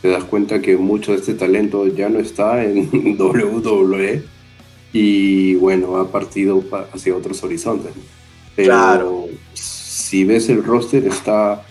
te 0.02 0.08
das 0.08 0.24
cuenta 0.24 0.60
que 0.60 0.76
mucho 0.76 1.12
de 1.12 1.18
este 1.18 1.34
talento 1.34 1.86
ya 1.86 2.08
no 2.08 2.18
está 2.18 2.64
en 2.64 2.88
WWE 3.18 4.22
y 4.92 5.54
bueno, 5.56 5.96
ha 5.96 6.10
partido 6.10 6.60
pa- 6.62 6.88
hacia 6.92 7.14
otros 7.14 7.42
horizontes. 7.44 7.92
Pero 8.56 8.68
Claro. 8.74 9.24
si 9.54 10.24
ves 10.24 10.48
el 10.48 10.64
roster 10.64 11.06
está 11.06 11.62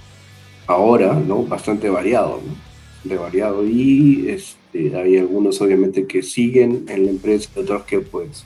ahora, 0.67 1.13
¿no? 1.13 1.43
Bastante 1.43 1.89
variado, 1.89 2.39
¿no? 2.45 2.55
Bastante 3.03 3.17
variado 3.21 3.65
y 3.67 4.29
este, 4.71 4.95
hay 4.95 5.17
algunos 5.17 5.59
obviamente 5.61 6.05
que 6.05 6.21
siguen 6.21 6.85
en 6.87 7.05
la 7.05 7.11
empresa 7.11 7.49
otros 7.55 7.83
que 7.83 7.99
pues, 7.99 8.45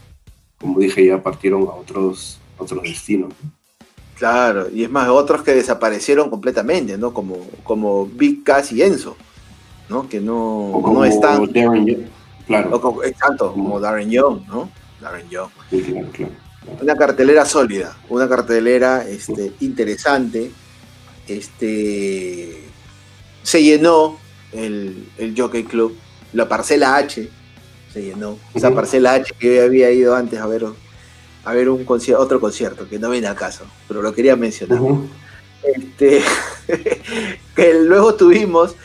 como 0.59 0.79
dije, 0.79 1.05
ya 1.05 1.21
partieron 1.21 1.63
a 1.63 1.71
otros, 1.71 2.39
otros 2.57 2.83
destinos. 2.83 3.33
¿no? 3.43 3.51
Claro, 4.17 4.69
y 4.69 4.83
es 4.83 4.89
más, 4.89 5.09
otros 5.09 5.41
que 5.41 5.53
desaparecieron 5.53 6.29
completamente, 6.29 6.97
¿no? 6.97 7.13
Como, 7.13 7.37
como 7.63 8.05
Big 8.05 8.43
Cass 8.43 8.71
y 8.71 8.81
Enzo, 8.81 9.17
¿no? 9.89 10.07
Que 10.07 10.21
no, 10.21 10.69
O 10.71 10.81
como 10.81 10.99
no 10.99 11.05
están. 11.05 11.51
Darren 11.51 11.85
Young. 11.85 12.05
Claro, 12.47 12.79
como, 12.79 13.03
exacto, 13.03 13.51
como 13.51 13.79
Darren 13.79 14.09
Young, 14.09 14.47
¿no? 14.47 14.69
Darren 15.01 15.29
Young. 15.29 15.49
sí, 15.69 15.81
claro, 15.81 16.07
claro. 16.11 16.33
Una 16.81 16.95
cartelera 16.95 17.43
sólida, 17.43 17.97
una 18.07 18.29
cartelera 18.29 19.05
este, 19.05 19.51
interesante. 19.59 20.51
Este 21.27 22.63
se 23.41 23.61
llenó 23.61 24.17
el, 24.53 25.05
el 25.17 25.33
Jockey 25.37 25.65
Club, 25.65 25.97
la 26.33 26.47
parcela 26.49 26.95
H 26.97 27.29
se 27.93 28.01
llenó. 28.03 28.37
Esa 28.53 28.73
parcela 28.73 29.13
H 29.13 29.33
que 29.39 29.55
yo 29.55 29.63
había 29.63 29.91
ido 29.91 30.15
antes 30.15 30.39
a 30.39 30.47
ver, 30.47 30.65
a 31.45 31.53
ver 31.53 31.69
un 31.69 31.85
conci- 31.85 32.15
otro 32.17 32.39
concierto, 32.39 32.87
que 32.89 32.99
no 32.99 33.09
viene 33.09 33.27
al 33.27 33.35
caso, 33.35 33.65
pero 33.87 34.01
lo 34.01 34.13
quería 34.13 34.35
mencionar. 34.35 34.79
Este, 35.63 36.21
que 37.55 37.73
luego 37.75 38.15
tuvimos 38.15 38.75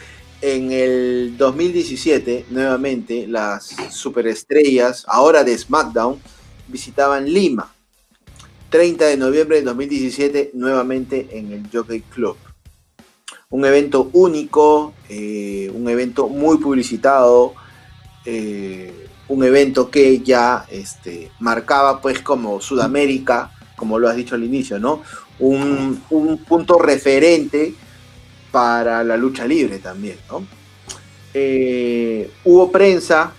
en 0.40 0.70
el 0.70 1.34
2017 1.36 2.46
nuevamente 2.50 3.26
las 3.26 3.74
superestrellas, 3.90 5.04
ahora 5.08 5.42
de 5.42 5.56
SmackDown, 5.58 6.20
visitaban 6.68 7.24
Lima. 7.32 7.72
30 8.70 9.06
de 9.06 9.16
noviembre 9.16 9.56
de 9.56 9.62
2017 9.62 10.50
nuevamente 10.52 11.26
en 11.32 11.52
el 11.52 11.70
Jockey 11.72 12.02
Club. 12.02 12.36
Un 13.50 13.64
evento 13.64 14.10
único, 14.12 14.92
eh, 15.08 15.72
un 15.72 15.88
evento 15.88 16.28
muy 16.28 16.58
publicitado, 16.58 17.54
eh, 18.26 19.06
un 19.26 19.42
evento 19.42 19.90
que 19.90 20.20
ya 20.20 20.66
este, 20.70 21.32
marcaba 21.40 22.02
pues 22.02 22.20
como 22.20 22.60
Sudamérica, 22.60 23.50
como 23.74 23.98
lo 23.98 24.06
has 24.06 24.16
dicho 24.16 24.34
al 24.34 24.44
inicio, 24.44 24.78
¿no? 24.78 25.02
Un, 25.38 26.02
un 26.10 26.44
punto 26.44 26.78
referente 26.78 27.72
para 28.50 29.02
la 29.02 29.16
lucha 29.16 29.46
libre 29.46 29.78
también, 29.78 30.18
¿no? 30.28 30.44
Eh, 31.32 32.30
hubo 32.44 32.70
prensa, 32.70 33.32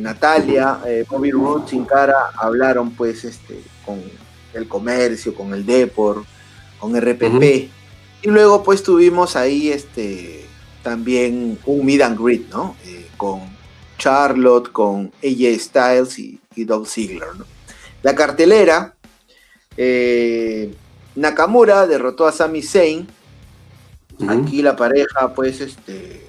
Natalia, 0.00 0.80
Bobby 1.08 1.30
Roode, 1.30 1.70
Sin 1.70 1.86
Cara 1.86 2.32
hablaron 2.36 2.90
pues 2.90 3.24
este, 3.24 3.62
con 3.86 4.02
el 4.52 4.68
comercio, 4.68 5.34
con 5.34 5.54
el 5.54 5.64
Depor, 5.64 6.26
con 6.78 6.94
RPP. 6.94 7.77
Y 8.22 8.28
luego 8.28 8.62
pues 8.62 8.82
tuvimos 8.82 9.36
ahí 9.36 9.68
este, 9.68 10.44
también 10.82 11.58
un 11.66 11.86
meet 11.86 12.02
and 12.02 12.18
greet, 12.18 12.48
¿no? 12.50 12.76
Eh, 12.84 13.06
con 13.16 13.40
Charlotte, 13.98 14.70
con 14.72 15.12
AJ 15.22 15.58
Styles 15.60 16.18
y, 16.18 16.40
y 16.54 16.64
Dolph 16.64 16.88
Ziggler, 16.88 17.36
¿no? 17.36 17.44
La 18.02 18.14
cartelera, 18.14 18.94
eh, 19.76 20.74
Nakamura 21.14 21.86
derrotó 21.86 22.26
a 22.26 22.32
Sami 22.32 22.62
Zayn. 22.62 23.06
Aquí 24.28 24.62
la 24.62 24.74
pareja, 24.74 25.32
pues, 25.34 25.60
este, 25.60 26.26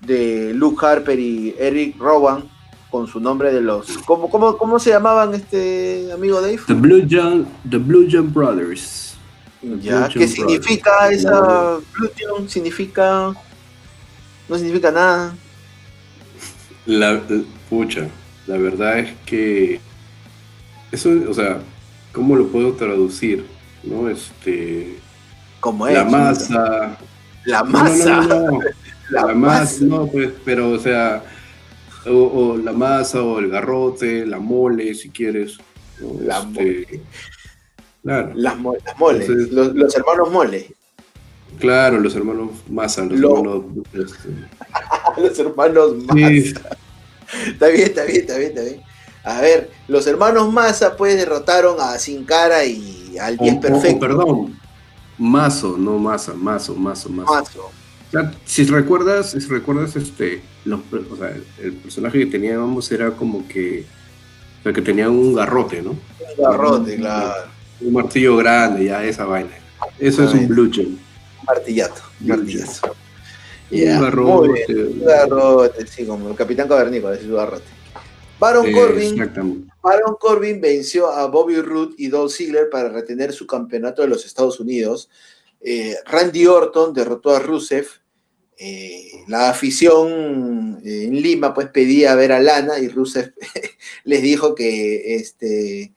de 0.00 0.52
Luke 0.54 0.84
Harper 0.84 1.18
y 1.18 1.54
Eric 1.58 1.98
Rowan, 1.98 2.44
con 2.90 3.06
su 3.06 3.20
nombre 3.20 3.52
de 3.52 3.62
los. 3.62 3.96
¿Cómo, 3.98 4.30
cómo, 4.30 4.58
cómo 4.58 4.78
se 4.78 4.90
llamaban 4.90 5.34
este 5.34 6.10
amigo 6.12 6.40
Dave? 6.40 6.60
The 6.66 6.74
Blue 6.74 7.06
Jump, 7.08 7.48
The 7.68 7.78
Blue 7.78 8.06
Jump 8.10 8.34
Brothers. 8.34 9.07
Ya, 9.62 10.08
¿qué 10.08 10.28
significa 10.28 11.10
esa 11.10 11.78
Blue 11.92 12.10
Jump? 12.18 12.48
Significa. 12.48 13.34
No 14.48 14.56
significa 14.56 14.90
nada. 14.90 15.36
La, 16.86 17.12
la- 17.14 17.42
pucha, 17.68 18.08
la 18.46 18.56
verdad 18.56 18.98
es 19.00 19.14
que 19.26 19.80
eso, 20.90 21.10
o 21.28 21.34
sea, 21.34 21.60
¿cómo 22.12 22.36
lo 22.36 22.48
puedo 22.48 22.74
traducir? 22.74 23.46
¿No? 23.82 24.08
Este, 24.08 25.02
Como 25.60 25.86
es. 25.86 25.94
la 25.94 26.04
masa. 26.04 26.98
La 27.44 27.62
no, 27.62 27.70
masa. 27.70 28.22
no, 28.22 28.50
no, 28.52 28.60
La, 29.10 29.22
La, 29.22 29.34
masa. 29.34 29.84
no, 29.84 30.06
pues, 30.06 30.30
pero, 30.44 30.70
o 30.70 30.78
sea, 30.78 31.22
o, 32.06 32.12
o 32.12 32.56
la 32.58 32.72
masa, 32.72 33.22
o 33.22 33.38
el 33.38 33.48
garrote, 33.50 34.26
la 34.26 34.38
mole, 34.38 34.94
si 34.94 35.10
quieres. 35.10 35.58
La 36.20 36.38
Este, 36.38 36.44
mole. 36.44 37.02
Claro, 38.02 38.32
Las, 38.34 38.56
mo- 38.58 38.76
las 38.84 38.98
moles. 38.98 39.28
Entonces- 39.28 39.52
los, 39.52 39.74
los 39.74 39.94
hermanos 39.94 40.30
mole. 40.30 40.74
claro, 41.58 41.98
los 42.00 42.14
hermanos 42.14 42.50
masa, 42.68 43.04
los 43.04 43.18
Lo- 43.18 43.36
hermanos. 43.38 43.64
este, 43.92 44.28
los 45.20 45.38
hermanos 45.38 45.96
Massa. 46.04 46.28
sí, 46.28 46.54
Está 47.48 47.68
bien, 47.68 47.82
está 47.88 48.04
bien, 48.04 48.20
está 48.20 48.38
bien, 48.38 48.48
está 48.50 48.62
bien. 48.62 48.80
A 49.24 49.40
ver, 49.40 49.70
los 49.88 50.06
hermanos 50.06 50.50
Massa 50.52 50.96
pues 50.96 51.16
derrotaron 51.16 51.76
a 51.80 51.98
Sin 51.98 52.24
Cara 52.24 52.64
y 52.64 53.16
al 53.20 53.36
o- 53.38 53.42
10 53.42 53.56
o- 53.56 53.60
Perfecto. 53.60 53.98
perdón, 54.00 54.58
mazo, 55.18 55.76
no 55.76 55.98
masa, 55.98 56.32
mazo, 56.34 56.74
mazo, 56.74 57.08
mazo. 57.10 57.32
Mazo. 57.34 57.60
O 57.66 58.10
sea, 58.10 58.32
si 58.46 58.64
recuerdas, 58.64 59.32
si 59.32 59.40
recuerdas 59.40 59.94
este, 59.96 60.40
los, 60.64 60.80
o 61.10 61.16
sea, 61.16 61.36
el, 61.60 61.74
personaje 61.74 62.20
que 62.20 62.26
teníamos 62.26 62.90
era 62.90 63.10
como 63.10 63.46
que, 63.48 63.84
o 64.60 64.62
sea, 64.62 64.72
que 64.72 64.80
tenía 64.80 65.10
un 65.10 65.34
garrote, 65.34 65.82
¿no? 65.82 65.90
Un 65.90 65.98
garrote, 66.44 66.96
claro. 66.96 67.50
Un 67.80 67.92
martillo 67.92 68.36
grande, 68.36 68.84
ya 68.86 69.04
esa 69.04 69.24
vaina. 69.24 69.50
Eso 69.98 70.24
es 70.24 70.34
un 70.34 70.48
blue 70.48 70.70
gem. 70.72 70.86
Un 70.88 71.44
martillazo. 71.46 72.02
Un 72.20 72.26
martillazo. 72.28 72.86
Un 73.70 73.78
Ya, 73.78 74.00
garrote. 74.00 74.74
Un 74.74 75.04
garrote, 75.04 75.86
sí, 75.86 76.04
como 76.06 76.30
el 76.30 76.36
Capitán 76.36 76.68
Cavernícola, 76.68 77.14
es 77.14 77.28
garrote. 77.28 77.64
Baron 78.40 78.66
Eh, 78.66 78.72
Corbin, 78.72 79.12
Exactamente. 79.12 79.72
Baron 79.82 80.16
Corbin 80.18 80.60
venció 80.60 81.08
a 81.10 81.26
Bobby 81.26 81.60
Roode 81.60 81.94
y 81.98 82.08
Dolph 82.08 82.32
Ziggler 82.32 82.70
para 82.70 82.88
retener 82.88 83.32
su 83.32 83.46
campeonato 83.46 84.02
de 84.02 84.08
los 84.08 84.24
Estados 84.24 84.60
Unidos. 84.60 85.08
Eh, 85.60 85.96
Randy 86.06 86.46
Orton 86.46 86.92
derrotó 86.94 87.34
a 87.34 87.40
Rusev. 87.40 87.86
Eh, 88.60 89.10
la 89.28 89.50
afición 89.50 90.80
en 90.84 91.22
Lima 91.22 91.54
pues 91.54 91.68
pedía 91.68 92.14
ver 92.16 92.32
a 92.32 92.40
Lana 92.40 92.78
y 92.80 92.88
Rusev 92.88 93.32
les 94.04 94.20
dijo 94.22 94.54
que 94.54 95.14
este 95.16 95.92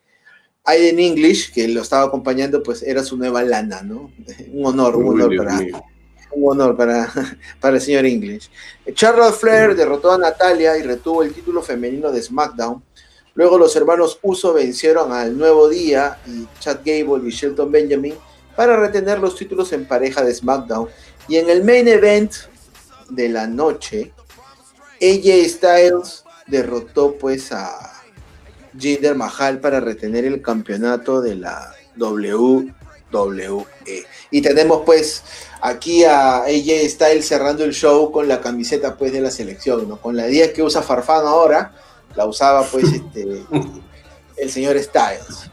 Aiden 0.64 1.00
English, 1.00 1.52
que 1.52 1.68
lo 1.68 1.82
estaba 1.82 2.06
acompañando, 2.06 2.62
pues 2.62 2.84
era 2.84 3.04
su 3.04 3.18
nueva 3.18 3.44
Lana, 3.44 3.82
¿no? 3.82 4.12
Un 4.54 4.66
honor, 4.66 4.96
un 4.96 5.22
honor 5.22 5.36
para, 5.38 5.60
un 6.34 6.52
honor 6.52 6.78
para, 6.78 7.12
para 7.60 7.76
el 7.76 7.82
señor 7.82 8.06
English. 8.06 8.50
Charlotte 8.94 9.36
Flair 9.36 9.76
derrotó 9.76 10.12
a 10.12 10.18
Natalia 10.18 10.78
y 10.78 10.84
retuvo 10.84 11.24
el 11.24 11.34
título 11.34 11.62
femenino 11.62 12.12
de 12.12 12.22
SmackDown. 12.22 12.84
Luego 13.34 13.58
los 13.58 13.76
hermanos 13.76 14.20
Uso 14.22 14.54
vencieron 14.54 15.12
al 15.12 15.38
Nuevo 15.38 15.70
Día 15.70 16.20
y 16.28 16.48
Chad 16.60 16.80
Gable 16.86 17.28
y 17.28 17.32
Shelton 17.32 17.72
Benjamin 17.72 18.16
para 18.56 18.76
retener 18.76 19.20
los 19.20 19.36
títulos 19.36 19.72
en 19.74 19.88
pareja 19.88 20.24
de 20.24 20.34
SmackDown. 20.34 20.90
Y 21.28 21.38
en 21.38 21.50
el 21.50 21.64
main 21.64 21.88
event 21.88 22.34
de 23.10 23.30
la 23.30 23.48
noche, 23.48 24.12
AJ 25.02 25.50
Styles 25.50 26.24
derrotó 26.48 27.16
pues 27.18 27.52
a 27.52 27.91
Jinder 28.78 29.16
Mahal 29.16 29.60
para 29.60 29.80
retener 29.80 30.26
el 30.26 30.42
campeonato 30.42 31.22
de 31.22 31.36
la 31.36 31.74
WWE. 31.98 32.86
Y 34.32 34.42
tenemos 34.42 34.84
pues 34.86 35.24
aquí 35.62 36.04
a 36.04 36.44
AJ 36.44 36.90
Styles 36.90 37.28
cerrando 37.28 37.64
el 37.64 37.74
show 37.74 38.12
con 38.12 38.28
la 38.28 38.40
camiseta 38.40 38.96
pues 38.96 39.12
de 39.12 39.22
la 39.22 39.32
selección, 39.32 39.88
¿no? 39.88 39.98
Con 39.98 40.16
la 40.16 40.26
10 40.26 40.54
que 40.54 40.64
usa 40.64 40.82
Farfán 40.82 41.26
ahora, 41.26 41.74
la 42.16 42.26
usaba 42.26 42.64
pues 42.64 42.86
este 42.94 43.44
el 44.38 44.52
señor 44.52 44.80
Styles. 44.80 45.52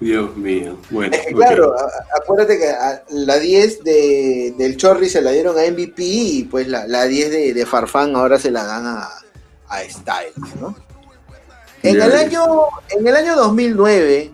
Dios 0.00 0.36
mío. 0.36 0.78
Bueno, 0.90 1.14
Es 1.14 1.26
que, 1.26 1.32
claro, 1.32 1.74
acuérdate 2.20 2.58
que 2.58 2.72
la 3.10 3.38
10 3.38 3.84
de, 3.84 4.54
del 4.58 4.76
Chorri 4.76 5.08
se 5.08 5.22
la 5.22 5.30
dieron 5.30 5.56
a 5.56 5.62
MVP 5.62 6.02
y 6.02 6.42
pues 6.44 6.66
la, 6.66 6.86
la 6.88 7.04
10 7.04 7.30
de, 7.30 7.54
de 7.54 7.66
Farfán 7.66 8.16
ahora 8.16 8.38
se 8.38 8.50
la 8.50 8.64
dan 8.64 8.86
a, 8.86 9.08
a 9.68 9.80
Styles, 9.88 10.56
¿no? 10.60 10.74
En 11.82 12.00
el 12.00 12.12
año, 12.12 12.44
en 12.90 13.06
el 13.06 13.16
año 13.16 13.36
2009, 13.36 14.30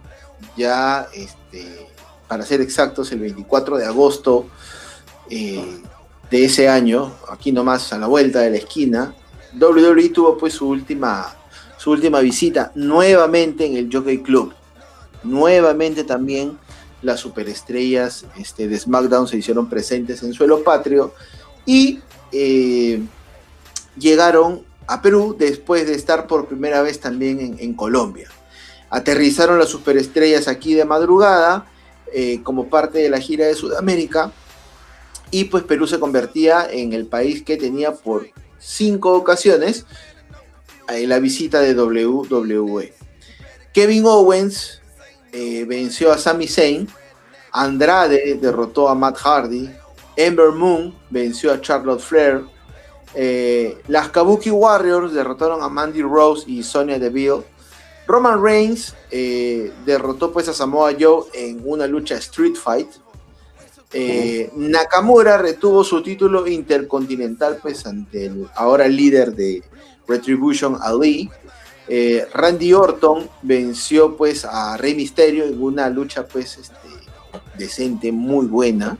ya 0.56 1.08
este, 1.14 1.86
para 2.26 2.44
ser 2.44 2.60
exactos, 2.60 3.10
el 3.12 3.20
24 3.20 3.78
de 3.78 3.86
agosto 3.86 4.46
eh, 5.30 5.80
de 6.30 6.44
ese 6.44 6.68
año, 6.68 7.14
aquí 7.30 7.52
nomás 7.52 7.92
a 7.92 7.98
la 7.98 8.06
vuelta 8.06 8.40
de 8.40 8.50
la 8.50 8.58
esquina, 8.58 9.14
WWE 9.58 10.10
tuvo 10.10 10.36
pues 10.36 10.52
su 10.54 10.68
última, 10.68 11.34
su 11.78 11.90
última 11.90 12.20
visita 12.20 12.70
nuevamente 12.74 13.64
en 13.64 13.76
el 13.76 13.88
Jockey 13.90 14.22
Club. 14.22 14.52
Nuevamente 15.22 16.04
también 16.04 16.58
las 17.00 17.20
superestrellas 17.20 18.26
este, 18.36 18.68
de 18.68 18.78
SmackDown 18.78 19.26
se 19.26 19.38
hicieron 19.38 19.68
presentes 19.68 20.22
en 20.22 20.32
suelo 20.32 20.62
patrio 20.62 21.14
y 21.64 22.00
eh, 22.32 23.00
llegaron 23.96 24.67
a 24.88 25.02
Perú 25.02 25.36
después 25.38 25.86
de 25.86 25.94
estar 25.94 26.26
por 26.26 26.48
primera 26.48 26.80
vez 26.82 26.98
también 26.98 27.56
en, 27.60 27.74
Colombia. 27.74 28.28
Aterrizaron 28.88 29.58
las 29.58 29.68
superestrellas 29.68 30.48
aquí 30.48 30.72
de 30.72 30.86
madrugada 30.86 31.66
eh, 32.12 32.40
como 32.42 32.70
parte 32.70 32.98
de 32.98 33.10
la 33.10 33.20
gira 33.20 33.46
de 33.46 33.54
Sudamérica 33.54 34.32
y 35.30 35.44
pues 35.44 35.62
Perú 35.64 35.86
se 35.86 36.00
convertía 36.00 36.66
en 36.70 36.94
el 36.94 37.06
país 37.06 37.42
que 37.42 37.58
tenía 37.58 37.92
por 37.92 38.30
cinco 38.58 39.12
ocasiones 39.12 39.84
eh, 40.88 41.06
la 41.06 41.18
visita 41.18 41.60
de 41.60 41.74
WWE. 41.74 42.94
Kevin 43.74 44.06
Owens 44.06 44.80
eh, 45.32 45.66
venció 45.68 46.10
a 46.10 46.16
Sami 46.16 46.48
Zayn, 46.48 46.88
Andrade 47.52 48.38
derrotó 48.40 48.88
a 48.88 48.94
Matt 48.94 49.18
Hardy, 49.18 49.68
Ember 50.16 50.52
Moon 50.52 50.94
venció 51.10 51.52
a 51.52 51.60
Charlotte 51.60 52.00
Flair, 52.00 52.44
eh, 53.14 53.78
las 53.88 54.08
Kabuki 54.10 54.50
Warriors 54.50 55.12
derrotaron 55.12 55.62
a 55.62 55.68
Mandy 55.68 56.02
Rose 56.02 56.44
y 56.50 56.62
Sonya 56.62 56.98
Deville, 56.98 57.44
Roman 58.06 58.42
Reigns 58.42 58.94
eh, 59.10 59.72
derrotó 59.84 60.32
pues 60.32 60.48
a 60.48 60.54
Samoa 60.54 60.92
Joe 60.98 61.24
en 61.34 61.60
una 61.64 61.86
lucha 61.86 62.16
Street 62.16 62.54
Fight, 62.54 62.88
eh, 63.92 64.50
Nakamura 64.54 65.38
retuvo 65.38 65.82
su 65.82 66.02
título 66.02 66.46
intercontinental 66.46 67.58
pues 67.62 67.86
ante 67.86 68.26
el 68.26 68.46
ahora 68.54 68.86
líder 68.86 69.34
de 69.34 69.62
Retribution 70.06 70.76
Ali. 70.80 71.30
Eh, 71.90 72.26
Randy 72.34 72.74
Orton 72.74 73.30
venció 73.40 74.14
pues 74.14 74.44
a 74.44 74.76
Rey 74.76 74.94
Mysterio 74.94 75.44
en 75.44 75.62
una 75.62 75.88
lucha 75.88 76.26
pues 76.26 76.58
este, 76.58 76.88
decente, 77.56 78.12
muy 78.12 78.46
buena. 78.46 78.98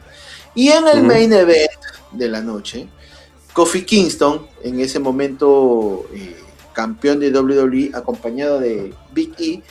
Y 0.54 0.70
en 0.70 0.88
el 0.88 1.02
main 1.02 1.32
event 1.32 1.70
de 2.12 2.28
la 2.28 2.40
noche, 2.40 2.88
Kofi 3.53 3.82
Kingston, 3.82 4.46
en 4.62 4.80
ese 4.80 4.99
momento 4.99 6.07
eh, 6.14 6.36
campeón 6.72 7.20
de 7.20 7.30
WWE, 7.30 7.90
acompañado 7.94 8.61
de 8.61 8.92
Big 9.12 9.34
E, 9.38 9.62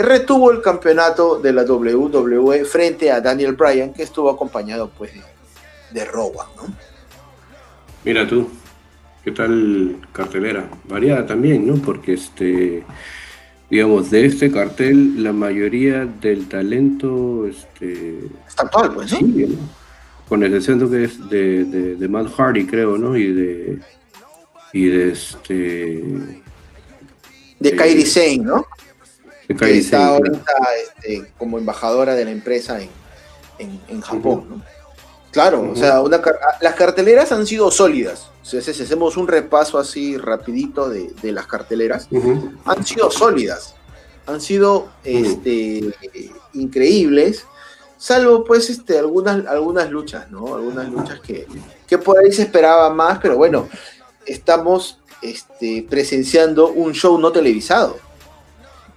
retuvo 0.00 0.50
el 0.50 0.62
campeonato 0.62 1.38
de 1.40 1.52
la 1.52 1.62
WWE 1.62 2.64
frente 2.64 3.10
a 3.10 3.20
Daniel 3.20 3.54
Bryan, 3.54 3.92
que 3.92 4.02
estuvo 4.02 4.30
acompañado 4.30 4.90
pues 4.96 5.12
de, 5.14 5.22
de 5.92 6.04
Rowan, 6.04 6.46
¿no? 6.56 6.62
Mira 8.04 8.28
tú, 8.28 8.48
¿qué 9.24 9.32
tal 9.32 9.96
cartelera? 10.12 10.70
Variada 10.84 11.26
también, 11.26 11.66
¿no? 11.66 11.74
Porque 11.82 12.12
este, 12.12 12.84
digamos, 13.68 14.10
de 14.10 14.26
este 14.26 14.52
cartel, 14.52 15.24
la 15.24 15.32
mayoría 15.32 16.06
del 16.06 16.46
talento, 16.46 17.46
este, 17.46 18.20
Está 18.46 18.62
actual, 18.62 18.94
pues, 18.94 19.10
¿no? 19.10 19.18
sigue, 19.18 19.48
¿no? 19.48 19.85
Con 20.28 20.42
excepción 20.42 20.78
de, 20.78 20.98
que 20.98 21.04
es 21.04 21.28
de, 21.30 21.64
de, 21.64 21.96
de 21.96 22.08
Matt 22.08 22.32
Hardy, 22.36 22.66
creo, 22.66 22.98
¿no? 22.98 23.16
Y 23.16 23.32
de, 23.32 23.78
y 24.72 24.86
de 24.86 25.12
este, 25.12 25.54
De 27.60 27.68
Eh, 27.70 27.76
Kairi 27.76 28.04
Sane, 28.04 28.38
¿no? 28.38 28.66
de 29.48 29.54
que 29.54 29.56
Kairi 29.56 29.78
está 29.78 29.98
Sane, 29.98 30.10
ahorita 30.16 30.52
este, 30.96 31.32
como 31.38 31.58
embajadora 31.58 32.14
de 32.16 32.24
la 32.24 32.32
empresa 32.32 32.80
en, 32.80 32.88
en- 33.58 33.80
en 33.88 34.00
Japón. 34.00 34.46
¿no? 34.50 34.62
Claro, 35.30 35.70
o 35.70 35.76
sea, 35.76 36.00
una 36.00 36.20
car- 36.20 36.38
las 36.60 36.74
carteleras 36.74 37.30
han 37.30 37.46
sido 37.46 37.70
sólidas. 37.70 38.30
O 38.42 38.44
sea, 38.44 38.60
si 38.62 38.70
hacemos 38.82 39.16
un 39.16 39.28
repaso 39.28 39.78
así 39.78 40.16
rapidito 40.16 40.88
de, 40.88 41.12
de 41.22 41.32
las 41.32 41.46
carteleras, 41.46 42.08
han 42.64 42.84
sido 42.86 43.10
sólidas, 43.10 43.74
han 44.26 44.40
sido 44.40 44.88
este, 45.04 45.82
increíbles, 46.54 47.44
salvo 47.96 48.44
pues 48.44 48.70
este, 48.70 48.98
algunas, 48.98 49.46
algunas 49.46 49.90
luchas, 49.90 50.30
¿no? 50.30 50.54
Algunas 50.54 50.88
luchas 50.88 51.20
que, 51.20 51.46
que 51.86 51.98
por 51.98 52.18
ahí 52.18 52.32
se 52.32 52.42
esperaba 52.42 52.90
más, 52.90 53.18
pero 53.20 53.36
bueno, 53.36 53.68
estamos 54.26 54.98
este, 55.22 55.86
presenciando 55.88 56.68
un 56.68 56.92
show 56.92 57.18
no 57.18 57.32
televisado. 57.32 57.98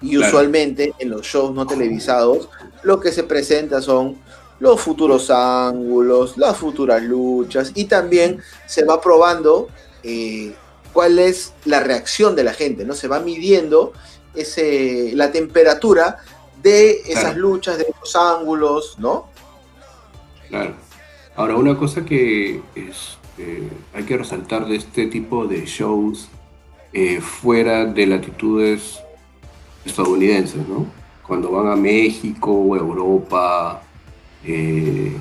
Y 0.01 0.15
Claro. 0.15 0.27
usualmente 0.27 0.93
en 0.97 1.09
los 1.09 1.23
shows 1.25 1.53
no 1.53 1.67
televisados 1.67 2.47
lo 2.83 3.01
que 3.01 3.11
se 3.11 3.23
presenta 3.23 3.81
son 3.81 4.17
los 4.59 4.79
futuros 4.79 5.29
ángulos, 5.29 6.37
las 6.37 6.55
futuras 6.55 7.01
luchas 7.03 7.71
y 7.75 7.85
también 7.85 8.41
se 8.65 8.85
va 8.85 9.01
probando 9.01 9.67
eh, 10.03 10.53
cuál 10.93 11.19
es 11.19 11.53
la 11.65 11.81
reacción 11.81 12.35
de 12.35 12.43
la 12.43 12.53
gente, 12.53 12.85
¿no? 12.85 12.93
Se 12.93 13.07
va 13.07 13.19
midiendo 13.19 13.91
ese, 14.35 15.11
la 15.15 15.31
temperatura 15.31 16.19
de 16.61 17.01
esas 17.01 17.23
Claro. 17.23 17.39
luchas, 17.39 17.77
de 17.77 17.83
esos 17.83 18.15
ángulos, 18.15 18.97
¿no? 18.99 19.27
Claro. 20.49 20.73
Ahora, 21.35 21.55
una 21.55 21.77
cosa 21.77 22.03
que 22.03 22.61
es, 22.75 23.17
eh, 23.37 23.69
hay 23.93 24.03
que 24.03 24.17
resaltar 24.17 24.65
de 24.67 24.75
este 24.75 25.07
tipo 25.07 25.45
de 25.45 25.65
shows 25.65 26.27
eh, 26.91 27.21
fuera 27.21 27.85
de 27.85 28.07
latitudes 28.07 28.99
estadounidenses, 29.85 30.67
¿no? 30.67 30.87
Cuando 31.25 31.51
van 31.51 31.67
a 31.67 31.75
México 31.75 32.75
Europa, 32.75 33.83
eh, 34.43 35.15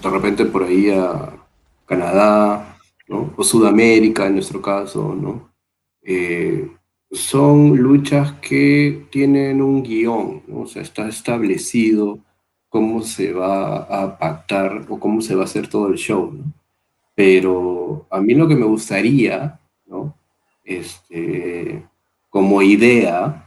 de 0.00 0.10
repente 0.10 0.44
por 0.46 0.62
ahí 0.62 0.90
a 0.90 1.32
Canadá, 1.86 2.76
¿no? 3.08 3.32
O 3.36 3.42
Sudamérica 3.42 4.26
en 4.26 4.34
nuestro 4.34 4.62
caso, 4.62 5.14
¿no? 5.20 5.50
Eh, 6.02 6.70
son 7.10 7.76
luchas 7.76 8.32
que 8.40 9.06
tienen 9.10 9.62
un 9.62 9.82
guion. 9.82 10.42
O 10.52 10.66
sea, 10.66 10.82
está 10.82 11.08
establecido 11.08 12.18
cómo 12.68 13.02
se 13.02 13.32
va 13.32 13.76
a 13.78 14.18
pactar 14.18 14.86
o 14.88 14.98
cómo 15.00 15.20
se 15.20 15.34
va 15.34 15.42
a 15.42 15.44
hacer 15.44 15.68
todo 15.68 15.88
el 15.88 15.96
show. 15.96 16.32
Pero 17.14 18.06
a 18.10 18.20
mí 18.20 18.34
lo 18.34 18.46
que 18.46 18.56
me 18.56 18.66
gustaría, 18.66 19.58
¿no? 19.86 20.14
Este, 20.64 21.82
como 22.30 22.62
idea. 22.62 23.44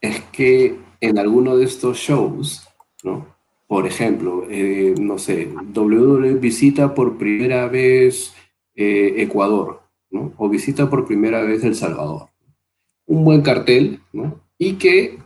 Es 0.00 0.20
que 0.30 0.78
en 1.00 1.18
alguno 1.18 1.56
de 1.56 1.64
estos 1.64 1.98
shows, 1.98 2.68
¿no? 3.02 3.26
Por 3.66 3.86
ejemplo, 3.86 4.44
eh, 4.48 4.94
no 4.98 5.18
sé, 5.18 5.48
WWE 5.74 6.34
visita 6.34 6.94
por 6.94 7.18
primera 7.18 7.68
vez 7.68 8.32
eh, 8.74 9.14
Ecuador, 9.18 9.82
¿no? 10.10 10.32
O 10.38 10.48
visita 10.48 10.88
por 10.88 11.06
primera 11.06 11.42
vez 11.42 11.64
El 11.64 11.74
Salvador. 11.74 12.28
Un 13.08 13.24
buen 13.24 13.42
cartel, 13.42 14.00
¿no? 14.12 14.40
Y 14.58 14.74
que 14.74 15.18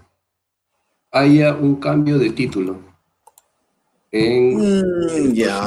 haya 1.11 1.55
un 1.55 1.77
cambio 1.77 2.19
de 2.19 2.31
título 2.31 2.79
en 4.11 4.57
Mm, 4.57 5.33
ya. 5.35 5.63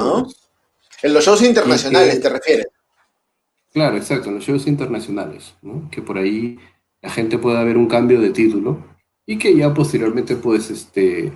En 1.04 1.14
los 1.14 1.24
shows 1.26 1.42
internacionales, 1.44 2.16
que- 2.16 2.20
¿te 2.22 2.30
refieres? 2.30 2.68
Claro, 3.74 3.98
exacto, 3.98 4.30
en 4.30 4.36
los 4.36 4.44
shows 4.46 4.66
internacionales, 4.68 5.54
¿no? 5.62 5.90
Que 5.92 6.02
por 6.02 6.18
ahí 6.18 6.58
la 7.02 7.10
gente 7.10 7.38
pueda 7.38 7.64
ver 7.64 7.78
un 7.78 7.88
cambio 7.88 8.20
de 8.22 8.30
título 8.32 8.78
y 9.26 9.38
que 9.38 9.56
ya 9.56 9.74
posteriormente, 9.74 10.36
pues, 10.36 10.72
este, 10.72 11.32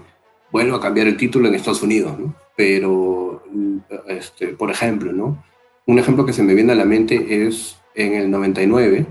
vuelva 0.52 0.78
a 0.78 0.82
cambiar 0.82 1.08
el 1.08 1.18
título 1.18 1.48
en 1.48 1.56
Estados 1.56 1.84
Unidos, 1.84 2.18
¿no? 2.18 2.34
Pero, 2.56 3.44
mm, 3.52 3.78
este, 4.08 4.48
por 4.50 4.72
ejemplo, 4.72 5.12
¿no? 5.12 5.44
Un 5.86 6.00
ejemplo 6.00 6.26
que 6.26 6.34
se 6.34 6.44
me 6.44 6.54
viene 6.56 6.72
a 6.72 6.76
la 6.76 6.86
mente 6.86 7.46
es 7.46 7.76
en 7.96 8.14
el 8.14 8.32
99, 8.32 9.06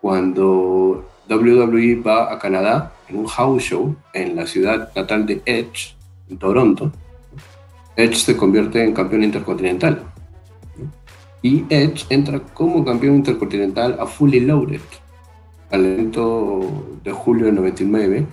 cuando 0.00 1.06
WWE 1.30 2.02
va 2.02 2.32
a 2.32 2.38
Canadá 2.38 2.92
en 3.08 3.16
un 3.16 3.26
house 3.26 3.62
show 3.62 3.94
en 4.12 4.34
la 4.34 4.46
ciudad 4.46 4.90
natal 4.96 5.26
de 5.26 5.40
Edge, 5.46 5.94
en 6.28 6.38
Toronto. 6.38 6.90
Edge 7.96 8.16
se 8.16 8.36
convierte 8.36 8.82
en 8.82 8.92
campeón 8.92 9.22
intercontinental. 9.22 10.02
Y 11.42 11.64
Edge 11.70 12.04
entra 12.10 12.40
como 12.40 12.84
campeón 12.84 13.16
intercontinental 13.16 13.96
a 14.00 14.06
Fully 14.06 14.40
Loaded, 14.40 14.80
al 15.70 15.86
evento 15.86 16.98
de 17.04 17.12
julio 17.12 17.46
del 17.46 17.54
99 17.54 18.26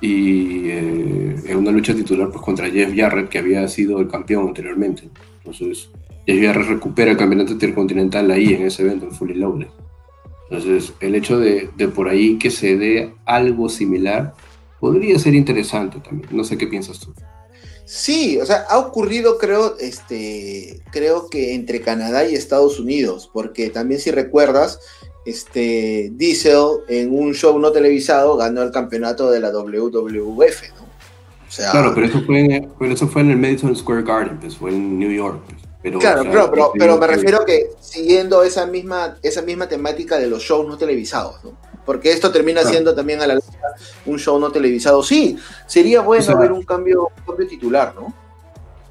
y 0.00 0.68
eh, 0.68 1.36
en 1.46 1.56
una 1.56 1.70
lucha 1.70 1.94
titular 1.94 2.28
pues, 2.30 2.42
contra 2.42 2.70
Jeff 2.70 2.94
Jarrett, 2.94 3.28
que 3.28 3.38
había 3.38 3.66
sido 3.66 3.98
el 4.00 4.08
campeón 4.08 4.48
anteriormente. 4.48 5.08
Entonces, 5.38 5.90
Jeff 6.26 6.42
Jarrett 6.42 6.68
recupera 6.68 7.10
el 7.10 7.16
campeonato 7.16 7.52
intercontinental 7.52 8.30
ahí 8.30 8.54
en 8.54 8.66
ese 8.66 8.82
evento, 8.82 9.06
en 9.06 9.12
Fully 9.12 9.34
Loaded. 9.34 9.68
Entonces, 10.50 10.92
el 11.00 11.14
hecho 11.14 11.38
de, 11.38 11.70
de, 11.76 11.88
por 11.88 12.08
ahí 12.08 12.38
que 12.38 12.50
se 12.50 12.76
dé 12.76 13.14
algo 13.24 13.68
similar 13.68 14.34
podría 14.80 15.18
ser 15.18 15.34
interesante 15.34 15.98
también. 16.00 16.28
No 16.30 16.44
sé 16.44 16.56
qué 16.56 16.66
piensas 16.66 17.00
tú. 17.00 17.12
Sí, 17.86 18.38
o 18.40 18.44
sea, 18.44 18.64
ha 18.68 18.78
ocurrido, 18.78 19.38
creo, 19.38 19.76
este, 19.78 20.82
creo 20.90 21.28
que 21.30 21.54
entre 21.54 21.80
Canadá 21.80 22.28
y 22.28 22.34
Estados 22.34 22.80
Unidos, 22.80 23.30
porque 23.32 23.70
también 23.70 24.00
si 24.00 24.10
recuerdas, 24.10 24.80
este, 25.24 26.10
Diesel 26.14 26.80
en 26.88 27.16
un 27.16 27.32
show 27.32 27.56
no 27.60 27.70
televisado 27.70 28.36
ganó 28.36 28.62
el 28.62 28.72
campeonato 28.72 29.30
de 29.30 29.38
la 29.38 29.50
WWF, 29.50 30.62
¿no? 30.76 30.86
O 31.48 31.50
sea, 31.50 31.70
claro, 31.70 31.92
pero 31.94 32.08
eso 32.08 32.22
fue, 32.26 32.40
en, 32.40 32.72
pero 32.76 32.92
eso 32.92 33.06
fue 33.06 33.22
en 33.22 33.30
el 33.30 33.36
Madison 33.36 33.74
Square 33.76 34.02
Garden, 34.02 34.38
pues 34.40 34.56
fue 34.56 34.70
en 34.70 34.98
New 34.98 35.12
York. 35.12 35.40
Pues. 35.46 35.65
Pero, 35.86 36.00
claro, 36.00 36.20
o 36.20 36.22
sea, 36.24 36.32
pero, 36.32 36.50
pero, 36.50 36.72
pero, 36.76 36.98
me 36.98 37.06
refiero 37.06 37.44
que 37.44 37.70
siguiendo 37.78 38.42
esa 38.42 38.66
misma, 38.66 39.18
esa 39.22 39.40
misma 39.42 39.68
temática 39.68 40.18
de 40.18 40.26
los 40.26 40.42
shows 40.42 40.66
no 40.66 40.76
televisados, 40.76 41.44
¿no? 41.44 41.52
Porque 41.84 42.10
esto 42.10 42.32
termina 42.32 42.62
claro. 42.62 42.74
siendo 42.74 42.92
también 42.92 43.20
a 43.20 43.26
la 43.28 43.34
larga 43.34 43.74
un 44.04 44.18
show 44.18 44.36
no 44.40 44.50
televisado. 44.50 45.04
Sí, 45.04 45.38
sería 45.68 46.00
bueno 46.00 46.24
o 46.24 46.26
sea, 46.26 46.34
ver 46.34 46.50
un 46.50 46.64
cambio, 46.64 47.10
un 47.16 47.24
cambio 47.24 47.46
titular, 47.46 47.94
¿no? 47.94 48.12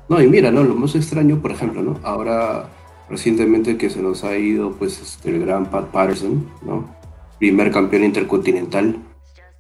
No, 0.08 0.22
y 0.22 0.28
mira, 0.28 0.52
¿no? 0.52 0.64
Lo 0.64 0.74
más 0.74 0.96
extraño, 0.96 1.42
por 1.42 1.52
ejemplo, 1.52 1.82
¿no? 1.82 2.00
Ahora 2.02 2.70
recientemente 3.10 3.78
que 3.78 3.90
se 3.90 4.02
nos 4.02 4.24
ha 4.24 4.38
ido 4.38 4.72
pues 4.72 5.02
este, 5.02 5.32
el 5.32 5.46
gran 5.46 5.70
Pat 5.70 5.88
Patterson, 5.88 6.50
¿no? 6.62 6.96
primer 7.40 7.72
campeón 7.72 8.06
intercontinental 8.06 8.96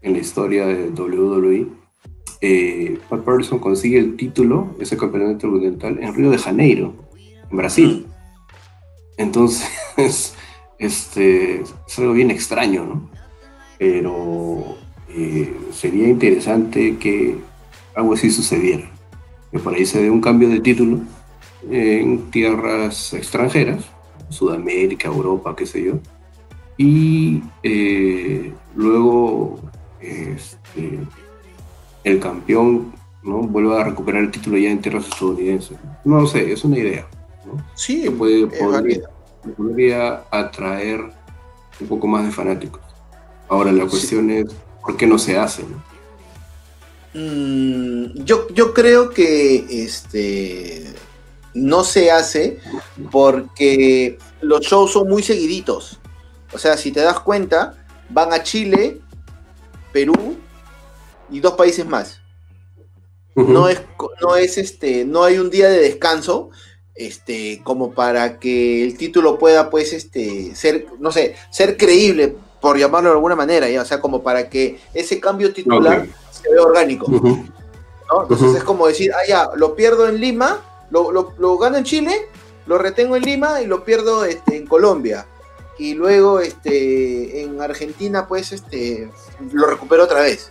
en 0.01 0.13
la 0.13 0.19
historia 0.19 0.65
de 0.67 0.89
WWE. 0.89 1.67
Eh, 2.39 2.97
Pat 3.09 3.25
Patterson 3.25 3.59
consigue 3.59 3.99
el 3.99 4.15
título, 4.15 4.73
ese 4.79 4.95
campeonato 4.95 5.33
intercontinental, 5.33 6.01
en 6.01 6.15
Río 6.15 6.31
de 6.31 6.37
Janeiro, 6.37 6.93
en 7.55 7.57
Brasil. 7.57 8.05
Entonces, 9.17 9.69
este, 10.77 11.61
es 11.61 11.99
algo 11.99 12.13
bien 12.13 12.31
extraño, 12.31 12.85
¿no? 12.85 13.09
Pero 13.79 14.77
eh, 15.09 15.55
sería 15.71 16.07
interesante 16.07 16.97
que 16.97 17.37
algo 17.95 18.13
así 18.13 18.29
sucediera, 18.29 18.89
que 19.51 19.59
por 19.59 19.73
ahí 19.73 19.85
se 19.85 20.01
dé 20.01 20.09
un 20.09 20.21
cambio 20.21 20.49
de 20.49 20.59
título 20.59 20.99
en 21.69 22.29
tierras 22.29 23.13
extranjeras, 23.13 23.85
Sudamérica, 24.29 25.07
Europa, 25.07 25.55
qué 25.55 25.65
sé 25.65 25.83
yo, 25.83 25.93
y 26.77 27.41
eh, 27.63 28.53
luego 28.75 29.59
este, 30.01 30.99
el 32.03 32.19
campeón 32.19 32.93
¿no? 33.23 33.39
vuelve 33.39 33.79
a 33.79 33.83
recuperar 33.83 34.23
el 34.23 34.31
título 34.31 34.57
ya 34.57 34.69
en 34.69 34.81
tierras 34.81 35.07
estadounidenses. 35.07 35.77
No 36.03 36.21
lo 36.21 36.27
sé, 36.27 36.51
es 36.51 36.63
una 36.63 36.77
idea. 36.77 37.07
¿No? 37.45 37.65
Sí, 37.75 38.03
que 38.03 38.11
puede, 38.11 38.47
podría, 38.47 39.01
podría, 39.57 40.23
atraer 40.31 41.01
un 41.79 41.87
poco 41.87 42.07
más 42.07 42.25
de 42.25 42.31
fanáticos. 42.31 42.81
Ahora 43.47 43.71
la 43.71 43.85
cuestión 43.85 44.27
sí. 44.27 44.37
es, 44.37 44.45
¿por 44.81 44.97
qué 44.97 45.05
no 45.05 45.17
se 45.17 45.37
hace? 45.37 45.63
¿no? 45.63 45.83
Mm, 47.15 48.23
yo, 48.25 48.47
yo 48.49 48.73
creo 48.73 49.09
que 49.09 49.83
este 49.83 50.93
no 51.53 51.85
se 51.85 52.11
hace 52.11 52.59
porque 53.09 54.19
los 54.41 54.61
shows 54.61 54.91
son 54.91 55.07
muy 55.07 55.23
seguiditos. 55.23 55.99
O 56.53 56.57
sea, 56.57 56.77
si 56.77 56.91
te 56.91 56.99
das 56.99 57.21
cuenta, 57.21 57.85
van 58.09 58.33
a 58.33 58.43
Chile, 58.43 58.99
Perú 59.93 60.35
y 61.31 61.39
dos 61.39 61.53
países 61.53 61.85
más. 61.85 62.21
Uh 63.35 63.43
-huh. 63.43 63.47
No 63.47 63.69
es, 63.69 63.81
no 64.21 64.35
es 64.35 64.57
este, 64.57 65.05
no 65.05 65.23
hay 65.23 65.37
un 65.37 65.49
día 65.49 65.69
de 65.69 65.79
descanso, 65.79 66.49
este, 66.95 67.61
como 67.63 67.91
para 67.91 68.39
que 68.39 68.83
el 68.83 68.97
título 68.97 69.37
pueda, 69.37 69.69
pues, 69.69 69.93
este, 69.93 70.55
ser, 70.55 70.87
no 70.99 71.11
sé, 71.11 71.35
ser 71.51 71.77
creíble, 71.77 72.35
por 72.61 72.79
llamarlo 72.79 73.09
de 73.09 73.15
alguna 73.15 73.35
manera, 73.35 73.69
¿ya? 73.69 73.81
o 73.81 73.85
sea, 73.85 74.01
como 74.01 74.23
para 74.23 74.49
que 74.49 74.79
ese 74.93 75.19
cambio 75.19 75.53
titular 75.53 75.99
okay. 75.99 76.13
se 76.31 76.51
vea 76.51 76.63
orgánico. 76.63 77.05
Uh 77.07 77.21
-huh. 77.21 77.51
¿no? 78.09 78.21
Entonces 78.23 78.47
uh 78.47 78.53
-huh. 78.53 78.57
es 78.57 78.63
como 78.63 78.87
decir, 78.87 79.11
ah, 79.13 79.27
ya, 79.27 79.49
lo 79.55 79.75
pierdo 79.75 80.07
en 80.09 80.19
Lima, 80.19 80.61
lo, 80.89 81.11
lo, 81.11 81.33
lo, 81.37 81.57
gano 81.57 81.77
en 81.77 81.83
Chile, 81.83 82.27
lo 82.65 82.77
retengo 82.77 83.15
en 83.17 83.23
Lima 83.23 83.61
y 83.61 83.67
lo 83.67 83.83
pierdo 83.83 84.25
este, 84.25 84.55
en 84.55 84.65
Colombia. 84.65 85.27
Y 85.77 85.93
luego 85.93 86.39
este, 86.39 87.43
en 87.43 87.61
Argentina, 87.61 88.27
pues, 88.27 88.51
este, 88.51 89.11
lo 89.51 89.67
recupero 89.67 90.05
otra 90.05 90.21
vez. 90.21 90.49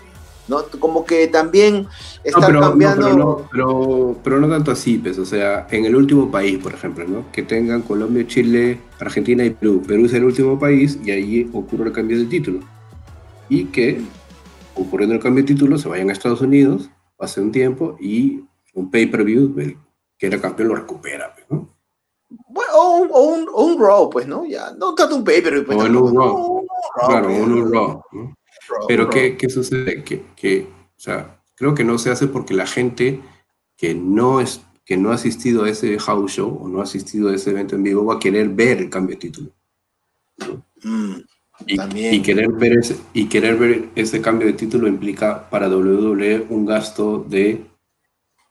¿No? 0.49 0.63
Como 0.79 1.05
que 1.05 1.29
también 1.29 1.87
está 2.23 2.41
no, 2.41 2.47
pero, 2.47 2.61
cambiando. 2.61 3.03
No, 3.03 3.09
pero, 3.09 3.25
no, 3.25 3.49
pero, 3.51 4.17
pero, 4.23 4.41
no, 4.41 4.49
tanto 4.49 4.71
así, 4.71 4.99
pues, 4.99 5.19
o 5.19 5.25
sea, 5.25 5.67
en 5.71 5.85
el 5.85 5.97
último 5.97 6.31
país, 6.31 6.59
por 6.59 6.75
ejemplo, 6.75 7.05
¿no? 7.07 7.31
Que 7.33 7.43
tengan 7.43 7.83
Colombia, 7.83 8.27
Chile, 8.27 8.81
Argentina 9.01 9.45
y 9.45 9.51
Perú. 9.51 9.83
Perú 9.87 10.07
es 10.07 10.15
el 10.15 10.25
último 10.25 10.59
país 10.59 10.99
y 11.05 11.11
ahí 11.11 11.51
ocurre 11.53 11.87
el 11.87 11.93
cambio 11.93 12.19
de 12.19 12.27
título. 12.27 12.61
Y 13.49 13.67
que, 13.67 14.01
ocurriendo 14.75 15.15
el 15.15 15.23
cambio 15.23 15.45
de 15.45 15.49
título, 15.55 15.79
se 15.79 15.89
vayan 15.89 16.11
a 16.11 16.13
Estados 16.13 16.41
Unidos, 16.41 16.91
pase 17.17 17.41
un 17.41 17.53
tiempo 17.53 17.97
y 18.01 18.45
un 18.75 18.91
pay-per-view 18.91 19.55
que 20.19 20.27
era 20.27 20.41
campeón 20.41 20.69
lo 20.69 20.75
recupera, 20.77 21.35
¿no? 21.51 21.75
Bueno, 22.49 22.73
o 22.75 22.97
un, 22.99 23.09
o 23.13 23.23
un, 23.23 23.49
o 23.53 23.65
un 23.65 23.81
Raw, 23.81 24.11
pues, 24.11 24.27
¿no? 24.27 24.45
Ya, 24.45 24.73
no 24.79 24.95
tanto 24.95 25.17
un 25.17 25.25
pay-per-view. 25.25 25.65
Pues, 25.67 25.79
o 25.79 25.87
en 25.87 25.97
un 25.97 26.15
Raw. 26.15 26.67
Claro, 27.07 27.29
un, 27.29 27.53
un 27.53 27.73
Raw. 27.73 28.03
¿no? 28.13 28.35
Pero 28.89 29.11
¿qué, 29.11 29.37
¿qué, 29.37 29.49
sucede? 29.49 30.03
Que, 30.03 30.23
que, 30.37 30.67
o 30.97 31.01
sea, 31.01 31.41
creo 31.55 31.75
que 31.75 31.85
no 31.85 31.99
se 31.99 32.11
hace 32.11 32.27
porque 32.27 32.55
la 32.55 32.67
gente 32.67 33.21
que 33.77 33.95
no, 33.95 34.41
es, 34.41 34.63
que 34.85 34.97
no 34.97 35.11
ha 35.11 35.15
asistido 35.15 35.65
a 35.65 35.71
ese 35.71 35.99
house 35.99 36.33
show 36.33 36.59
o 36.63 36.69
no 36.69 36.81
ha 36.81 36.85
asistido 36.85 37.29
a 37.29 37.35
ese 37.35 37.51
evento 37.51 37.77
en 37.77 37.83
vivo 37.83 38.05
va 38.05 38.15
a 38.15 38.21
querer 38.21 38.49
ver 38.49 38.79
el 38.79 38.91
cambio 38.91 39.17
de 39.17 39.21
título. 39.21 39.51
¿no? 40.39 40.65
Mm, 40.83 41.21
y, 41.67 42.17
y, 42.17 42.23
querer 42.23 42.51
ver 42.53 42.79
ese, 42.79 42.97
y 43.13 43.27
querer 43.29 43.57
ver 43.57 43.89
ese 43.95 44.21
cambio 44.21 44.47
de 44.47 44.55
título 44.55 44.89
implica 44.89 45.49
para 45.49 45.69
WWE 45.69 46.47
un 46.49 46.67
gasto 46.67 47.25
de, 47.29 47.65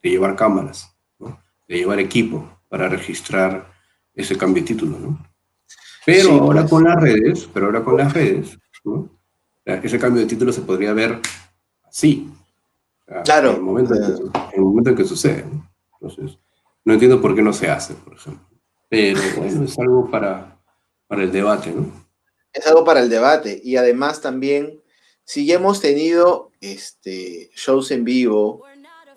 de 0.02 0.10
llevar 0.10 0.36
cámaras, 0.36 0.96
¿no? 1.20 1.40
de 1.68 1.78
llevar 1.78 2.00
equipo 2.00 2.62
para 2.70 2.88
registrar 2.90 3.72
ese 4.16 4.38
cambio 4.38 4.64
de 4.64 4.68
título. 4.68 4.98
¿no? 5.00 5.34
Pero 6.06 6.30
sí, 6.30 6.38
ahora 6.40 6.62
pues. 6.62 6.72
con 6.72 6.84
las 6.84 7.02
redes, 7.02 7.50
pero 7.54 7.68
ahora 7.68 7.84
con 7.84 7.98
las 7.98 8.14
redes, 8.14 8.58
¿no? 8.84 9.10
Ese 9.66 10.00
cambio 10.00 10.22
de 10.22 10.28
título 10.28 10.52
se 10.52 10.62
podría 10.62 10.94
ver 10.94 11.20
así. 11.84 12.30
Claro. 13.24 13.52
En 13.52 13.56
el 13.58 13.62
momento, 13.62 13.96
en 13.96 14.32
el 14.54 14.62
momento 14.62 14.90
en 14.90 14.96
que 14.96 15.06
sucede. 15.06 15.46
Entonces, 15.94 16.38
no 16.86 16.94
entiendo 16.94 17.22
por 17.22 17.36
qué 17.36 17.42
no 17.42 17.54
se 17.54 17.70
hace, 17.70 17.94
por 17.94 18.14
ejemplo. 18.14 18.46
Pero 18.90 19.20
bueno, 19.38 19.64
es 19.64 19.80
algo 19.80 20.10
para, 20.10 20.60
para 21.08 21.24
el 21.24 21.32
debate, 21.32 21.72
¿no? 21.72 21.92
Es 22.52 22.68
algo 22.68 22.84
para 22.84 23.00
el 23.00 23.10
debate. 23.10 23.60
Y 23.64 23.78
además 23.78 24.22
también, 24.22 24.82
si 25.24 25.46
ya 25.46 25.56
hemos 25.56 25.80
tenido 25.80 26.52
este, 26.62 27.50
shows 27.56 27.92
en 27.92 28.04
vivo 28.04 28.62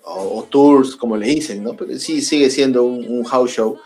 o, 0.03 0.39
o 0.39 0.43
tours, 0.43 0.95
como 0.95 1.17
le 1.17 1.27
dicen, 1.27 1.63
¿no? 1.63 1.75
Pero 1.75 1.97
sí 1.99 2.21
sigue 2.21 2.49
siendo 2.49 2.83
un, 2.83 3.05
un 3.07 3.23
house 3.25 3.51
show. 3.51 3.77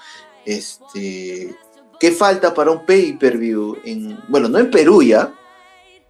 Este, 0.46 1.56
¿Qué 2.00 2.12
falta 2.12 2.54
para 2.54 2.72
un 2.72 2.86
pay-per-view? 2.86 3.78
En, 3.84 4.18
bueno, 4.28 4.50
no 4.50 4.58
en 4.58 4.72
Perú 4.72 5.04
ya, 5.04 5.34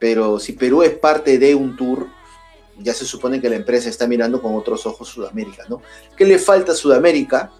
pero 0.01 0.39
si 0.39 0.53
Perú 0.53 0.81
es 0.81 0.97
parte 0.97 1.37
de 1.37 1.53
un 1.53 1.77
tour, 1.77 2.07
ya 2.79 2.91
se 2.91 3.05
supone 3.05 3.39
que 3.39 3.47
la 3.47 3.55
empresa 3.55 3.87
está 3.87 4.07
mirando 4.07 4.41
con 4.41 4.55
otros 4.55 4.87
ojos 4.87 5.07
Sudamérica, 5.07 5.65
¿no? 5.69 5.83
¿Qué 6.17 6.25
le 6.25 6.39
falta 6.39 6.71
a 6.71 6.75
Sudamérica 6.75 7.51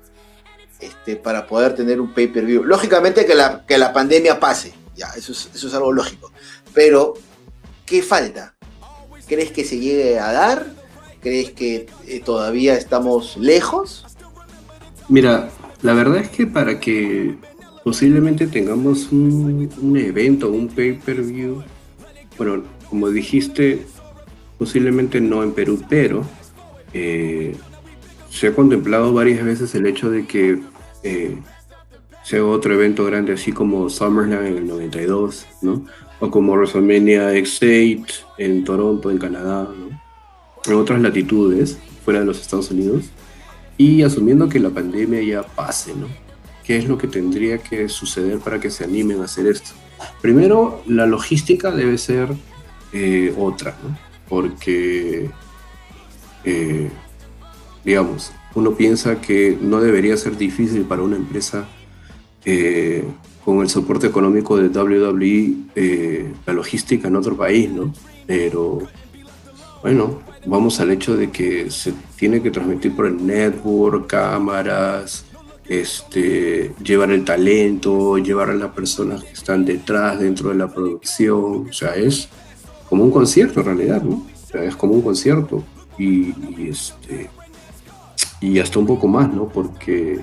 este, 0.80 1.18
para 1.18 1.46
poder 1.46 1.76
tener 1.76 2.02
un 2.02 2.12
pay-per-view? 2.16 2.64
Lógicamente 2.64 3.28
que 3.28 3.36
la, 3.36 3.64
que 3.68 3.78
la 3.78 3.94
pandemia 3.94 4.39
pase, 4.39 4.74
ya, 4.96 5.10
eso 5.16 5.34
es, 5.34 5.52
eso 5.54 5.68
es 5.68 5.74
algo 5.76 5.92
lógico, 5.92 6.32
pero 6.74 7.14
¿qué 7.86 8.02
falta? 8.02 8.56
¿Crees 9.28 9.52
que 9.52 9.64
se 9.64 9.78
llegue 9.78 10.18
a 10.18 10.32
dar? 10.32 10.66
¿Crees 11.22 11.52
que 11.52 11.86
eh, 12.08 12.22
todavía 12.22 12.74
estamos 12.74 13.38
lejos? 13.38 14.04
Mira, 15.10 15.52
la 15.84 15.94
verdad 15.94 16.18
es 16.18 16.30
que 16.30 16.48
para 16.48 16.80
que 16.80 17.38
posiblemente 17.84 18.48
tengamos 18.48 19.12
un, 19.12 19.70
un 19.80 19.98
evento, 19.98 20.50
un 20.50 20.70
pay-per-view, 20.70 21.64
bueno, 22.44 22.64
como 22.89 23.12
dijiste, 23.12 23.86
posiblemente 24.58 25.22
no 25.22 25.44
en 25.44 25.52
Perú, 25.52 25.80
pero 25.88 26.26
eh, 26.92 27.56
se 28.32 28.48
ha 28.48 28.56
contemplado 28.56 29.14
varias 29.14 29.46
veces 29.46 29.76
el 29.76 29.86
hecho 29.86 30.10
de 30.10 30.26
que 30.26 30.60
eh, 31.04 31.38
sea 32.24 32.44
otro 32.44 32.74
evento 32.74 33.06
grande, 33.06 33.34
así 33.34 33.52
como 33.52 33.92
SummerSlam 33.92 34.44
en 34.44 34.58
el 34.58 34.68
92, 34.68 35.46
¿no? 35.62 35.86
o 36.20 36.32
como 36.32 36.54
WrestleMania 36.54 37.32
X8 37.36 38.08
en 38.39 38.64
Toronto, 38.64 39.12
en 39.12 39.20
Canadá, 39.20 39.70
en 40.66 40.74
otras 40.74 41.00
latitudes, 41.00 41.78
fuera 42.04 42.22
de 42.22 42.26
los 42.26 42.42
Estados 42.42 42.72
Unidos, 42.72 43.06
y 43.78 44.02
asumiendo 44.02 44.50
que 44.50 44.60
la 44.60 44.72
pandemia 44.72 45.22
ya 45.22 45.44
pase, 45.44 45.94
¿no? 45.94 46.08
¿Qué 46.64 46.78
es 46.78 46.88
lo 46.88 46.98
que 46.98 47.08
tendría 47.08 47.60
que 47.60 47.88
suceder 47.88 48.39
para 48.39 48.60
que 48.60 48.72
se 48.72 48.84
animen 48.84 49.22
a 49.22 49.26
hacer 49.26 49.46
esto? 49.46 49.74
Primero, 50.22 50.82
la 50.88 51.06
logística 51.06 51.72
debe 51.72 51.97
ser 51.97 52.30
eh, 52.93 53.34
otra, 53.38 53.76
¿no? 53.84 53.97
Porque, 54.28 55.30
eh, 56.43 56.89
digamos, 57.84 58.32
uno 58.54 58.76
piensa 58.76 59.22
que 59.22 59.58
no 59.60 59.80
debería 59.80 60.18
ser 60.18 60.38
difícil 60.38 60.84
para 60.84 61.02
una 61.02 61.16
empresa 61.16 61.68
eh, 62.45 63.04
con 63.43 63.62
el 63.62 63.70
soporte 63.70 64.08
económico 64.08 64.58
de 64.58 64.70
WWE 64.70 66.36
la 66.45 66.54
logística 66.54 67.08
en 67.08 67.16
otro 67.16 67.36
país, 67.36 67.70
¿no? 67.70 67.93
Pero 68.28 68.88
bueno, 69.82 70.22
vamos 70.45 70.80
al 70.80 70.91
hecho 70.91 71.16
de 71.18 71.32
que 71.32 71.72
se 71.72 71.93
tiene 72.16 72.41
que 72.41 72.52
transmitir 72.52 72.95
por 72.95 73.08
el 73.08 73.26
network, 73.26 74.08
cámaras, 74.08 75.26
este, 75.68 76.74
llevar 76.84 77.12
el 77.12 77.24
talento, 77.24 78.18
llevar 78.18 78.49
a 78.49 78.55
las 78.55 78.72
personas 78.72 79.24
que 79.24 79.32
están 79.32 79.66
detrás, 79.66 80.20
dentro 80.20 80.49
de 80.49 80.55
la 80.55 80.68
producción, 80.68 81.68
o 81.70 81.74
sea, 81.74 81.95
es 81.95 82.30
como 82.89 83.03
un 83.03 83.12
concierto 83.12 83.62
en 83.62 83.66
realidad, 83.66 84.01
¿no? 84.01 84.16
O 84.16 84.47
sea, 84.51 84.64
es 84.64 84.76
como 84.76 84.93
un 84.93 85.01
concierto 85.01 85.64
y, 85.97 86.34
este, 86.68 87.30
y 88.41 88.59
hasta 88.59 88.80
un 88.80 88.88
poco 88.88 89.07
más, 89.07 89.32
¿no? 89.34 89.47
Porque 89.47 90.20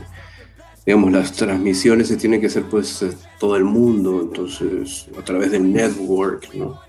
digamos, 0.84 1.12
las 1.12 1.32
transmisiones 1.32 2.08
se 2.08 2.16
tienen 2.16 2.40
que 2.40 2.46
hacer 2.46 2.64
pues 2.64 3.04
todo 3.38 3.56
el 3.56 3.64
mundo, 3.64 4.22
entonces 4.22 5.06
a 5.18 5.22
través 5.22 5.50
del 5.50 5.70
network, 5.70 6.54
¿no? 6.54 6.80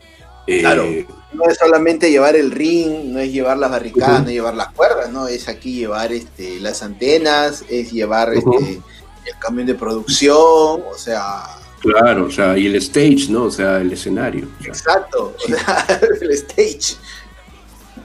Eh, 0.51 0.61
claro, 0.61 0.83
no 1.31 1.45
es 1.47 1.59
solamente 1.59 2.09
llevar 2.09 2.35
el 2.35 2.49
ring, 2.49 3.11
no 3.11 3.19
es 3.19 3.31
llevar 3.31 3.59
las 3.59 3.69
barricadas, 3.69 4.23
no 4.23 4.29
es 4.29 4.33
llevar 4.33 4.55
las 4.55 4.71
cuerdas, 4.73 5.11
¿no? 5.11 5.27
Es 5.27 5.47
aquí 5.47 5.75
llevar 5.75 6.11
este, 6.11 6.59
las 6.59 6.81
antenas, 6.81 7.63
es 7.69 7.91
llevar 7.91 8.33
este, 8.33 8.81
el 9.25 9.35
camión 9.39 9.67
de 9.67 9.75
producción, 9.75 10.81
o 10.91 10.97
sea... 10.97 11.43
Claro, 11.81 12.25
o 12.25 12.31
sea, 12.31 12.57
y 12.57 12.65
el 12.65 12.75
stage, 12.77 13.27
¿no? 13.29 13.43
O 13.43 13.51
sea, 13.51 13.79
el 13.79 13.93
escenario. 13.93 14.47
Exacto, 14.65 15.35
o 15.37 15.47
sea, 15.47 15.85
el 16.21 16.31
stage. 16.31 16.97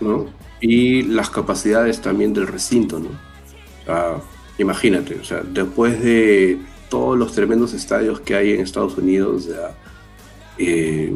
¿No? 0.01 0.27
Y 0.61 1.03
las 1.05 1.31
capacidades 1.31 2.03
también 2.03 2.35
del 2.35 2.47
recinto, 2.47 3.01
¿no? 3.01 3.09
O 3.09 3.85
sea, 3.87 4.17
imagínate, 4.59 5.15
o 5.19 5.25
sea, 5.25 5.41
después 5.43 5.99
de 6.03 6.61
todos 6.91 7.17
los 7.17 7.33
tremendos 7.33 7.73
estadios 7.73 8.21
que 8.21 8.35
hay 8.35 8.53
en 8.53 8.61
Estados 8.61 8.99
Unidos, 8.99 9.49
eh, 10.59 11.15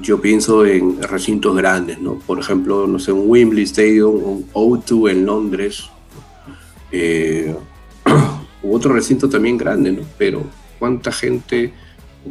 yo 0.00 0.20
pienso 0.20 0.64
en 0.64 1.02
recintos 1.02 1.56
grandes, 1.56 2.00
¿no? 2.00 2.18
Por 2.18 2.38
ejemplo, 2.38 2.86
no 2.86 2.98
sé, 2.98 3.12
un 3.12 3.28
Wembley 3.28 3.64
Stadium, 3.64 4.14
un 4.14 4.52
O2 4.52 5.10
en 5.10 5.26
Londres, 5.26 5.84
eh, 6.90 7.54
otro 8.62 8.92
recinto 8.92 9.28
también 9.28 9.56
grande, 9.56 9.92
¿no? 9.92 10.02
Pero 10.18 10.44
¿cuánta 10.78 11.12
gente, 11.12 11.72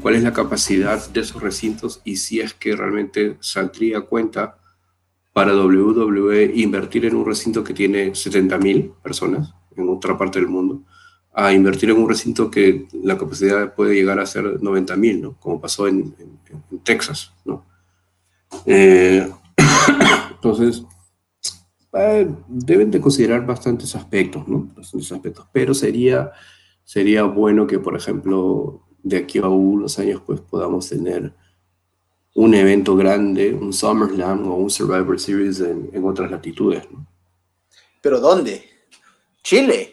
cuál 0.01 0.15
es 0.15 0.23
la 0.23 0.33
capacidad 0.33 1.07
de 1.09 1.21
esos 1.21 1.41
recintos 1.41 2.01
y 2.03 2.17
si 2.17 2.39
es 2.39 2.53
que 2.53 2.75
realmente 2.75 3.37
saldría 3.39 4.01
cuenta 4.01 4.57
para 5.33 5.55
WWE 5.55 6.51
invertir 6.55 7.05
en 7.05 7.15
un 7.15 7.25
recinto 7.25 7.63
que 7.63 7.73
tiene 7.73 8.11
70.000 8.11 8.93
personas? 9.01 9.53
en 9.77 9.89
otra 9.89 10.17
parte 10.17 10.39
del 10.39 10.47
mundo, 10.47 10.83
a 11.33 11.51
invertir 11.51 11.89
en 11.89 11.97
un 11.97 12.07
recinto 12.07 12.51
que 12.51 12.87
la 13.03 13.17
capacidad 13.17 13.73
puede 13.73 13.95
llegar 13.95 14.19
a 14.19 14.25
ser 14.25 14.59
90.000, 14.59 15.19
¿no? 15.19 15.39
Como 15.39 15.59
pasó 15.59 15.87
en, 15.87 16.15
Texas, 16.83 17.33
¿no? 17.43 17.65
Eh, 18.67 19.27
entonces, 20.35 20.83
eh, 21.93 22.27
deben 22.47 22.91
de 22.91 23.01
considerar 23.01 23.45
bastantes 23.45 23.95
aspectos, 23.95 24.47
¿no? 24.47 24.69
Bastantes 24.75 25.11
aspectos, 25.11 25.47
pero 25.51 25.73
sería, 25.73 26.31
sería 26.83 27.23
bueno 27.23 27.65
que, 27.65 27.79
por 27.79 27.95
ejemplo, 27.95 28.83
de 29.01 29.17
aquí 29.17 29.39
a 29.39 29.47
unos 29.47 29.97
años, 29.97 30.21
pues 30.23 30.39
podamos 30.39 30.87
tener 30.87 31.33
un 32.35 32.53
evento 32.53 32.95
grande, 32.95 33.53
un 33.53 33.73
SummerSlam 33.73 34.47
o 34.47 34.55
un 34.55 34.69
Survivor 34.69 35.19
Series 35.19 35.59
en, 35.61 35.89
en 35.93 36.05
otras 36.05 36.29
latitudes, 36.29 36.83
¿no? 36.91 37.07
¿Pero 38.01 38.19
dónde? 38.19 38.65
Chile, 39.41 39.92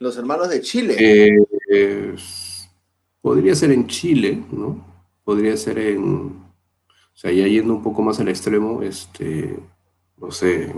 los 0.00 0.16
hermanos 0.16 0.48
de 0.48 0.60
Chile. 0.60 0.96
Eh, 0.98 2.14
podría 3.20 3.54
ser 3.54 3.70
en 3.70 3.86
Chile, 3.86 4.42
¿no? 4.50 4.84
Podría 5.22 5.56
ser 5.56 5.78
en, 5.78 6.04
o 6.04 7.16
sea, 7.16 7.30
ya 7.30 7.46
yendo 7.46 7.74
un 7.74 7.82
poco 7.82 8.02
más 8.02 8.18
al 8.18 8.28
extremo, 8.28 8.82
este, 8.82 9.56
no 10.16 10.30
sé, 10.30 10.74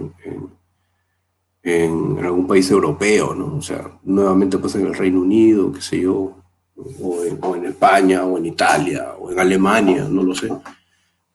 en, 1.62 2.18
algún 2.18 2.46
país 2.46 2.70
europeo, 2.70 3.34
¿no? 3.34 3.56
O 3.56 3.62
sea, 3.62 3.98
nuevamente 4.02 4.58
pues 4.58 4.74
en 4.74 4.86
el 4.86 4.94
Reino 4.94 5.20
Unido, 5.20 5.72
qué 5.72 5.80
sé 5.80 6.00
yo, 6.00 6.36
o 6.76 7.24
en, 7.24 7.38
o 7.40 7.54
en 7.54 7.66
España, 7.66 8.24
o 8.24 8.36
en 8.36 8.46
Italia, 8.46 9.14
o 9.18 9.30
en 9.30 9.38
Alemania, 9.38 10.06
no 10.10 10.24
lo 10.24 10.34
sé. 10.34 10.48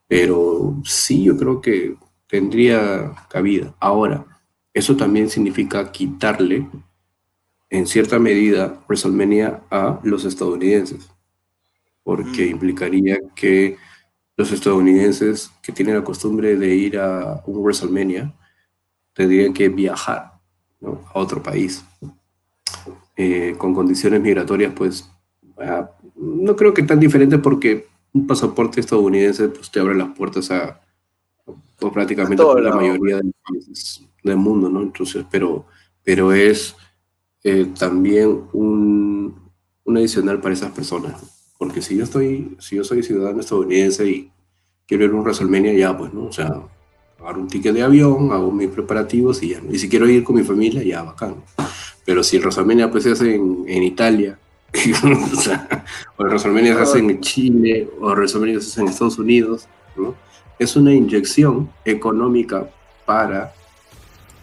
Pero 0.08 0.76
sí, 0.84 1.24
yo 1.24 1.38
creo 1.38 1.62
que 1.62 1.96
tendría 2.28 3.14
cabida. 3.30 3.74
Ahora, 3.80 4.26
eso 4.74 4.96
también 4.98 5.30
significa 5.30 5.92
quitarle, 5.92 6.68
en 7.70 7.86
cierta 7.88 8.20
medida, 8.20 8.80
WrestleMania 8.88 9.62
a 9.70 10.00
los 10.04 10.26
estadounidenses, 10.26 11.10
porque 12.04 12.46
mm. 12.46 12.52
implicaría 12.52 13.20
que 13.36 13.78
los 14.38 14.52
estadounidenses 14.52 15.52
que 15.62 15.72
tienen 15.72 15.96
la 15.96 16.04
costumbre 16.04 16.56
de 16.56 16.76
ir 16.76 17.00
a 17.00 17.42
un 17.46 17.58
WrestleMania 17.58 18.34
tendrían 19.14 19.54
que 19.54 19.68
viajar 19.68 20.34
a 20.82 21.20
otro 21.20 21.42
país. 21.42 21.84
Eh, 23.16 23.56
con 23.58 23.74
condiciones 23.74 24.22
migratorias, 24.22 24.72
pues, 24.74 25.10
ah, 25.58 25.90
no 26.16 26.56
creo 26.56 26.74
que 26.74 26.84
tan 26.84 27.00
diferente 27.00 27.40
porque 27.40 27.88
un 28.14 28.28
pasaporte 28.28 28.80
estadounidense 28.80 29.50
pues, 29.50 29.72
te 29.72 29.80
abre 29.80 29.96
las 29.96 30.10
puertas 30.10 30.52
a, 30.52 30.80
pues, 31.80 31.92
prácticamente 31.92 32.44
la 32.62 32.76
mayoría 32.76 33.18
de 33.18 33.24
los 33.24 33.34
países 33.44 34.08
del 34.24 34.38
mundo, 34.38 34.70
¿no? 34.70 34.84
Entonces, 34.84 35.26
pero, 35.32 35.66
pero 36.04 36.32
es 36.32 36.76
eh, 37.50 37.66
también 37.80 38.42
un, 38.52 39.34
un, 39.86 39.98
adicional 39.98 40.42
para 40.42 40.54
esas 40.54 40.70
personas, 40.72 41.48
porque 41.58 41.82
si 41.82 41.96
yo 41.96 42.04
estoy, 42.04 42.58
si 42.60 42.76
yo 42.76 42.84
soy 42.84 43.04
ciudadano 43.04 43.40
estadounidense 43.40 44.06
y 44.06 44.32
quiero 44.86 45.06
ir 45.06 45.12
a 45.12 45.14
un 45.14 45.22
WrestleMania, 45.22 45.72
ya, 45.72 45.98
pues, 45.98 46.14
¿no? 46.14 46.26
O 46.26 46.32
sea, 46.34 46.62
pagar 47.18 47.38
un 47.38 47.48
ticket 47.48 47.74
de 47.74 47.84
avión, 47.84 48.34
hago 48.34 48.52
mis 48.52 48.68
preparativos 48.68 49.42
y 49.44 49.52
ya, 49.52 49.62
y 49.72 49.80
si 49.80 49.88
quiero 49.88 50.10
ir 50.10 50.26
con 50.26 50.36
mi 50.36 50.44
familia, 50.44 50.84
ya, 50.84 51.04
bacán. 51.04 51.36
Pero 52.04 52.22
si 52.22 52.36
el 52.36 52.42
WrestleMania 52.42 52.92
pues 52.92 53.06
se 53.06 53.12
hace 53.12 53.36
en, 53.36 53.64
en 53.66 53.84
Italia, 53.84 54.38
o, 55.32 55.42
sea, 55.42 55.86
o 56.18 56.24
el 56.24 56.28
WrestleMania 56.28 56.76
se 56.76 56.82
hace 56.82 57.00
en 57.00 57.22
Chile, 57.22 57.90
o 58.02 58.10
el 58.10 58.16
WrestleMania 58.18 58.60
se 58.60 58.68
hace 58.68 58.82
en 58.82 58.88
Estados 58.90 59.20
Unidos, 59.20 59.70
¿no? 59.96 60.16
Es 60.60 60.76
una 60.76 60.94
inyección 60.94 61.70
económica 61.86 62.70
para 63.06 63.54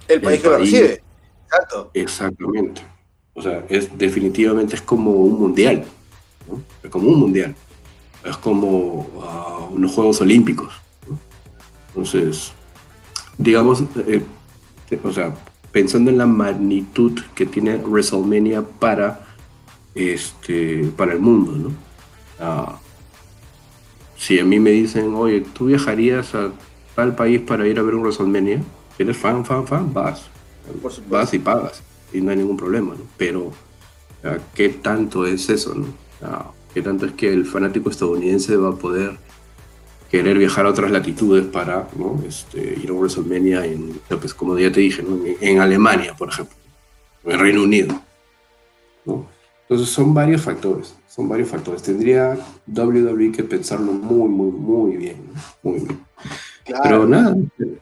el 0.09 0.23
país 0.23 0.41
que 0.41 0.49
lo 0.49 0.57
recibe. 0.57 1.03
Exacto. 1.45 1.91
Exactamente. 1.93 2.94
O 3.35 3.43
sea, 3.43 3.65
es, 3.69 3.97
definitivamente 3.99 4.77
es 4.77 4.83
como 4.83 5.11
un 5.11 5.39
mundial. 5.39 5.85
Es 6.83 6.91
como 6.91 7.09
un 7.09 7.19
mundial. 7.19 7.55
Es 8.25 8.37
como 8.37 9.09
ah, 9.23 9.69
unos 9.71 9.93
Juegos 9.93 10.21
Olímpicos. 10.21 10.73
Entonces, 11.89 12.53
digamos, 13.37 13.83
eh, 14.07 14.23
o 15.03 15.13
sea, 15.13 15.35
pensando 15.73 16.11
en 16.11 16.19
la 16.19 16.27
magnitud 16.27 17.21
que 17.35 17.47
tiene 17.47 17.77
WrestleMania 17.77 18.63
para, 18.63 19.27
este, 19.95 20.85
para 20.97 21.13
el 21.13 21.21
mundo, 21.21 21.53
¿no? 21.53 21.71
Ah, 22.41 22.79
si 24.17 24.39
a 24.39 24.45
mí 24.45 24.59
me 24.59 24.71
dicen, 24.71 25.15
oye, 25.15 25.41
¿tú 25.41 25.67
viajarías 25.67 26.35
a 26.35 26.53
tal 26.95 27.15
país 27.15 27.41
para 27.41 27.67
ir 27.67 27.79
a 27.79 27.83
ver 27.83 27.95
un 27.95 28.03
WrestleMania? 28.03 28.63
eres 28.99 29.17
fan, 29.17 29.45
fan, 29.45 29.67
fan, 29.67 29.93
vas. 29.93 30.29
Vas 31.09 31.35
y 31.35 31.39
pagas. 31.39 31.83
Y 32.15 32.21
no 32.21 32.31
hay 32.31 32.39
ningún 32.39 32.57
problema, 32.57 32.95
¿no? 32.95 33.03
Pero, 33.19 33.53
¿qué 34.55 34.71
tanto 34.71 35.27
es 35.27 35.51
eso, 35.51 35.75
no? 35.75 35.87
¿Qué 36.73 36.81
tanto 36.81 37.07
es 37.07 37.13
que 37.13 37.33
el 37.33 37.45
fanático 37.45 37.91
estadounidense 37.91 38.57
va 38.57 38.71
a 38.71 38.75
poder 38.75 39.19
querer 40.11 40.39
viajar 40.39 40.65
a 40.67 40.71
otras 40.71 40.91
latitudes 40.93 41.45
para 41.45 41.89
¿no? 41.99 42.23
este, 42.27 42.79
ir 42.81 42.91
a 42.91 42.93
WrestleMania 42.93 43.67
en, 43.67 44.01
pues, 44.09 44.33
como 44.33 44.57
ya 44.57 44.71
te 44.71 44.81
dije, 44.81 45.03
¿no? 45.03 45.19
en, 45.25 45.61
Alemania, 45.61 46.15
por 46.17 46.29
ejemplo, 46.29 46.55
en 47.25 47.33
el 47.33 47.39
Reino 47.41 47.63
Unido. 47.65 48.01
¿no? 49.05 49.27
Entonces 49.63 49.89
son 49.93 50.15
varios 50.15 50.43
factores, 50.43 50.95
son 51.09 51.29
varios 51.29 51.49
factores. 51.49 51.83
Tendría 51.83 52.39
WWE 52.67 53.33
que 53.33 53.43
pensarlo 53.43 53.93
muy, 53.93 54.29
muy, 54.29 54.53
muy 54.53 54.97
bien, 54.97 55.17
muy 55.63 55.81
bien. 55.81 55.99
Pero 56.83 57.07
nada, 57.07 57.37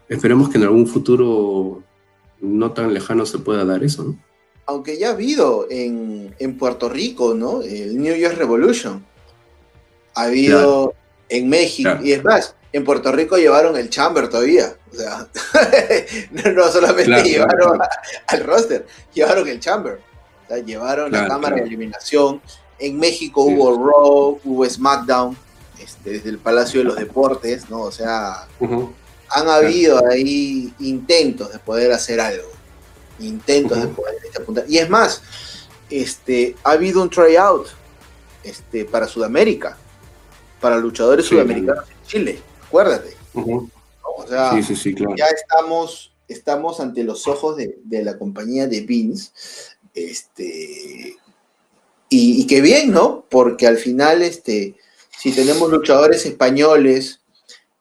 esperemos 0.08 0.48
que 0.48 0.58
en 0.58 0.64
algún 0.64 0.86
futuro 0.86 1.82
no 2.42 2.72
tan 2.72 2.92
lejano 2.92 3.24
se 3.24 3.38
pueda 3.38 3.64
dar 3.64 3.82
eso, 3.82 4.04
¿no? 4.04 4.18
Aunque 4.66 4.98
ya 4.98 5.08
ha 5.08 5.12
habido 5.12 5.66
en, 5.70 6.34
en 6.38 6.58
Puerto 6.58 6.88
Rico, 6.90 7.32
¿no? 7.34 7.62
El 7.62 8.00
New 8.00 8.14
Year's 8.14 8.36
Revolution. 8.38 9.04
Ha 10.14 10.24
habido 10.24 10.94
En 11.28 11.48
México, 11.48 11.88
Claro. 11.90 12.04
y 12.04 12.12
es 12.12 12.22
más, 12.22 12.54
en 12.74 12.84
Puerto 12.84 13.10
Rico 13.10 13.38
llevaron 13.38 13.76
el 13.76 13.88
chamber 13.88 14.28
todavía. 14.28 14.76
O 14.92 14.94
sea, 14.94 15.26
no, 16.30 16.52
no 16.52 16.68
solamente 16.68 17.04
Claro, 17.06 17.24
llevaron 17.24 17.80
a- 17.82 17.88
al 18.26 18.44
roster, 18.44 18.86
llevaron 19.14 19.48
el 19.48 19.58
chamber. 19.58 19.98
O 20.44 20.48
sea, 20.48 20.58
llevaron 20.58 21.10
la 21.10 21.26
cámara 21.26 21.56
de 21.56 21.62
eliminación. 21.62 22.42
En 22.78 22.98
México 22.98 23.46
Sí. 23.48 23.54
hubo 23.54 23.76
Raw, 23.88 24.40
hubo 24.44 24.68
SmackDown, 24.68 25.36
este, 25.82 26.10
desde 26.10 26.28
el 26.30 26.38
Palacio 26.38 26.80
de 26.80 26.84
los 26.84 26.96
Deportes, 26.96 27.70
¿no? 27.70 27.80
O 27.82 27.92
sea. 27.92 28.46
Han 29.34 29.48
habido 29.48 30.06
ahí 30.10 30.72
intentos 30.80 31.52
de 31.52 31.58
poder 31.58 31.92
hacer 31.92 32.20
algo. 32.20 32.48
Intentos 33.20 33.80
de 33.80 33.88
poder 33.88 34.14
este, 34.24 34.42
apuntar. 34.42 34.64
Y 34.68 34.78
es 34.78 34.88
más, 34.90 35.22
este, 35.90 36.56
ha 36.64 36.72
habido 36.72 37.02
un 37.02 37.10
tryout 37.10 37.66
este, 38.42 38.84
para 38.84 39.06
Sudamérica, 39.06 39.76
para 40.60 40.76
luchadores 40.78 41.24
Sí. 41.26 41.30
sudamericanos 41.30 41.84
en 41.88 42.06
Chile. 42.06 42.40
Acuérdate. 42.66 43.16
O 43.34 44.26
sea, 44.28 44.52
Sí, 44.52 44.62
sí, 44.62 44.76
sí, 44.76 44.94
claro. 44.94 45.14
ya 45.16 45.26
estamos, 45.26 46.12
estamos 46.28 46.80
ante 46.80 47.02
los 47.04 47.26
ojos 47.28 47.56
de, 47.56 47.78
de 47.84 48.04
la 48.04 48.18
compañía 48.18 48.66
de 48.66 48.80
Vince. 48.82 49.30
Este, 49.94 51.16
y, 52.08 52.42
y 52.42 52.46
qué 52.46 52.60
bien, 52.60 52.90
¿no? 52.92 53.24
Porque 53.30 53.66
al 53.66 53.78
final, 53.78 54.22
este, 54.22 54.74
si 55.18 55.32
tenemos 55.32 55.70
luchadores 55.70 56.26
españoles, 56.26 57.20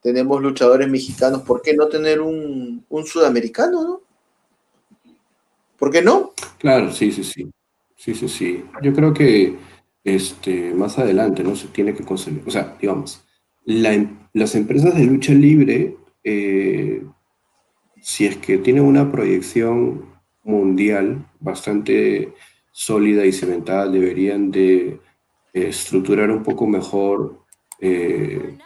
tenemos 0.02 0.41
luchadores 0.41 0.89
mexicanos, 0.89 1.41
¿por 1.43 1.62
qué 1.62 1.74
no 1.76 1.88
tener 1.88 2.22
un, 2.22 2.86
un 2.89 3.06
sudamericano, 3.06 3.84
no? 3.84 4.02
¿Por 5.78 5.91
qué 5.91 6.02
no? 6.02 6.32
Claro, 6.60 6.91
sí, 6.91 7.12
sí, 7.12 7.24
sí. 7.24 7.52
Sí, 7.95 8.16
sí, 8.16 8.28
sí. 8.28 8.64
Yo 8.82 8.93
creo 8.93 9.14
que 9.14 9.56
este, 10.04 10.74
más 10.74 10.97
adelante, 10.97 11.43
¿no? 11.43 11.56
Se 11.56 11.68
tiene 11.68 11.93
que 11.93 12.04
conseguir. 12.04 12.41
O 12.45 12.52
sea, 12.52 12.76
digamos, 12.80 13.24
em- 13.66 14.18
las 14.34 14.56
empresas 14.56 14.95
de 14.95 15.06
lucha 15.06 15.34
libre, 15.34 15.97
eh, 16.24 17.04
si 18.02 18.26
es 18.26 18.38
que 18.38 18.58
tienen 18.58 18.84
una 18.84 19.12
proyección 19.12 20.06
mundial 20.43 21.26
bastante 21.39 22.34
sólida 22.72 23.26
y 23.26 23.32
cementada, 23.32 23.88
deberían 23.88 24.52
de 24.52 24.88
eh, 24.88 24.99
estructurar 25.54 26.32
un 26.32 26.43
poco 26.43 26.66
mejor 26.68 27.39
eh, 27.80 28.58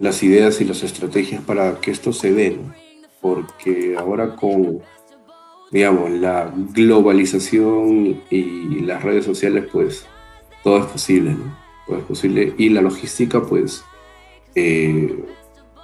las 0.00 0.22
ideas 0.22 0.60
y 0.60 0.64
las 0.64 0.82
estrategias 0.82 1.42
para 1.42 1.80
que 1.80 1.90
esto 1.90 2.12
se 2.12 2.32
dé, 2.32 2.50
¿no? 2.50 2.74
Porque 3.20 3.96
ahora 3.98 4.36
con 4.36 4.80
digamos, 5.70 6.10
la 6.10 6.52
globalización 6.72 8.22
y 8.30 8.80
las 8.80 9.02
redes 9.02 9.24
sociales, 9.24 9.66
pues 9.70 10.06
todo 10.62 10.78
es 10.78 10.86
posible, 10.86 11.32
¿no? 11.32 11.98
Posible. 12.06 12.54
Y 12.58 12.68
la 12.70 12.82
logística, 12.82 13.42
pues, 13.42 13.82
eh, 14.54 15.24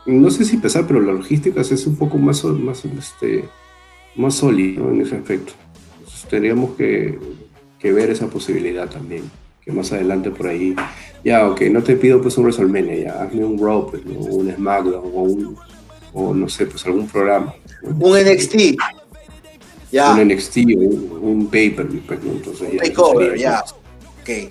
no 0.06 0.30
sé 0.30 0.44
si 0.44 0.58
pesar, 0.58 0.86
pero 0.86 1.00
la 1.00 1.12
logística 1.12 1.60
es 1.60 1.86
un 1.86 1.96
poco 1.96 2.18
más, 2.18 2.44
más, 2.44 2.84
este, 2.84 3.44
más 4.16 4.34
sólida 4.34 4.82
en 4.82 5.00
ese 5.00 5.16
aspecto. 5.16 5.52
Entonces, 5.98 6.28
tendríamos 6.28 6.72
que, 6.76 7.18
que 7.78 7.92
ver 7.92 8.10
esa 8.10 8.28
posibilidad 8.28 8.88
también. 8.88 9.24
Que 9.64 9.72
más 9.72 9.92
adelante 9.92 10.30
por 10.30 10.46
ahí, 10.46 10.76
ya, 11.24 11.48
ok, 11.48 11.62
no 11.70 11.82
te 11.82 11.96
pido 11.96 12.20
pues 12.20 12.36
un 12.36 12.44
WrestleMania, 12.44 12.96
ya, 12.96 13.22
hazme 13.22 13.44
un 13.44 13.58
Raw, 13.58 13.90
pues, 13.90 14.04
¿no? 14.04 14.18
un 14.18 14.54
SmackDown 14.54 15.04
o 15.04 15.22
un, 15.22 15.56
o 16.12 16.34
no 16.34 16.48
sé, 16.50 16.66
pues 16.66 16.84
algún 16.84 17.08
programa. 17.08 17.54
¿no? 17.82 18.06
Un 18.06 18.18
NXT. 18.18 18.76
Ya, 19.90 20.12
un 20.12 20.28
NXT 20.28 20.56
o 20.58 20.78
un, 20.78 21.18
un 21.22 21.46
pay-per-view, 21.46 22.02
pues, 22.06 22.22
¿no? 22.22 22.32
Entonces, 22.32 22.72
ya, 22.72 22.82
takeover, 22.82 23.38
ya. 23.38 23.64
Ok. 24.20 24.50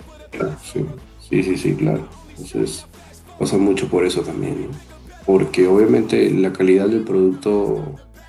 Sí. 0.64 0.84
sí, 1.30 1.42
sí, 1.44 1.56
sí, 1.56 1.74
claro. 1.74 2.08
Entonces, 2.30 2.84
pasa 3.38 3.56
mucho 3.56 3.88
por 3.88 4.04
eso 4.04 4.22
también, 4.22 4.62
¿no? 4.62 4.68
Porque 5.26 5.66
obviamente 5.68 6.28
la 6.30 6.52
calidad 6.52 6.88
del 6.88 7.02
producto 7.02 7.84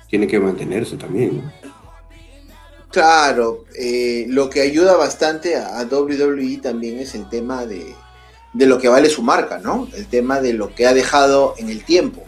tiene 0.08 0.26
que 0.26 0.38
mantenerse 0.38 0.96
también, 0.96 1.38
¿no? 1.38 1.65
Claro, 2.90 3.64
eh, 3.74 4.26
lo 4.28 4.48
que 4.48 4.60
ayuda 4.60 4.96
bastante 4.96 5.56
a, 5.56 5.82
WWE 5.82 6.58
también 6.62 6.98
es 6.98 7.14
el 7.14 7.28
tema 7.28 7.66
de, 7.66 7.94
de 8.52 8.66
lo 8.66 8.78
que 8.78 8.88
vale 8.88 9.10
su 9.10 9.22
marca, 9.22 9.58
¿no? 9.58 9.88
El 9.94 10.06
tema 10.06 10.40
de 10.40 10.52
lo 10.52 10.74
que 10.74 10.86
ha 10.86 10.94
dejado 10.94 11.54
en 11.58 11.68
el 11.68 11.84
tiempo. 11.84 12.22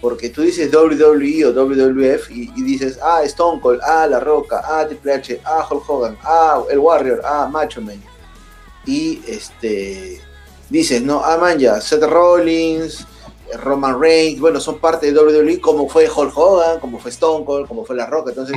Porque 0.00 0.30
tú 0.30 0.42
dices 0.42 0.72
WWE 0.72 1.44
o 1.46 1.52
WWF 1.52 2.30
y, 2.30 2.52
y 2.56 2.62
dices, 2.62 2.98
ah, 3.02 3.22
Stone 3.24 3.60
Cold, 3.60 3.80
ah, 3.82 4.06
La 4.06 4.20
Roca, 4.20 4.62
ah, 4.64 4.86
Triple 4.86 5.12
H, 5.12 5.40
ah, 5.44 5.66
Hulk 5.68 5.90
Hogan, 5.90 6.18
ah, 6.22 6.62
El 6.70 6.78
Warrior, 6.78 7.20
ah, 7.24 7.48
Macho 7.50 7.80
Man. 7.80 8.00
Y 8.86 9.20
este, 9.26 10.20
dices, 10.70 11.02
no, 11.02 11.22
ah, 11.24 11.36
man, 11.36 11.58
ya, 11.58 11.80
Seth 11.80 12.04
Rollins, 12.04 13.06
Roman 13.56 14.00
Reigns, 14.00 14.40
bueno, 14.40 14.60
son 14.60 14.78
parte 14.78 15.10
de 15.10 15.18
WWE, 15.18 15.60
como 15.60 15.88
fue 15.88 16.08
Hulk 16.08 16.36
Hogan, 16.36 16.80
como 16.80 16.98
fue 16.98 17.10
Stone 17.10 17.44
Cold, 17.44 17.66
como 17.66 17.84
fue 17.84 17.96
La 17.96 18.06
Roca. 18.06 18.30
Entonces, 18.30 18.56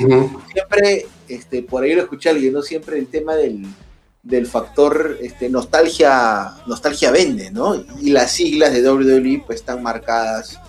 siempre, 0.52 1.08
este, 1.28 1.64
por 1.64 1.84
ahí 1.84 1.94
lo 1.94 2.02
escuché 2.02 2.30
a 2.30 2.34
alguien, 2.34 2.54
¿no? 2.54 2.62
Siempre 2.62 2.98
el 2.98 3.08
tema 3.08 3.36
del, 3.36 3.66
del 4.24 4.48
factor 4.48 5.18
este, 5.22 5.50
nostalgia, 5.50 6.56
nostalgia 6.68 7.12
vende, 7.12 7.52
¿no? 7.52 7.84
Y 8.02 8.12
las 8.12 8.32
siglas 8.32 8.74
de 8.74 8.88
WWE 8.88 9.44
pues 9.46 9.60
están 9.60 9.82
marcadas 9.82 10.60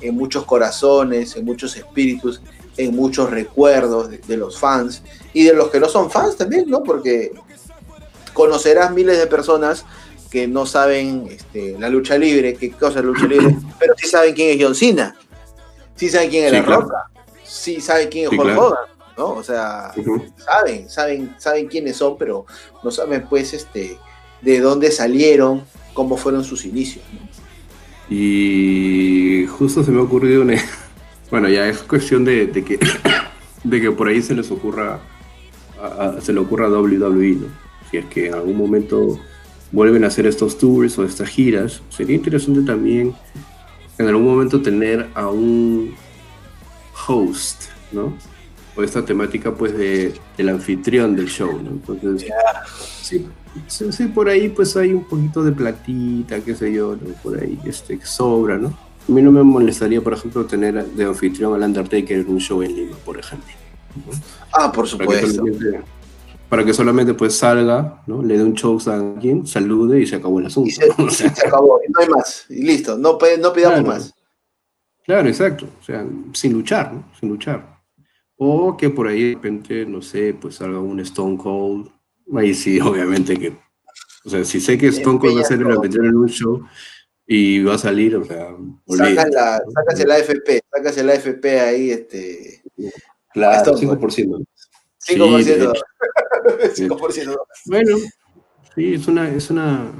en 0.00 0.14
muchos 0.14 0.44
corazones, 0.44 1.36
en 1.36 1.44
muchos 1.44 1.76
espíritus, 1.76 2.40
en 2.76 2.94
muchos 2.94 3.30
recuerdos 3.30 4.10
de, 4.10 4.18
de 4.18 4.36
los 4.36 4.58
fans 4.58 5.02
y 5.32 5.44
de 5.44 5.54
los 5.54 5.70
que 5.70 5.80
no 5.80 5.88
son 5.88 6.10
fans 6.10 6.36
también, 6.36 6.68
¿no? 6.68 6.82
Porque 6.82 7.32
conocerás 8.32 8.92
miles 8.92 9.18
de 9.18 9.26
personas 9.26 9.84
que 10.36 10.46
no 10.46 10.66
saben 10.66 11.26
este, 11.30 11.76
la 11.78 11.88
lucha 11.88 12.18
libre, 12.18 12.52
qué 12.54 12.70
cosa 12.72 12.98
es 12.98 13.04
la 13.06 13.10
lucha 13.12 13.24
libre, 13.26 13.56
pero 13.78 13.94
sí 13.96 14.06
saben 14.06 14.34
quién 14.34 14.50
es 14.58 14.62
John 14.62 14.74
Cena, 14.74 15.16
sí 15.94 16.10
saben 16.10 16.28
quién 16.28 16.44
es 16.44 16.50
Sí, 16.50 16.56
La 16.58 16.64
claro. 16.64 16.80
Roca, 16.82 16.96
sí 17.42 17.80
saben 17.80 18.08
quién 18.10 18.24
es 18.24 18.30
Sí, 18.30 18.36
Hulk 18.36 18.44
claro. 18.46 18.66
Hogan, 18.66 18.84
¿no? 19.16 19.28
O 19.30 19.42
sea, 19.42 19.92
saben, 20.44 20.90
saben, 20.90 21.34
saben 21.38 21.66
quiénes 21.68 21.96
son, 21.96 22.18
pero 22.18 22.44
no 22.84 22.90
saben 22.90 23.24
pues 23.30 23.54
este 23.54 23.96
de 24.42 24.60
dónde 24.60 24.90
salieron, 24.90 25.64
cómo 25.94 26.18
fueron 26.18 26.44
sus 26.44 26.66
inicios. 26.66 27.02
¿no? 27.14 27.20
Y 28.14 29.46
justo 29.46 29.82
se 29.82 29.90
me 29.90 30.00
ha 30.00 30.02
ocurrido 30.04 30.42
una... 30.42 30.54
Bueno, 31.30 31.48
ya 31.48 31.66
es 31.66 31.78
cuestión 31.78 32.24
de, 32.26 32.46
de 32.46 32.62
que, 32.62 32.78
de 33.64 33.80
que 33.80 33.90
por 33.90 34.06
ahí 34.06 34.20
se 34.22 34.34
les 34.34 34.48
ocurra, 34.52 35.00
a- 35.82 35.86
a- 36.04 36.20
se 36.20 36.32
le 36.32 36.38
ocurra 36.40 36.66
a 36.66 36.68
WWE, 36.68 37.30
¿no? 37.40 37.46
Si 37.90 37.96
es 37.96 38.04
que 38.06 38.26
en 38.28 38.34
algún 38.34 38.56
momento 38.56 39.18
vuelven 39.72 40.04
a 40.04 40.08
hacer 40.08 40.26
estos 40.26 40.58
tours 40.58 40.98
o 40.98 41.04
estas 41.04 41.28
giras, 41.28 41.82
sería 41.90 42.16
interesante 42.16 42.62
también 42.62 43.14
en 43.98 44.08
algún 44.08 44.26
momento 44.26 44.60
tener 44.60 45.08
a 45.14 45.28
un 45.28 45.94
host, 47.06 47.64
¿no? 47.92 48.16
O 48.76 48.82
esta 48.82 49.04
temática 49.04 49.54
pues 49.54 49.76
de, 49.76 50.12
del 50.36 50.48
anfitrión 50.50 51.16
del 51.16 51.28
show, 51.28 51.52
¿no? 51.62 51.70
Entonces, 51.70 52.30
sí, 53.00 53.26
sí, 53.66 53.92
sí, 53.92 54.06
por 54.06 54.28
ahí 54.28 54.48
pues 54.50 54.76
hay 54.76 54.92
un 54.92 55.04
poquito 55.04 55.42
de 55.42 55.52
platita, 55.52 56.40
qué 56.40 56.54
sé 56.54 56.72
yo, 56.72 56.96
¿no? 56.96 57.14
por 57.22 57.38
ahí 57.38 57.58
este, 57.64 57.98
que 57.98 58.06
sobra, 58.06 58.58
¿no? 58.58 58.68
A 59.08 59.12
mí 59.12 59.22
no 59.22 59.30
me 59.30 59.42
molestaría, 59.42 60.00
por 60.00 60.12
ejemplo, 60.12 60.44
tener 60.46 60.84
de 60.84 61.04
anfitrión 61.04 61.54
al 61.54 61.62
Undertaker 61.62 62.18
en 62.18 62.28
un 62.28 62.40
show 62.40 62.60
en 62.62 62.74
Lima, 62.74 62.96
por 63.04 63.18
ejemplo. 63.18 63.52
Ah, 64.52 64.72
por 64.72 64.90
Para 64.98 65.20
que, 65.20 65.26
supuesto. 65.28 65.84
Para 66.48 66.64
que 66.64 66.72
solamente 66.72 67.14
pues 67.14 67.36
salga, 67.36 68.02
¿no? 68.06 68.22
Le 68.22 68.38
dé 68.38 68.44
un 68.44 68.54
show 68.54 68.78
a 68.86 68.94
alguien, 68.94 69.46
salude 69.46 70.00
y 70.00 70.06
se 70.06 70.16
acabó 70.16 70.38
el 70.40 70.46
asunto. 70.46 70.68
Y 70.68 70.72
se, 70.72 70.86
y 70.86 71.10
se 71.34 71.46
acabó, 71.46 71.80
y 71.86 71.90
no 71.90 72.00
hay 72.00 72.08
más, 72.08 72.46
y 72.48 72.62
listo, 72.62 72.96
no, 72.96 73.18
no 73.40 73.52
pidamos 73.52 73.80
Claro. 73.80 73.86
más. 73.86 74.14
Claro, 75.04 75.28
exacto. 75.28 75.66
O 75.80 75.84
sea, 75.84 76.04
sin 76.32 76.52
luchar, 76.52 76.92
¿no? 76.92 77.04
Sin 77.18 77.28
luchar. 77.28 77.76
O 78.36 78.76
que 78.76 78.90
por 78.90 79.06
ahí 79.06 79.28
de 79.30 79.34
repente, 79.34 79.86
no 79.86 80.02
sé, 80.02 80.34
pues 80.34 80.56
salga 80.56 80.80
un 80.80 80.98
Stone 81.00 81.38
Cold. 81.38 81.88
Ahí 82.34 82.54
sí, 82.54 82.80
obviamente 82.80 83.36
que. 83.36 83.52
O 84.24 84.28
sea, 84.30 84.44
si 84.44 84.60
sé 84.60 84.76
que 84.76 84.88
Stone 84.88 85.20
Cold 85.20 85.36
va 85.36 85.42
a 85.42 85.44
ser 85.44 85.60
el 85.60 85.70
anfitrión 85.70 86.06
en 86.06 86.16
un 86.16 86.28
show 86.28 86.66
y 87.28 87.62
va 87.62 87.74
a 87.74 87.78
salir, 87.78 88.16
o 88.16 88.24
sea, 88.24 88.48
Sacas 88.88 89.30
la, 89.30 89.60
sacas 89.72 90.00
el 90.00 90.10
AFP, 90.10 90.62
sacas 90.70 90.98
el 90.98 91.10
AFP 91.10 91.60
ahí, 91.60 91.90
este, 91.90 92.62
Claro, 93.32 93.72
Stone 93.76 93.96
5%. 93.98 94.00
5%. 94.00 94.46
Sí. 94.98 95.14
5%. 96.76 97.36
Bueno, 97.66 97.96
sí, 98.74 98.94
es 98.94 99.06
una, 99.08 99.28
es 99.30 99.50
una, 99.50 99.90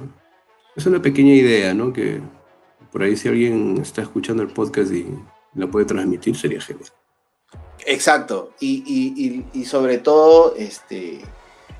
es 0.77 0.87
una 0.87 1.01
pequeña 1.03 1.35
idea, 1.35 1.75
¿no? 1.75 1.93
Que 1.93 2.21
por 2.93 3.03
ahí 3.03 3.17
si 3.17 3.29
alguien 3.29 3.79
está 3.81 4.03
escuchando 4.03 4.43
el 4.43 4.49
podcast 4.51 4.93
y 4.93 5.07
la 5.55 5.67
puede 5.67 5.87
transmitir, 5.87 6.37
sería 6.37 6.61
genial. 6.61 6.89
Exacto, 7.87 8.53
y, 8.59 8.83
y- 8.87 9.27
y- 9.55 9.61
y 9.61 9.65
sobre 9.65 9.99
todo 9.99 10.55
este, 10.57 11.21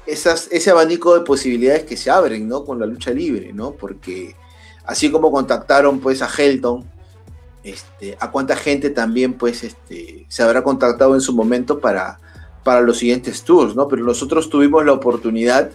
esas, 0.07 0.49
ese 0.53 0.71
abanico 0.71 1.15
de 1.15 1.23
posibilidades 1.25 1.85
que 1.85 1.97
se 1.97 2.11
abren 2.11 2.47
¿no? 2.49 2.65
con 2.65 2.79
la 2.79 2.87
lucha 2.87 3.11
libre, 3.11 3.53
¿no? 3.53 3.73
porque 3.73 4.37
así 4.85 5.11
como 5.11 5.33
contactaron 5.33 5.99
pues 5.99 6.23
a 6.23 6.29
Helton, 6.29 6.85
este, 7.65 8.17
a 8.21 8.31
cuánta 8.31 8.55
gente 8.55 8.91
también 8.91 9.35
pues 9.35 9.65
este, 9.65 10.27
se 10.29 10.43
habrá 10.45 10.63
contactado 10.63 11.15
en 11.15 11.21
su 11.21 11.35
momento 11.35 11.81
para, 11.81 12.21
para 12.67 12.81
los 12.81 12.99
siguientes 12.99 13.45
tours, 13.45 13.77
¿no? 13.77 13.87
pero 13.87 14.03
nosotros 14.03 14.51
tuvimos 14.51 14.85
la 14.85 14.93
oportunidad 14.93 15.71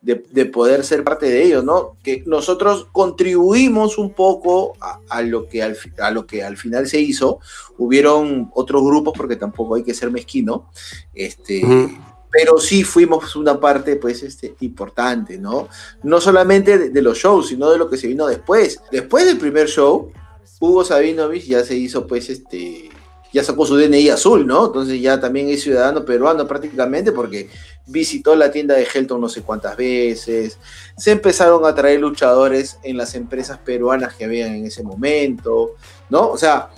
de, 0.00 0.24
de 0.30 0.46
poder 0.46 0.84
ser 0.84 1.02
parte 1.02 1.26
de 1.26 1.42
ello, 1.42 1.64
¿no? 1.64 1.96
Que 2.04 2.22
nosotros 2.24 2.86
contribuimos 2.92 3.98
un 3.98 4.12
poco 4.12 4.74
a, 4.80 5.00
a 5.08 5.22
lo 5.22 5.48
que 5.48 5.64
al, 5.64 5.76
a 5.98 6.12
lo 6.12 6.24
que 6.24 6.44
al 6.44 6.56
final 6.56 6.86
se 6.86 7.00
hizo. 7.00 7.40
Hubieron 7.78 8.48
otros 8.54 8.84
grupos, 8.84 9.14
porque 9.16 9.34
tampoco 9.34 9.74
hay 9.74 9.82
que 9.82 9.94
ser 9.94 10.12
mezquino, 10.12 10.70
este, 11.12 11.64
Ujú. 11.64 11.90
pero 12.30 12.60
sí 12.60 12.84
fuimos 12.84 13.34
una 13.34 13.58
parte, 13.58 13.96
pues, 13.96 14.22
este, 14.22 14.54
importante, 14.60 15.38
¿no? 15.38 15.66
No 16.04 16.20
solamente 16.20 16.78
de, 16.78 16.90
de 16.90 17.02
los 17.02 17.18
shows, 17.18 17.48
sino 17.48 17.68
de 17.70 17.78
lo 17.78 17.90
que 17.90 17.96
se 17.96 18.06
vino 18.06 18.28
después. 18.28 18.78
Después 18.92 19.26
del 19.26 19.38
primer 19.38 19.66
show, 19.66 20.12
Hugo 20.60 20.84
Sabinovich 20.84 21.46
ya 21.46 21.64
se 21.64 21.74
hizo, 21.74 22.06
pues, 22.06 22.30
este, 22.30 22.90
ya 23.32 23.44
sacó 23.44 23.66
su 23.66 23.76
DNI 23.76 24.10
azul, 24.10 24.46
¿no? 24.46 24.66
Entonces 24.66 25.00
ya 25.00 25.20
también 25.20 25.48
es 25.48 25.62
ciudadano 25.62 26.04
peruano 26.04 26.46
prácticamente 26.46 27.12
porque 27.12 27.48
visitó 27.86 28.34
la 28.34 28.50
tienda 28.50 28.74
de 28.74 28.86
Helton 28.92 29.20
no 29.20 29.28
sé 29.28 29.42
cuántas 29.42 29.76
veces, 29.76 30.58
se 30.96 31.12
empezaron 31.12 31.64
a 31.64 31.74
traer 31.74 32.00
luchadores 32.00 32.78
en 32.82 32.96
las 32.96 33.14
empresas 33.14 33.58
peruanas 33.58 34.14
que 34.14 34.24
habían 34.24 34.54
en 34.54 34.66
ese 34.66 34.82
momento, 34.82 35.74
¿no? 36.10 36.28
O 36.28 36.36
sea, 36.36 36.70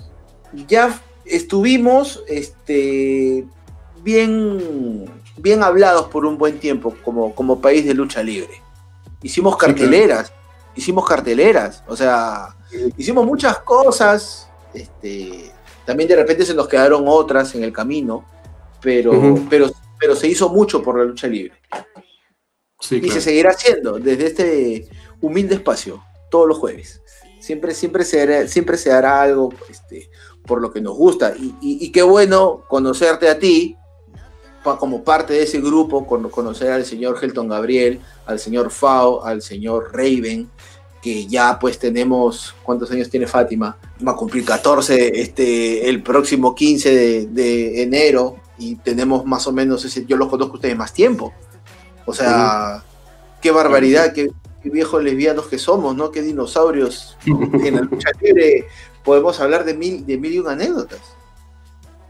ya 0.67 1.01
estuvimos 1.25 2.23
este, 2.27 3.47
bien, 4.03 5.11
bien 5.37 5.63
hablados 5.63 6.09
por 6.09 6.27
un 6.27 6.39
buen 6.39 6.59
tiempo 6.59 6.95
como, 7.05 7.35
como 7.35 7.61
país 7.61 7.85
de 7.87 7.95
lucha 7.95 8.23
libre. 8.23 8.63
Hicimos 9.23 9.57
claro. 9.57 9.75
carteleras, 9.75 10.33
hicimos 10.75 11.07
carteleras, 11.07 11.83
o 11.89 11.97
sea, 11.97 12.55
hicimos 12.97 13.27
muchas 13.27 13.59
cosas, 13.61 14.49
este, 14.75 15.53
también 15.89 16.07
de 16.07 16.16
repente 16.16 16.45
se 16.45 16.53
nos 16.53 16.68
quedaron 16.68 17.05
otras 17.07 17.55
en 17.55 17.64
el 17.64 17.72
camino, 17.72 18.26
pero, 18.82 19.11
pero, 19.49 19.70
pero 19.99 20.14
se 20.14 20.28
hizo 20.28 20.51
mucho 20.51 20.82
por 20.82 20.99
la 20.99 21.05
lucha 21.05 21.26
libre. 21.26 21.55
Sí, 22.78 22.97
Y 22.97 23.01
claro. 23.01 23.14
se 23.14 23.20
seguirá 23.22 23.51
haciendo 23.53 23.99
desde 23.99 24.26
este 24.26 24.89
humilde 25.22 25.55
espacio, 25.55 26.05
todos 26.30 26.47
los 26.47 26.59
jueves. 26.59 27.01
Siempre, 27.41 27.72
siempre, 27.72 28.05
se, 28.05 28.20
hará, 28.20 28.47
siempre 28.47 28.76
se 28.76 28.93
hará 28.93 29.22
algo 29.22 29.49
este, 29.70 30.11
por 30.47 30.61
lo 30.61 30.70
que 30.70 30.82
nos 30.82 30.95
gusta. 30.95 31.32
Y, 31.34 31.55
y- 31.62 31.86
y 31.86 31.91
qué 31.91 32.03
bueno 32.03 32.64
conocerte 32.68 33.30
a 33.30 33.39
ti, 33.39 33.74
pa- 34.62 34.76
como 34.78 35.03
parte 35.03 35.32
de 35.32 35.45
ese 35.45 35.59
grupo, 35.62 36.07
con- 36.07 36.28
conocer 36.28 36.70
al 36.70 36.84
señor 36.84 37.18
Helton 37.22 37.49
Gabriel, 37.49 38.01
al 38.26 38.39
señor 38.39 38.70
Fao, 38.70 39.24
al 39.24 39.41
señor 39.41 39.89
Raven, 39.95 40.51
que 41.01 41.26
ya 41.26 41.59
pues 41.59 41.78
tenemos, 41.78 42.55
¿cuántos 42.62 42.91
años 42.91 43.09
tiene 43.09 43.26
Fátima? 43.26 43.78
Va 44.07 44.13
a 44.13 44.17
cumplir 44.17 44.45
14 44.45 45.21
este, 45.21 45.89
el 45.89 46.03
próximo 46.03 46.55
15 46.55 46.95
de, 46.95 47.27
de 47.27 47.83
enero 47.83 48.37
y 48.59 48.77
tenemos 48.77 49.25
más 49.25 49.47
o 49.47 49.53
menos, 49.53 49.85
ese, 49.85 50.05
yo 50.07 50.17
los 50.17 50.29
conozco 50.29 50.53
a 50.53 50.57
ustedes 50.57 50.77
más 50.77 50.93
tiempo. 50.93 51.33
O 52.07 52.15
sea, 52.15 52.83
qué 53.41 53.51
barbaridad, 53.51 54.13
qué, 54.13 54.31
qué 54.63 54.71
viejos 54.71 55.03
lesbianos 55.03 55.47
que 55.47 55.59
somos, 55.59 55.95
¿no? 55.97 56.11
Qué 56.11 56.23
dinosaurios. 56.23 57.17
en 57.27 57.75
la 57.75 57.83
lucha 57.83 58.11
libre 58.21 58.67
podemos 59.05 59.41
hablar 59.41 59.65
de 59.65 59.75
mil, 59.75 60.07
de 60.07 60.17
mil 60.19 60.33
y 60.33 60.39
una 60.39 60.53
anécdotas. 60.53 61.01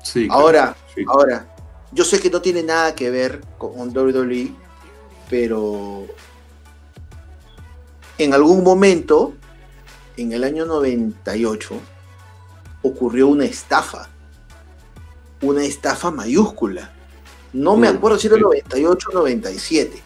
Sí, 0.03 0.27
claro. 0.27 0.41
Ahora, 0.43 0.77
Sí. 0.95 1.05
ahora, 1.07 1.55
yo 1.93 2.05
sé 2.05 2.21
que 2.21 2.31
no 2.31 2.41
tiene 2.41 2.63
nada 2.63 2.95
que 2.95 3.11
ver 3.11 3.43
con 3.59 3.97
WWE, 3.97 4.53
pero 5.29 6.07
en 8.19 8.35
algún 8.35 8.65
momento, 8.65 9.35
en 10.19 10.33
el 10.33 10.45
año 10.45 10.67
98, 10.67 11.75
ocurrió 12.83 13.29
una 13.29 13.45
estafa. 13.45 14.09
Una 15.41 15.65
estafa 15.65 16.11
mayúscula. 16.11 16.93
No 17.53 17.77
me 17.77 17.89
acuerdo 17.89 18.19
si 18.19 18.27
era 18.27 18.37
sí. 18.37 18.43
98 18.43 19.09
o 19.11 19.15
97. 19.15 20.03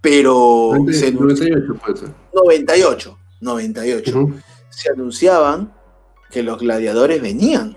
Pero 0.00 0.72
se 0.90 1.12
98 1.12 1.74
puede 1.74 1.96
ser. 1.98 2.08
98, 2.32 3.18
98. 3.40 4.18
Ujú. 4.18 4.34
Se 4.70 4.90
anunciaban 4.90 5.72
que 6.30 6.42
los 6.42 6.58
gladiadores 6.58 7.20
venían, 7.20 7.76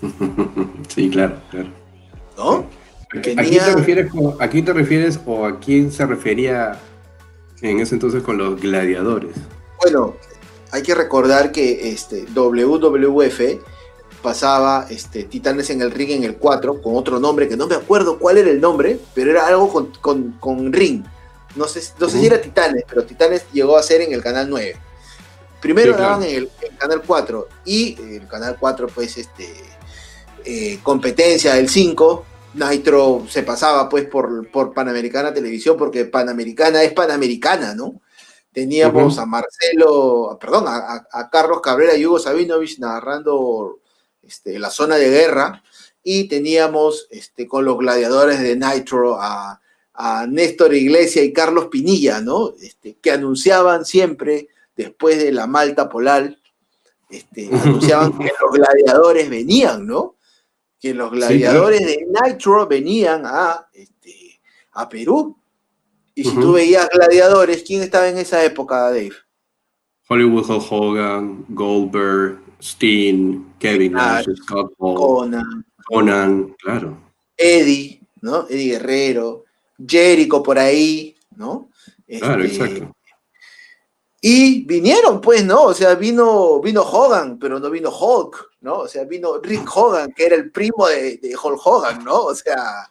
Sí, 0.88 1.10
claro, 1.10 1.36
claro. 1.50 1.68
¿no? 2.36 2.66
¿A 3.16 3.20
quién 3.20 3.36
te 3.64 3.74
refieres, 3.76 4.12
¿A 4.40 4.48
quién 4.48 4.64
te 4.64 4.72
refieres 4.72 5.20
o 5.24 5.46
a 5.46 5.60
quién 5.60 5.92
se 5.92 6.04
refería 6.06 6.78
en 7.70 7.80
ese 7.80 7.94
entonces 7.94 8.22
con 8.22 8.36
los 8.38 8.60
gladiadores? 8.60 9.30
Bueno, 9.82 10.14
hay 10.70 10.82
que 10.82 10.94
recordar 10.94 11.50
que 11.52 11.90
este 11.90 12.24
WWF 12.34 13.40
pasaba 14.22 14.86
este, 14.90 15.24
Titanes 15.24 15.70
en 15.70 15.82
el 15.82 15.90
Ring 15.90 16.10
en 16.12 16.24
el 16.24 16.36
4 16.36 16.80
con 16.80 16.96
otro 16.96 17.18
nombre 17.20 17.48
que 17.48 17.56
no 17.56 17.66
me 17.66 17.74
acuerdo 17.74 18.18
cuál 18.18 18.38
era 18.38 18.50
el 18.50 18.60
nombre, 18.60 18.98
pero 19.14 19.30
era 19.30 19.46
algo 19.46 19.70
con, 19.72 19.92
con- 20.00 20.32
con 20.40 20.72
Ring. 20.72 21.04
No 21.56 21.66
sé, 21.68 21.82
no 22.00 22.08
sé 22.08 22.18
si 22.20 22.26
era 22.26 22.40
Titanes, 22.40 22.84
pero 22.88 23.04
Titanes 23.04 23.44
llegó 23.52 23.76
a 23.76 23.82
ser 23.82 24.00
en 24.00 24.12
el 24.12 24.22
canal 24.22 24.48
9. 24.50 24.76
Primero 25.60 25.92
Sí, 25.92 25.96
claro. 25.96 26.12
daban 26.14 26.28
en 26.28 26.36
el, 26.36 26.50
canal 26.78 27.02
4 27.06 27.48
y 27.64 27.96
el 28.16 28.26
canal 28.28 28.56
4 28.58 28.86
pues 28.88 29.16
este 29.16 29.48
eh, 30.44 30.78
competencia 30.82 31.54
del 31.54 31.68
5. 31.68 32.24
Nitro 32.54 33.24
se 33.28 33.42
pasaba 33.42 33.88
pues 33.88 34.06
por, 34.06 34.48
por 34.50 34.72
Panamericana 34.72 35.32
Televisión 35.34 35.76
porque 35.76 36.04
Panamericana 36.04 36.82
es 36.82 36.92
Panamericana, 36.92 37.74
¿no? 37.74 38.00
Teníamos 38.52 39.18
a 39.18 39.26
Marcelo, 39.26 40.38
perdón, 40.40 40.68
a, 40.68 40.76
a- 40.76 41.06
a 41.12 41.30
Carlos 41.30 41.60
Cabrera 41.60 41.96
y 41.96 42.06
Hugo 42.06 42.18
Sabinovich 42.20 42.78
narrando 42.78 43.80
este, 44.22 44.58
la 44.60 44.70
zona 44.70 44.96
de 44.96 45.10
guerra 45.10 45.62
y 46.04 46.28
teníamos 46.28 47.08
este, 47.10 47.48
con 47.48 47.64
los 47.64 47.76
gladiadores 47.78 48.38
de 48.40 48.54
Nitro 48.56 49.16
a, 49.20 49.60
a 49.94 50.26
Néstor 50.28 50.74
Iglesia 50.74 51.24
y 51.24 51.32
Carlos 51.32 51.66
Pinilla, 51.66 52.20
¿no? 52.20 52.52
Este, 52.60 52.96
que 53.00 53.10
anunciaban 53.10 53.84
siempre, 53.84 54.48
después 54.76 55.18
de 55.18 55.32
la 55.32 55.46
Malta 55.48 55.88
Polar, 55.88 56.38
este, 57.10 57.48
anunciaban 57.64 58.16
que 58.18 58.30
los 58.40 58.52
gladiadores 58.52 59.28
venían, 59.28 59.84
¿no? 59.86 60.14
Que 60.84 60.92
los 60.92 61.10
gladiadores 61.12 61.80
de 61.80 62.06
Nitro 62.06 62.66
venían 62.66 63.22
a, 63.24 63.66
este, 63.72 64.38
a 64.72 64.86
Perú. 64.86 65.34
Y 66.14 66.24
si 66.24 66.34
tú 66.34 66.52
veías 66.52 66.90
gladiadores, 66.92 67.62
¿quién 67.62 67.80
estaba 67.80 68.06
en 68.06 68.18
esa 68.18 68.44
época, 68.44 68.90
Dave? 68.90 69.14
Hollywood 70.06 70.44
Hogan, 70.50 71.46
Goldberg, 71.48 72.38
Steen, 72.60 73.54
Kevin 73.58 73.94
Nash. 73.94 74.26
Scott 74.42 74.74
Hall, 74.76 74.94
Conan, 74.94 75.64
Conan, 75.86 76.54
claro. 76.58 76.98
Eddie, 77.34 78.02
¿no? 78.20 78.46
Eddie 78.46 78.72
Guerrero, 78.72 79.44
Jericho 79.88 80.42
por 80.42 80.58
ahí, 80.58 81.16
¿no? 81.34 81.70
Claro, 82.06 82.44
Este, 82.44 82.62
exacto. 82.62 82.94
Y 84.20 84.66
vinieron, 84.66 85.22
pues, 85.22 85.46
¿no? 85.46 85.62
O 85.62 85.72
sea, 85.72 85.94
vino, 85.94 86.60
vino 86.60 86.82
Hogan, 86.82 87.38
pero 87.38 87.58
no 87.58 87.70
vino 87.70 87.88
Hulk, 87.88 88.50
¿no? 88.64 88.78
O 88.78 88.88
sea, 88.88 89.04
vino 89.04 89.38
Rick 89.40 89.68
Hogan, 89.76 90.12
que 90.12 90.26
era 90.26 90.34
el 90.34 90.50
primo 90.50 90.88
de, 90.88 91.18
de 91.18 91.36
Hulk 91.40 91.60
Hogan, 91.64 92.02
¿no? 92.02 92.24
O 92.24 92.34
sea, 92.34 92.88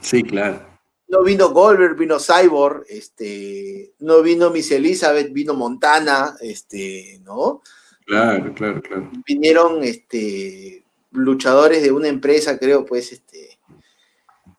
Sí, 0.00 0.22
claro. 0.22 0.64
no 1.08 1.22
vino 1.22 1.50
Goldberg, 1.50 1.96
vino 1.96 2.18
Cyborg, 2.18 2.84
este, 2.88 3.92
no 3.98 4.22
vino 4.22 4.50
Miss 4.50 4.70
Elizabeth, 4.70 5.32
vino 5.32 5.52
Montana, 5.54 6.36
este, 6.40 7.20
¿no? 7.24 7.60
Claro, 8.06 8.54
claro, 8.54 8.80
claro. 8.80 9.10
Vinieron, 9.26 9.82
este, 9.82 10.82
luchadores 11.10 11.82
de 11.82 11.92
una 11.92 12.08
empresa, 12.08 12.58
creo, 12.58 12.86
pues, 12.86 13.12
este, 13.12 13.58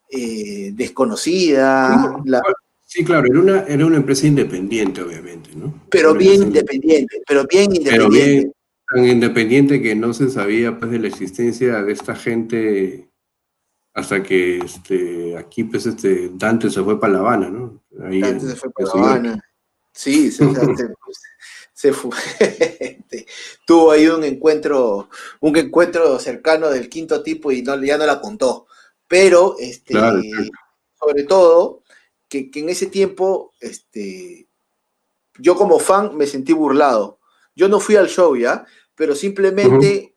eh, 0.10 0.72
desconocida, 0.74 2.22
la- 2.26 2.42
Sí, 2.86 3.04
claro, 3.04 3.26
era 3.26 3.40
una, 3.40 3.64
era 3.64 3.86
una 3.88 3.98
empresa 3.98 4.28
independiente, 4.28 5.02
obviamente, 5.02 5.50
¿no? 5.56 5.82
pero 5.90 6.14
bien 6.14 6.44
independiente, 6.44 7.22
pero 7.28 7.44
bien 7.50 7.72
Pero 7.72 7.82
independiente. 7.82 8.32
bien, 8.42 8.54
tan 8.94 9.06
independiente 9.08 9.82
que 9.82 9.96
no 9.96 10.14
se 10.14 10.30
sabía 10.30 10.78
pues 10.78 10.92
de 10.92 11.00
la 11.00 11.08
existencia 11.08 11.82
de 11.82 11.94
esta 11.94 12.16
gente 12.16 13.10
hasta 13.94 14.24
que 14.24 14.58
este, 14.58 15.38
aquí 15.38 15.64
pues 15.64 15.86
este 15.86 16.32
Dante 16.34 16.70
se 16.70 16.82
fue 16.84 17.00
para 17.00 17.14
La 17.14 17.20
Habana, 17.20 17.50
¿no? 17.50 17.84
Ahí, 18.04 18.22
Antes 18.24 18.50
se 18.50 18.56
fue 18.56 18.72
para 18.72 18.88
La. 18.88 18.94
Habana. 18.94 19.42
Sí, 19.92 20.32
se, 20.32 20.46
pues, 20.46 21.22
se 21.74 21.94
fue. 21.94 22.12
Este, 22.80 23.28
tuvo 23.68 23.92
ahí 23.92 24.08
un 24.08 24.24
encuentro, 24.24 25.10
un 25.42 25.56
encuentro 25.56 26.18
cercano 26.20 26.70
del 26.70 26.90
quinto 26.90 27.22
tipo 27.22 27.52
y 27.52 27.62
no, 27.62 27.82
ya 27.84 27.98
no 27.98 28.06
la 28.06 28.20
contó. 28.20 28.66
Pero, 29.08 29.56
este, 29.60 29.94
Claro, 29.94 30.20
claro. 30.20 30.50
sobre 31.00 31.24
todo, 31.24 31.84
que, 32.28 32.50
que 32.50 32.62
en 32.62 32.70
ese 32.70 32.88
tiempo, 32.88 33.54
este, 33.60 34.48
yo 35.38 35.56
como 35.56 35.78
fan 35.78 36.18
me 36.18 36.26
sentí 36.26 36.54
burlado. 36.54 37.20
Yo 37.56 37.70
no 37.70 37.80
fui 37.80 37.96
al 37.96 38.08
show 38.08 38.36
ya, 38.36 38.66
pero 38.96 39.16
simplemente 39.16 40.16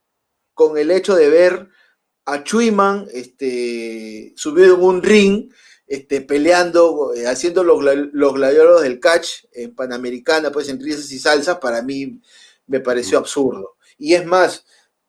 con 0.54 0.78
el 0.78 0.90
hecho 0.90 1.14
de 1.14 1.28
ver 1.28 1.68
a 2.24 2.42
Chuiman 2.42 3.06
este, 3.12 4.32
subido 4.36 4.74
en 4.74 4.82
un 4.82 5.02
ring, 5.02 5.52
este, 5.86 6.20
peleando, 6.20 7.14
eh, 7.14 7.26
haciendo 7.26 7.62
los, 7.62 7.82
los 8.12 8.34
gladiadores 8.34 8.82
del 8.82 8.98
catch 8.98 9.44
en 9.52 9.74
Panamericana, 9.74 10.50
pues 10.50 10.68
en 10.68 10.80
risas 10.80 11.10
y 11.12 11.18
salsas, 11.18 11.58
para 11.58 11.82
mí 11.82 12.20
me 12.66 12.80
pareció 12.80 13.18
absurdo. 13.18 13.76
Y 13.96 14.14
es 14.14 14.26
más, 14.26 14.64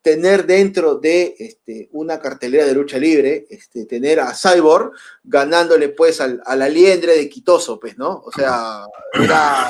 tener 0.07 0.45
dentro 0.45 0.95
de 0.95 1.35
este, 1.37 1.89
una 1.91 2.17
cartelera 2.17 2.65
de 2.65 2.73
lucha 2.73 2.97
libre, 2.97 3.45
este, 3.49 3.85
tener 3.85 4.21
a 4.21 4.33
Cyborg 4.33 4.93
ganándole 5.21 5.89
pues 5.89 6.21
al, 6.21 6.41
a 6.45 6.55
la 6.55 6.69
liendre 6.69 7.17
de 7.17 7.27
Quitoso, 7.27 7.77
pues, 7.77 7.97
¿no? 7.97 8.21
O 8.25 8.31
sea, 8.31 8.85
era, 9.21 9.69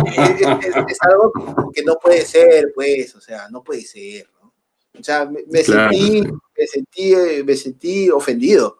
es, 0.00 0.40
es- 0.66 0.76
es 0.88 0.98
algo 1.02 1.32
que 1.72 1.82
no 1.82 1.94
puede 2.02 2.24
ser, 2.24 2.72
pues, 2.74 3.14
o 3.14 3.20
sea, 3.20 3.48
no 3.50 3.62
puede 3.62 3.82
ser, 3.82 4.28
¿no? 4.42 4.52
O 4.98 5.02
sea, 5.02 5.24
me, 5.26 5.40
me 5.50 5.62
Claro, 5.62 5.90
sentí, 5.92 6.22
me 6.56 6.66
sentí, 6.66 7.14
eh, 7.14 7.44
me 7.44 7.56
sentí 7.56 8.10
ofendido. 8.10 8.78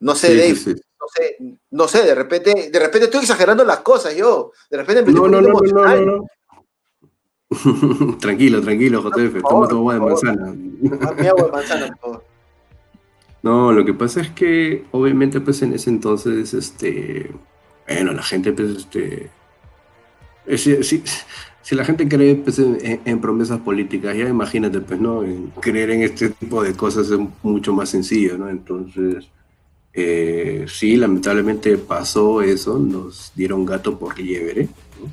No 0.00 0.14
sé, 0.14 0.28
Sí, 0.28 0.36
Dave, 0.38 0.54
sí, 0.56 0.74
sí. 0.74 0.80
no 1.00 1.06
sé, 1.14 1.36
no 1.70 1.88
sé, 1.88 2.02
de 2.04 2.14
repente, 2.14 2.70
de 2.70 2.78
repente 2.78 3.04
estoy 3.06 3.20
exagerando 3.20 3.64
las 3.64 3.80
cosas 3.80 4.14
yo, 4.16 4.52
de 4.70 4.76
repente 4.78 5.02
me 5.02 5.12
No, 5.12 5.28
no, 5.28 5.40
no, 5.40 5.48
no, 5.50 5.60
no, 5.60 6.06
no. 6.06 6.26
tranquilo, 8.20 8.60
tranquilo, 8.62 9.02
JF, 9.02 9.42
toma 9.42 9.66
tu 9.68 9.76
agua 9.78 9.94
de 9.94 10.00
manzana. 10.00 10.52
Mi 10.54 11.26
agua 11.26 11.44
de 11.46 11.50
manzana, 11.52 11.86
por 11.88 11.98
favor. 11.98 12.24
No, 13.42 13.72
lo 13.72 13.86
que 13.86 13.94
pasa 13.94 14.20
es 14.20 14.28
que 14.32 14.84
obviamente 14.90 15.40
pues 15.40 15.62
en 15.62 15.72
ese 15.72 15.88
entonces, 15.88 16.52
este, 16.52 17.30
bueno, 17.88 18.12
la 18.12 18.22
gente 18.22 18.52
pues, 18.52 18.68
este, 18.76 19.30
si, 20.56 20.82
si- 20.82 21.02
si 21.62 21.74
la 21.74 21.84
gente 21.84 22.08
cree 22.08 22.34
pues, 22.36 22.58
en, 22.58 23.00
en- 23.04 23.20
promesas 23.20 23.60
políticas, 23.60 24.16
ya 24.16 24.28
imagínate 24.28 24.80
pues, 24.80 25.00
¿no? 25.00 25.22
Creer 25.60 25.90
en 25.90 26.02
este 26.02 26.30
tipo 26.30 26.62
de 26.62 26.74
cosas 26.74 27.10
es 27.10 27.18
mucho 27.42 27.72
más 27.72 27.90
sencillo, 27.90 28.38
¿no? 28.38 28.48
Entonces, 28.48 29.28
eh, 29.92 30.66
sí, 30.68 30.96
lamentablemente 30.96 31.78
pasó 31.78 32.42
eso, 32.42 32.78
nos 32.78 33.32
dieron 33.36 33.66
gato 33.66 33.98
por 33.98 34.18
liebre, 34.18 34.64
¿no? 35.00 35.12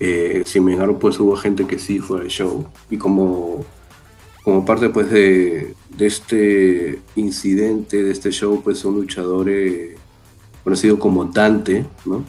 Eh, 0.00 0.42
sin 0.46 0.68
embargo, 0.68 0.98
pues 0.98 1.18
hubo 1.20 1.36
gente 1.36 1.66
que 1.66 1.78
sí 1.78 1.98
fue 2.00 2.20
al 2.22 2.28
show 2.28 2.66
y 2.90 2.98
como 2.98 3.64
como 4.44 4.64
parte 4.64 4.88
pues 4.90 5.10
de, 5.10 5.74
de 5.90 6.06
este 6.06 7.02
incidente, 7.16 8.02
de 8.02 8.12
este 8.12 8.30
show, 8.32 8.62
pues 8.62 8.84
un 8.84 8.94
luchador 8.96 9.48
eh, 9.50 9.96
conocido 10.64 10.98
como 10.98 11.26
Dante, 11.26 11.86
¿no? 12.06 12.24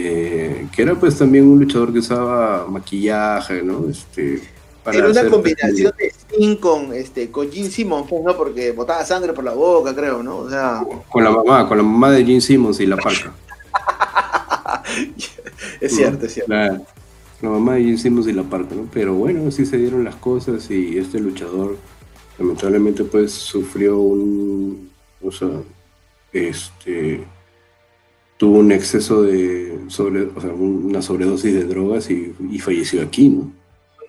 Eh, 0.00 0.68
que 0.70 0.82
era 0.82 0.94
pues 0.94 1.18
también 1.18 1.44
un 1.44 1.58
luchador 1.58 1.92
que 1.92 1.98
usaba 1.98 2.68
maquillaje, 2.68 3.64
¿no? 3.64 3.88
Este, 3.88 4.40
para 4.84 4.96
Era 4.96 5.08
una 5.08 5.28
combinación 5.28 5.92
de 5.98 6.06
Sting 6.06 6.56
con, 6.58 6.94
este, 6.94 7.32
con 7.32 7.50
Gene 7.50 7.68
Simmons, 7.68 8.06
pues, 8.08 8.22
¿no? 8.22 8.36
Porque 8.36 8.70
botaba 8.70 9.04
sangre 9.04 9.32
por 9.32 9.42
la 9.42 9.54
boca, 9.54 9.92
creo, 9.96 10.22
¿no? 10.22 10.36
O 10.36 10.48
sea, 10.48 10.84
Con 11.08 11.24
la 11.24 11.32
mamá, 11.32 11.66
con 11.66 11.78
la 11.78 11.82
mamá 11.82 12.12
de 12.12 12.24
Gene 12.24 12.40
Simmons 12.40 12.78
y 12.78 12.86
la 12.86 12.96
parca. 12.96 13.32
es 15.80 15.96
cierto, 15.96 16.26
es 16.26 16.34
cierto. 16.34 16.52
La, 16.52 16.80
la 17.42 17.48
mamá 17.48 17.74
de 17.74 17.82
Gene 17.82 17.98
Simmons 17.98 18.28
y 18.28 18.32
la 18.32 18.44
parca, 18.44 18.76
¿no? 18.76 18.88
Pero 18.92 19.14
bueno, 19.14 19.48
así 19.48 19.66
se 19.66 19.78
dieron 19.78 20.04
las 20.04 20.14
cosas 20.14 20.70
y 20.70 20.96
este 20.96 21.18
luchador 21.18 21.76
lamentablemente 22.38 23.02
pues 23.02 23.32
sufrió 23.32 23.98
un, 23.98 24.92
o 25.20 25.32
sea, 25.32 25.48
este, 26.32 27.24
tuvo 28.38 28.58
un 28.58 28.72
exceso 28.72 29.22
de, 29.22 29.78
sobre, 29.88 30.22
o 30.22 30.40
sea, 30.40 30.50
una 30.50 31.02
sobredosis 31.02 31.52
de 31.54 31.64
drogas 31.64 32.08
y, 32.10 32.34
y 32.50 32.58
falleció 32.60 33.02
aquí, 33.02 33.28
¿no? 33.28 33.52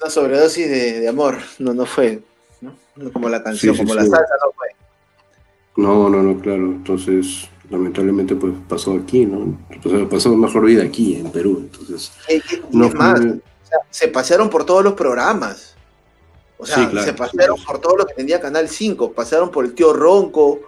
Una 0.02 0.10
sobredosis 0.10 0.70
de, 0.70 1.00
de 1.02 1.08
amor, 1.10 1.38
no, 1.60 1.74
no 1.74 1.86
fue, 1.86 2.22
¿no? 2.62 2.74
Como 3.12 3.28
la 3.28 3.44
canción, 3.44 3.76
Sí, 3.76 3.82
sí, 3.82 3.86
como 3.88 4.00
sí. 4.00 4.06
la 4.10 4.18
salsa, 4.18 4.34
no 4.46 4.52
fue. 4.54 4.68
No, 5.78 6.10
no, 6.10 6.24
no, 6.24 6.40
claro. 6.40 6.64
Entonces, 6.66 7.50
lamentablemente 7.70 8.36
pues 8.36 8.54
pasó 8.68 8.94
aquí, 8.94 9.26
¿no? 9.26 9.58
Entonces 9.70 10.08
pasó 10.10 10.36
mejor 10.36 10.66
vida 10.66 10.84
aquí, 10.84 11.16
en 11.16 11.32
Perú. 11.32 11.60
Entonces, 11.72 12.12
y- 12.30 12.36
y 12.36 12.78
no 12.78 12.86
es 12.88 12.94
más, 12.96 13.20
fue- 13.20 13.30
o 13.32 13.68
sea, 13.68 13.78
se 13.90 14.08
pasearon 14.08 14.50
por 14.50 14.66
todos 14.66 14.84
los 14.84 14.94
programas. 14.94 15.76
O 16.58 16.66
sea, 16.66 16.76
Sí, 16.76 16.88
claro, 16.88 17.06
se 17.06 17.12
sí, 17.30 17.38
sí. 17.58 17.66
por 17.66 17.80
todo 17.80 17.96
lo 17.98 18.06
que 18.06 18.14
tenía 18.14 18.42
Canal 18.42 18.68
5, 18.68 19.12
pasaron 19.14 19.50
por 19.50 19.64
el 19.66 19.74
tío 19.74 19.94
Ronco, 19.94 20.62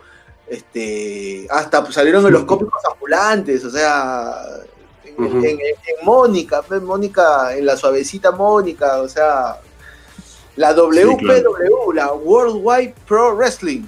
este, 0.51 1.47
hasta 1.49 1.81
pues, 1.81 1.95
salieron 1.95 2.25
en 2.27 2.33
los 2.33 2.43
cómicos 2.43 2.83
ambulantes, 2.91 3.63
o 3.63 3.69
sea, 3.69 4.33
en, 5.05 5.23
Ujú. 5.23 5.37
en- 5.37 5.45
en- 5.45 5.59
en 5.59 6.05
Mónica, 6.05 6.61
Mónica, 6.81 7.55
en 7.55 7.65
la 7.65 7.77
suavecita 7.77 8.31
Mónica, 8.31 9.01
o 9.01 9.07
sea, 9.07 9.61
la 10.57 10.73
WPW, 10.73 11.93
la 11.93 12.11
Worldwide 12.11 12.93
Pro 13.07 13.33
Wrestling, 13.35 13.83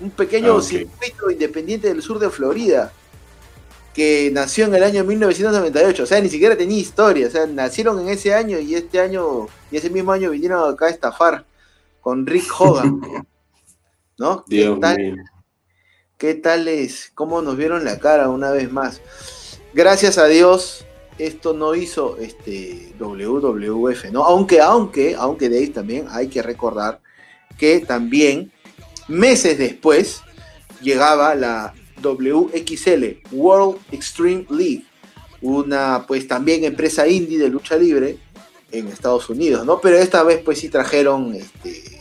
un 0.00 0.10
pequeño 0.10 0.58
Ah, 0.58 0.62
circuito 0.62 1.28
independiente 1.28 1.88
del 1.88 2.00
sur 2.02 2.20
de 2.20 2.30
Florida, 2.30 2.92
que 3.92 4.30
nació 4.32 4.66
en 4.66 4.74
el 4.76 4.84
año 4.84 5.02
1998, 5.02 6.04
o 6.04 6.06
sea, 6.06 6.20
ni 6.20 6.28
siquiera 6.28 6.56
tenía 6.56 6.78
historia, 6.78 7.26
o 7.26 7.30
sea, 7.30 7.46
nacieron 7.46 7.98
en 8.00 8.10
ese 8.10 8.32
año 8.32 8.60
y 8.60 8.76
este 8.76 9.00
año, 9.00 9.48
y 9.72 9.76
ese 9.78 9.90
mismo 9.90 10.12
año 10.12 10.30
vinieron 10.30 10.72
acá 10.72 10.86
a 10.86 10.90
estafar 10.90 11.44
con 12.00 12.24
Rick 12.26 12.48
Hogan, 12.60 13.00
¿no? 14.18 14.44
¿Qué 14.48 14.56
Dios 14.56 14.78
mío. 14.78 15.16
¿Qué 16.18 16.32
tal 16.32 16.66
es? 16.66 17.12
¿Cómo 17.14 17.42
nos 17.42 17.58
vieron 17.58 17.84
la 17.84 17.98
cara 17.98 18.30
una 18.30 18.50
vez 18.50 18.72
más? 18.72 19.02
Gracias 19.74 20.16
a 20.16 20.24
Dios, 20.24 20.86
esto 21.18 21.52
no 21.52 21.74
hizo 21.74 22.16
este 22.16 22.94
WWF, 22.98 24.06
¿no? 24.12 24.24
Aunque, 24.24 24.62
aunque, 24.62 25.14
aunque 25.14 25.50
de 25.50 25.58
ahí 25.58 25.68
también 25.68 26.06
hay 26.08 26.28
que 26.28 26.40
recordar 26.40 27.00
que 27.58 27.80
también 27.80 28.50
meses 29.08 29.58
después 29.58 30.22
llegaba 30.80 31.34
la 31.34 31.74
WXL, 32.02 33.20
World 33.32 33.76
Extreme 33.92 34.46
League, 34.48 34.86
una 35.42 36.06
pues 36.08 36.26
también 36.26 36.64
empresa 36.64 37.06
indie 37.06 37.38
de 37.38 37.50
lucha 37.50 37.76
libre 37.76 38.16
en 38.72 38.88
Estados 38.88 39.28
Unidos, 39.28 39.66
¿no? 39.66 39.82
Pero 39.82 39.98
esta 39.98 40.22
vez 40.22 40.40
pues 40.42 40.60
sí 40.60 40.70
trajeron 40.70 41.34
este, 41.34 42.00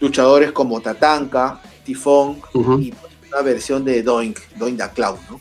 luchadores 0.00 0.50
como 0.50 0.80
Tatanka, 0.80 1.62
Tifón 1.86 2.40
y 2.82 2.92
una 3.32 3.40
versión 3.42 3.84
de 3.84 4.02
Doink, 4.02 4.38
Doink 4.56 4.76
the 4.78 4.90
Clown, 4.94 5.18
¿no? 5.30 5.40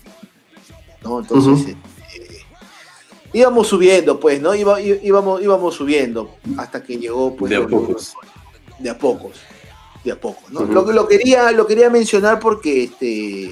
¿No? 1.04 1.20
Entonces, 1.20 1.76
este, 2.14 2.46
íbamos 3.34 3.68
subiendo, 3.68 4.20
pues, 4.20 4.42
¿no? 4.42 4.56
Iba- 4.56 4.80
íbamos, 4.82 5.42
íbamos 5.42 5.76
subiendo 5.76 6.36
hasta 6.58 6.82
que 6.84 6.98
llegó, 6.98 7.36
pues, 7.36 7.50
De 7.50 7.58
a 7.58 7.68
pocos. 7.68 8.14
de 8.80 8.90
a 8.90 8.98
pocos, 8.98 9.38
de 10.04 10.12
a 10.12 10.20
pocos, 10.20 10.52
¿no? 10.52 10.62
Ujú. 10.62 10.72
lo, 10.74 10.92
lo 10.92 11.08
quería, 11.08 11.52
lo 11.52 11.68
quería 11.68 11.90
mencionar 11.90 12.40
porque 12.40 12.84
este, 12.86 13.52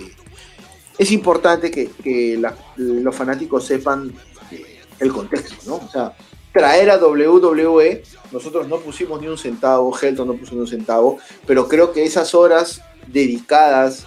es 0.97 1.11
importante 1.11 1.69
que, 1.71 1.89
que 2.03 2.37
la- 2.37 2.55
los 2.77 3.15
fanáticos 3.15 3.65
sepan 3.65 4.13
este, 4.51 4.79
el 4.99 5.11
contexto, 5.11 5.55
¿no? 5.67 5.75
O 5.75 5.89
sea, 5.91 6.15
traer 6.53 6.91
a 6.91 6.97
WWE, 6.97 8.03
nosotros 8.31 8.67
no 8.67 8.77
pusimos 8.80 9.19
ni 9.19 9.27
un 9.27 9.38
centavo, 9.38 9.93
Helton 9.99 10.27
no 10.27 10.35
puso 10.35 10.53
ni 10.53 10.61
un 10.61 10.67
centavo, 10.67 11.17
pero 11.45 11.67
creo 11.67 11.91
que 11.91 12.05
esas 12.05 12.34
horas 12.35 12.81
dedicadas 13.07 14.05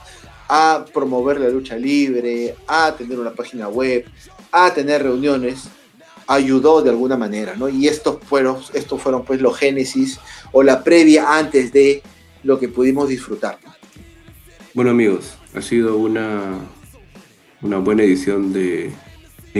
a 0.48 0.85
promover 0.94 1.40
la 1.40 1.48
lucha 1.48 1.77
libre, 1.77 2.55
a 2.68 2.94
tener 2.97 3.18
una 3.18 3.32
página 3.32 3.68
web, 3.68 4.05
a 4.52 4.73
tener 4.73 5.02
reuniones, 5.02 5.68
ayudó 6.28 6.82
de 6.82 6.90
alguna 6.90 7.16
manera, 7.16 7.56
¿no? 7.56 7.68
Y 7.68 7.89
estos 7.89 8.18
fueron, 8.24 8.59
estos 8.74 9.02
fueron 9.02 9.24
pues 9.24 9.40
los 9.40 9.56
génesis 9.56 10.18
o 10.52 10.62
la 10.62 10.85
previa 10.85 11.36
antes 11.36 11.73
de 11.73 12.02
lo 12.44 12.59
que 12.60 12.68
pudimos 12.68 13.09
disfrutar. 13.09 13.59
Bueno 14.73 14.90
amigos, 14.93 15.35
ha 15.55 15.62
sido 15.62 15.97
una, 15.97 16.59
una 17.62 17.78
buena 17.78 18.05
edición 18.05 18.52
de 18.52 18.93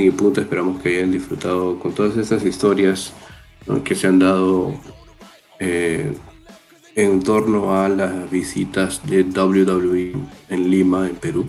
y 0.05 0.11
Punto. 0.11 0.41
Esperamos 0.41 0.83
que 0.83 0.97
hayan 0.97 1.13
disfrutado 1.13 1.79
con 1.79 1.93
todas 1.93 2.17
estas 2.17 2.45
historias 2.45 3.13
que 3.85 3.95
se 3.95 4.07
han 4.07 4.19
dado 4.19 4.75
eh, 5.59 6.13
en 6.95 7.23
torno 7.23 7.77
a 7.77 7.89
las 7.89 8.31
visitas 8.31 9.01
de 9.07 9.23
WWE 9.23 10.13
en 10.49 10.71
Lima, 10.71 11.09
en 11.09 11.17
Perú. 11.17 11.47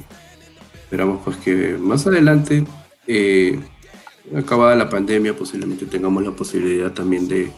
Esperamos 0.84 1.22
pues 1.24 1.38
que 1.38 1.78
más 1.78 2.08
adelante, 2.08 2.66
eh, 3.08 3.60
acabada 4.36 4.76
la 4.76 4.90
pandemia, 4.90 5.36
posiblemente 5.36 5.86
tengamos 5.86 6.24
la 6.24 6.32
posibilidad 6.32 6.92
también 6.92 7.28
de, 7.28 7.52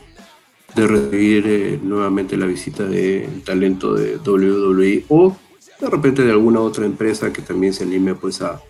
recibir 0.76 1.48
eh, 1.48 1.80
nuevamente 1.82 2.38
la 2.38 2.46
visita 2.46 2.86
de 2.86 3.28
talento 3.44 3.96
de 3.96 4.18
WWE 4.18 5.06
o 5.10 5.36
de 5.82 5.90
repente 5.90 6.24
de 6.24 6.32
alguna 6.32 6.60
otra 6.60 6.86
empresa 6.86 7.34
que 7.34 7.42
también 7.42 7.74
se 7.74 7.84
anime 7.84 8.14
pues 8.14 8.42
a, 8.42 8.62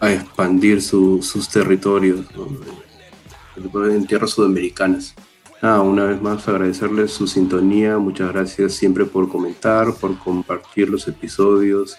a 0.00 0.12
expandir 0.12 0.82
su- 0.82 1.22
sus 1.22 1.48
territorios 1.48 2.26
¿no? 2.36 3.86
En 3.86 4.06
tierras 4.06 4.30
sudamericanas. 4.32 5.14
Ah, 5.62 5.80
una 5.80 6.04
vez 6.04 6.20
más 6.20 6.46
agradecerles 6.46 7.12
su 7.12 7.26
sintonía, 7.26 7.96
muchas 7.98 8.30
gracias 8.32 8.74
siempre 8.74 9.06
por 9.06 9.28
comentar, 9.30 9.94
por 9.94 10.18
compartir 10.18 10.90
los 10.90 11.08
episodios 11.08 11.96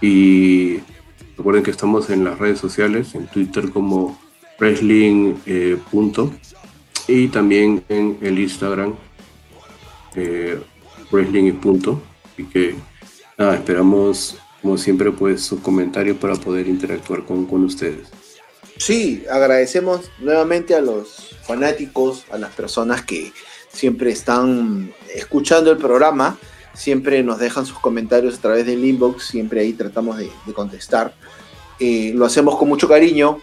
y 0.00 0.78
recuerden 1.36 1.62
que 1.62 1.70
estamos 1.70 2.10
en 2.10 2.24
las 2.24 2.38
redes 2.38 2.58
sociales, 2.58 3.14
en 3.14 3.28
Twitter 3.28 3.70
como 3.70 4.18
wrestling 4.58 5.34
eh, 5.46 5.78
punto, 5.92 6.32
y 7.06 7.28
también 7.28 7.84
en 7.88 8.18
el 8.20 8.38
Instagram 8.40 8.94
eh, 10.16 10.60
wrestling 11.12 11.44
y 11.44 11.52
punto. 11.52 12.02
Así 12.32 12.44
que 12.44 12.74
nada, 13.38 13.54
esperamos 13.54 14.36
como 14.62 14.78
siempre 14.78 15.12
pues 15.12 15.42
sus 15.42 15.60
comentarios 15.60 16.16
para 16.16 16.34
poder 16.36 16.68
interactuar 16.68 17.24
con, 17.24 17.46
con 17.46 17.64
ustedes. 17.64 18.08
Sí, 18.76 19.24
agradecemos 19.30 20.10
nuevamente 20.20 20.74
a 20.74 20.80
los 20.80 21.36
fanáticos, 21.42 22.24
a 22.30 22.38
las 22.38 22.54
personas 22.54 23.02
que 23.02 23.32
siempre 23.72 24.10
están 24.10 24.92
escuchando 25.14 25.70
el 25.70 25.78
programa, 25.78 26.38
siempre 26.74 27.22
nos 27.22 27.38
dejan 27.38 27.66
sus 27.66 27.78
comentarios 27.78 28.38
a 28.38 28.40
través 28.40 28.66
del 28.66 28.84
inbox, 28.84 29.26
siempre 29.26 29.60
ahí 29.60 29.72
tratamos 29.72 30.18
de, 30.18 30.30
de 30.46 30.52
contestar. 30.52 31.14
Eh, 31.80 32.12
lo 32.14 32.24
hacemos 32.24 32.56
con 32.56 32.68
mucho 32.68 32.88
cariño. 32.88 33.38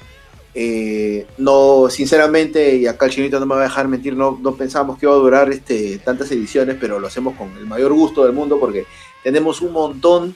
Eh, 0.58 1.28
no, 1.38 1.90
sinceramente, 1.90 2.78
y 2.78 2.88
acá 2.88 3.08
el 3.08 3.12
chinito 3.12 3.40
no 3.42 3.46
me 3.46 3.56
va 3.56 3.62
a 3.62 3.66
dejar 3.66 3.90
mentir, 3.90 4.16
no, 4.16 4.40
no 4.42 4.56
pensamos 4.56 4.98
que 4.98 5.06
iba 5.06 5.14
a 5.14 5.18
durar 5.18 5.52
este, 5.52 5.98
tantas 5.98 6.32
ediciones, 6.32 6.78
pero 6.80 6.98
lo 6.98 7.08
hacemos 7.08 7.36
con 7.36 7.56
el 7.58 7.66
mayor 7.66 7.92
gusto 7.92 8.24
del 8.24 8.32
mundo 8.32 8.58
porque 8.58 8.86
tenemos 9.22 9.60
un 9.60 9.74
montón 9.74 10.36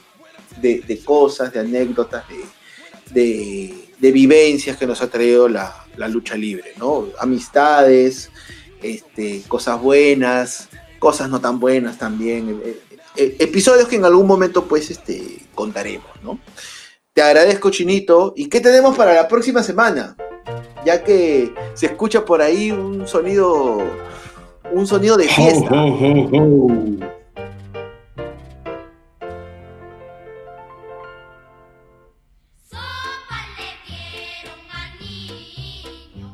de, 0.60 0.80
de 0.80 0.98
cosas, 1.04 1.52
de 1.52 1.60
anécdotas, 1.60 2.24
de, 2.28 2.44
de, 3.12 3.74
de 3.98 4.12
vivencias 4.12 4.76
que 4.76 4.86
nos 4.86 5.02
ha 5.02 5.10
traído 5.10 5.48
la, 5.48 5.86
la 5.96 6.08
lucha 6.08 6.36
libre, 6.36 6.72
¿no? 6.78 7.06
Amistades, 7.18 8.30
este, 8.82 9.42
cosas 9.48 9.80
buenas, 9.80 10.68
cosas 10.98 11.28
no 11.28 11.40
tan 11.40 11.60
buenas 11.60 11.98
también, 11.98 12.60
eh, 12.64 12.80
eh, 13.16 13.36
episodios 13.38 13.88
que 13.88 13.96
en 13.96 14.04
algún 14.04 14.26
momento 14.26 14.66
pues 14.66 14.90
este, 14.90 15.40
contaremos, 15.54 16.10
¿no? 16.22 16.38
Te 17.12 17.22
agradezco, 17.22 17.70
Chinito. 17.70 18.32
¿Y 18.36 18.48
qué 18.48 18.60
tenemos 18.60 18.96
para 18.96 19.14
la 19.14 19.26
próxima 19.26 19.62
semana? 19.62 20.16
Ya 20.84 21.02
que 21.02 21.52
se 21.74 21.86
escucha 21.86 22.24
por 22.24 22.40
ahí 22.40 22.70
un 22.70 23.06
sonido, 23.08 23.82
un 24.70 24.86
sonido 24.86 25.16
de 25.16 25.28
fiesta. 25.28 25.74
Ho, 25.74 25.88
ho, 25.88 26.28
ho, 26.32 27.19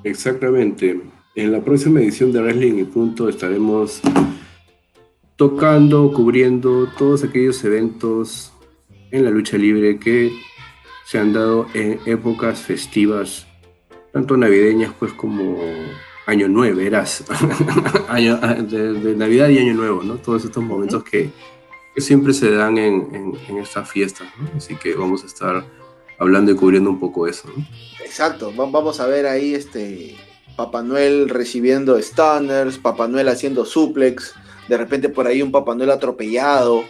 Exactamente. 0.07 1.01
En 1.35 1.51
la 1.53 1.61
próxima 1.63 2.01
edición 2.01 2.31
de 2.33 2.41
Wrestling 2.41 2.79
y 2.79 2.85
Punto 2.85 3.29
estaremos 3.29 4.01
tocando, 5.35 6.13
cubriendo 6.13 6.89
todos 6.97 7.25
aquellos 7.25 7.63
eventos 7.65 8.53
en 9.11 9.25
la 9.25 9.31
lucha 9.31 9.59
libre 9.59 9.99
que 9.99 10.31
se 11.05 11.19
han 11.19 11.33
dado 11.33 11.67
en 11.75 11.99
épocas 12.07 12.61
festivas, 12.61 13.47
tanto 14.13 14.37
navideñas 14.37 14.93
pues 14.99 15.13
como 15.13 15.59
Año 16.27 16.49
Nuevo, 16.49 16.81
eras 16.81 17.25
Año- 18.09 18.39
de, 18.39 18.93
de 18.95 19.17
Navidad 19.17 19.49
y 19.49 19.59
Año 19.59 19.75
Nuevo, 19.75 20.03
¿no? 20.05 20.15
Todos 20.19 20.45
estos 20.45 20.63
momentos 20.63 21.03
que, 21.03 21.31
que 21.95 22.01
siempre 22.01 22.33
se 22.33 22.53
dan 22.53 22.79
en, 22.79 23.09
en, 23.13 23.33
en 23.49 23.59
estas 23.59 23.91
fiestas, 23.91 24.29
¿no? 24.39 24.49
Así 24.57 24.77
que 24.77 24.95
vamos 24.95 25.25
a 25.25 25.27
estar 25.27 25.65
hablando 26.19 26.53
y 26.53 26.57
cubriendo 26.57 26.91
un 26.91 26.99
poco 27.01 27.27
eso, 27.27 27.49
¿no? 27.55 27.65
Exacto. 28.05 28.53
Va- 28.59 28.67
Vamos 28.71 29.01
a 29.01 29.07
ver 29.07 29.27
ahí 29.27 29.55
este 29.55 30.17
Papá 30.57 30.83
Noel 30.83 31.29
recibiendo 31.29 32.01
stunners, 32.01 32.79
Papá 32.79 33.09
Noel 33.09 33.29
haciendo 33.29 33.65
suplex, 33.65 34.35
de 34.69 34.77
repente 34.77 35.09
por 35.09 35.27
ahí 35.27 35.43
un 35.43 35.53
Papá 35.53 35.75
Noel 35.75 35.91
atropellado, 35.91 36.83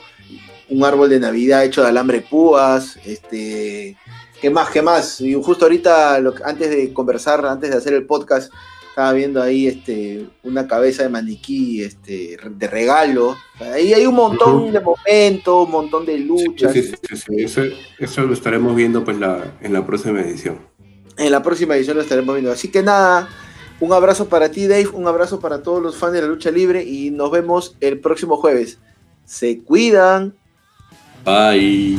un 0.68 0.84
árbol 0.84 1.08
de 1.10 1.20
Navidad 1.20 1.64
hecho 1.64 1.82
de 1.82 1.88
alambre 1.88 2.20
púas, 2.20 2.98
este, 3.04 3.96
¿qué 4.40 4.50
más? 4.50 4.70
¿Qué 4.70 4.82
más? 4.82 5.20
Y 5.20 5.34
justo 5.34 5.64
ahorita, 5.64 6.16
antes 6.44 6.70
de 6.70 6.92
conversar, 6.92 7.44
antes 7.46 7.70
de 7.70 7.76
hacer 7.76 7.92
el 7.94 8.04
podcast, 8.06 8.52
estaba 8.96 9.12
viendo 9.12 9.42
ahí 9.42 9.66
este, 9.66 10.26
una 10.42 10.66
cabeza 10.66 11.02
de 11.02 11.10
maniquí 11.10 11.82
este, 11.82 12.38
de 12.48 12.66
regalo. 12.66 13.36
Ahí 13.60 13.92
hay 13.92 14.06
un 14.06 14.14
montón 14.14 14.72
de 14.72 14.80
momentos, 14.80 15.66
un 15.66 15.70
montón 15.70 16.06
de 16.06 16.16
luchas. 16.16 16.72
sí, 16.72 16.82
sí, 16.82 16.94
sí, 17.02 17.16
sí. 17.16 17.42
Eso, 17.42 17.60
eso 17.98 18.22
lo 18.22 18.32
estaremos 18.32 18.74
viendo 18.74 19.04
pues 19.04 19.18
la, 19.18 19.52
en 19.60 19.74
la 19.74 19.84
próxima 19.84 20.22
edición. 20.22 20.60
En 21.18 21.30
la 21.30 21.42
próxima 21.42 21.76
edición 21.76 21.98
lo 21.98 22.02
estaremos 22.04 22.36
viendo. 22.36 22.50
Así 22.50 22.68
que 22.68 22.82
nada, 22.82 23.28
un 23.80 23.92
abrazo 23.92 24.30
para 24.30 24.50
ti, 24.50 24.66
Dave, 24.66 24.88
un 24.94 25.06
abrazo 25.06 25.40
para 25.40 25.62
todos 25.62 25.82
los 25.82 25.96
fans 25.96 26.14
de 26.14 26.22
la 26.22 26.28
lucha 26.28 26.50
libre 26.50 26.82
y 26.82 27.10
nos 27.10 27.30
vemos 27.30 27.76
el 27.80 28.00
próximo 28.00 28.38
jueves. 28.38 28.78
Se 29.26 29.60
cuidan. 29.60 30.34
Bye. 31.22 31.98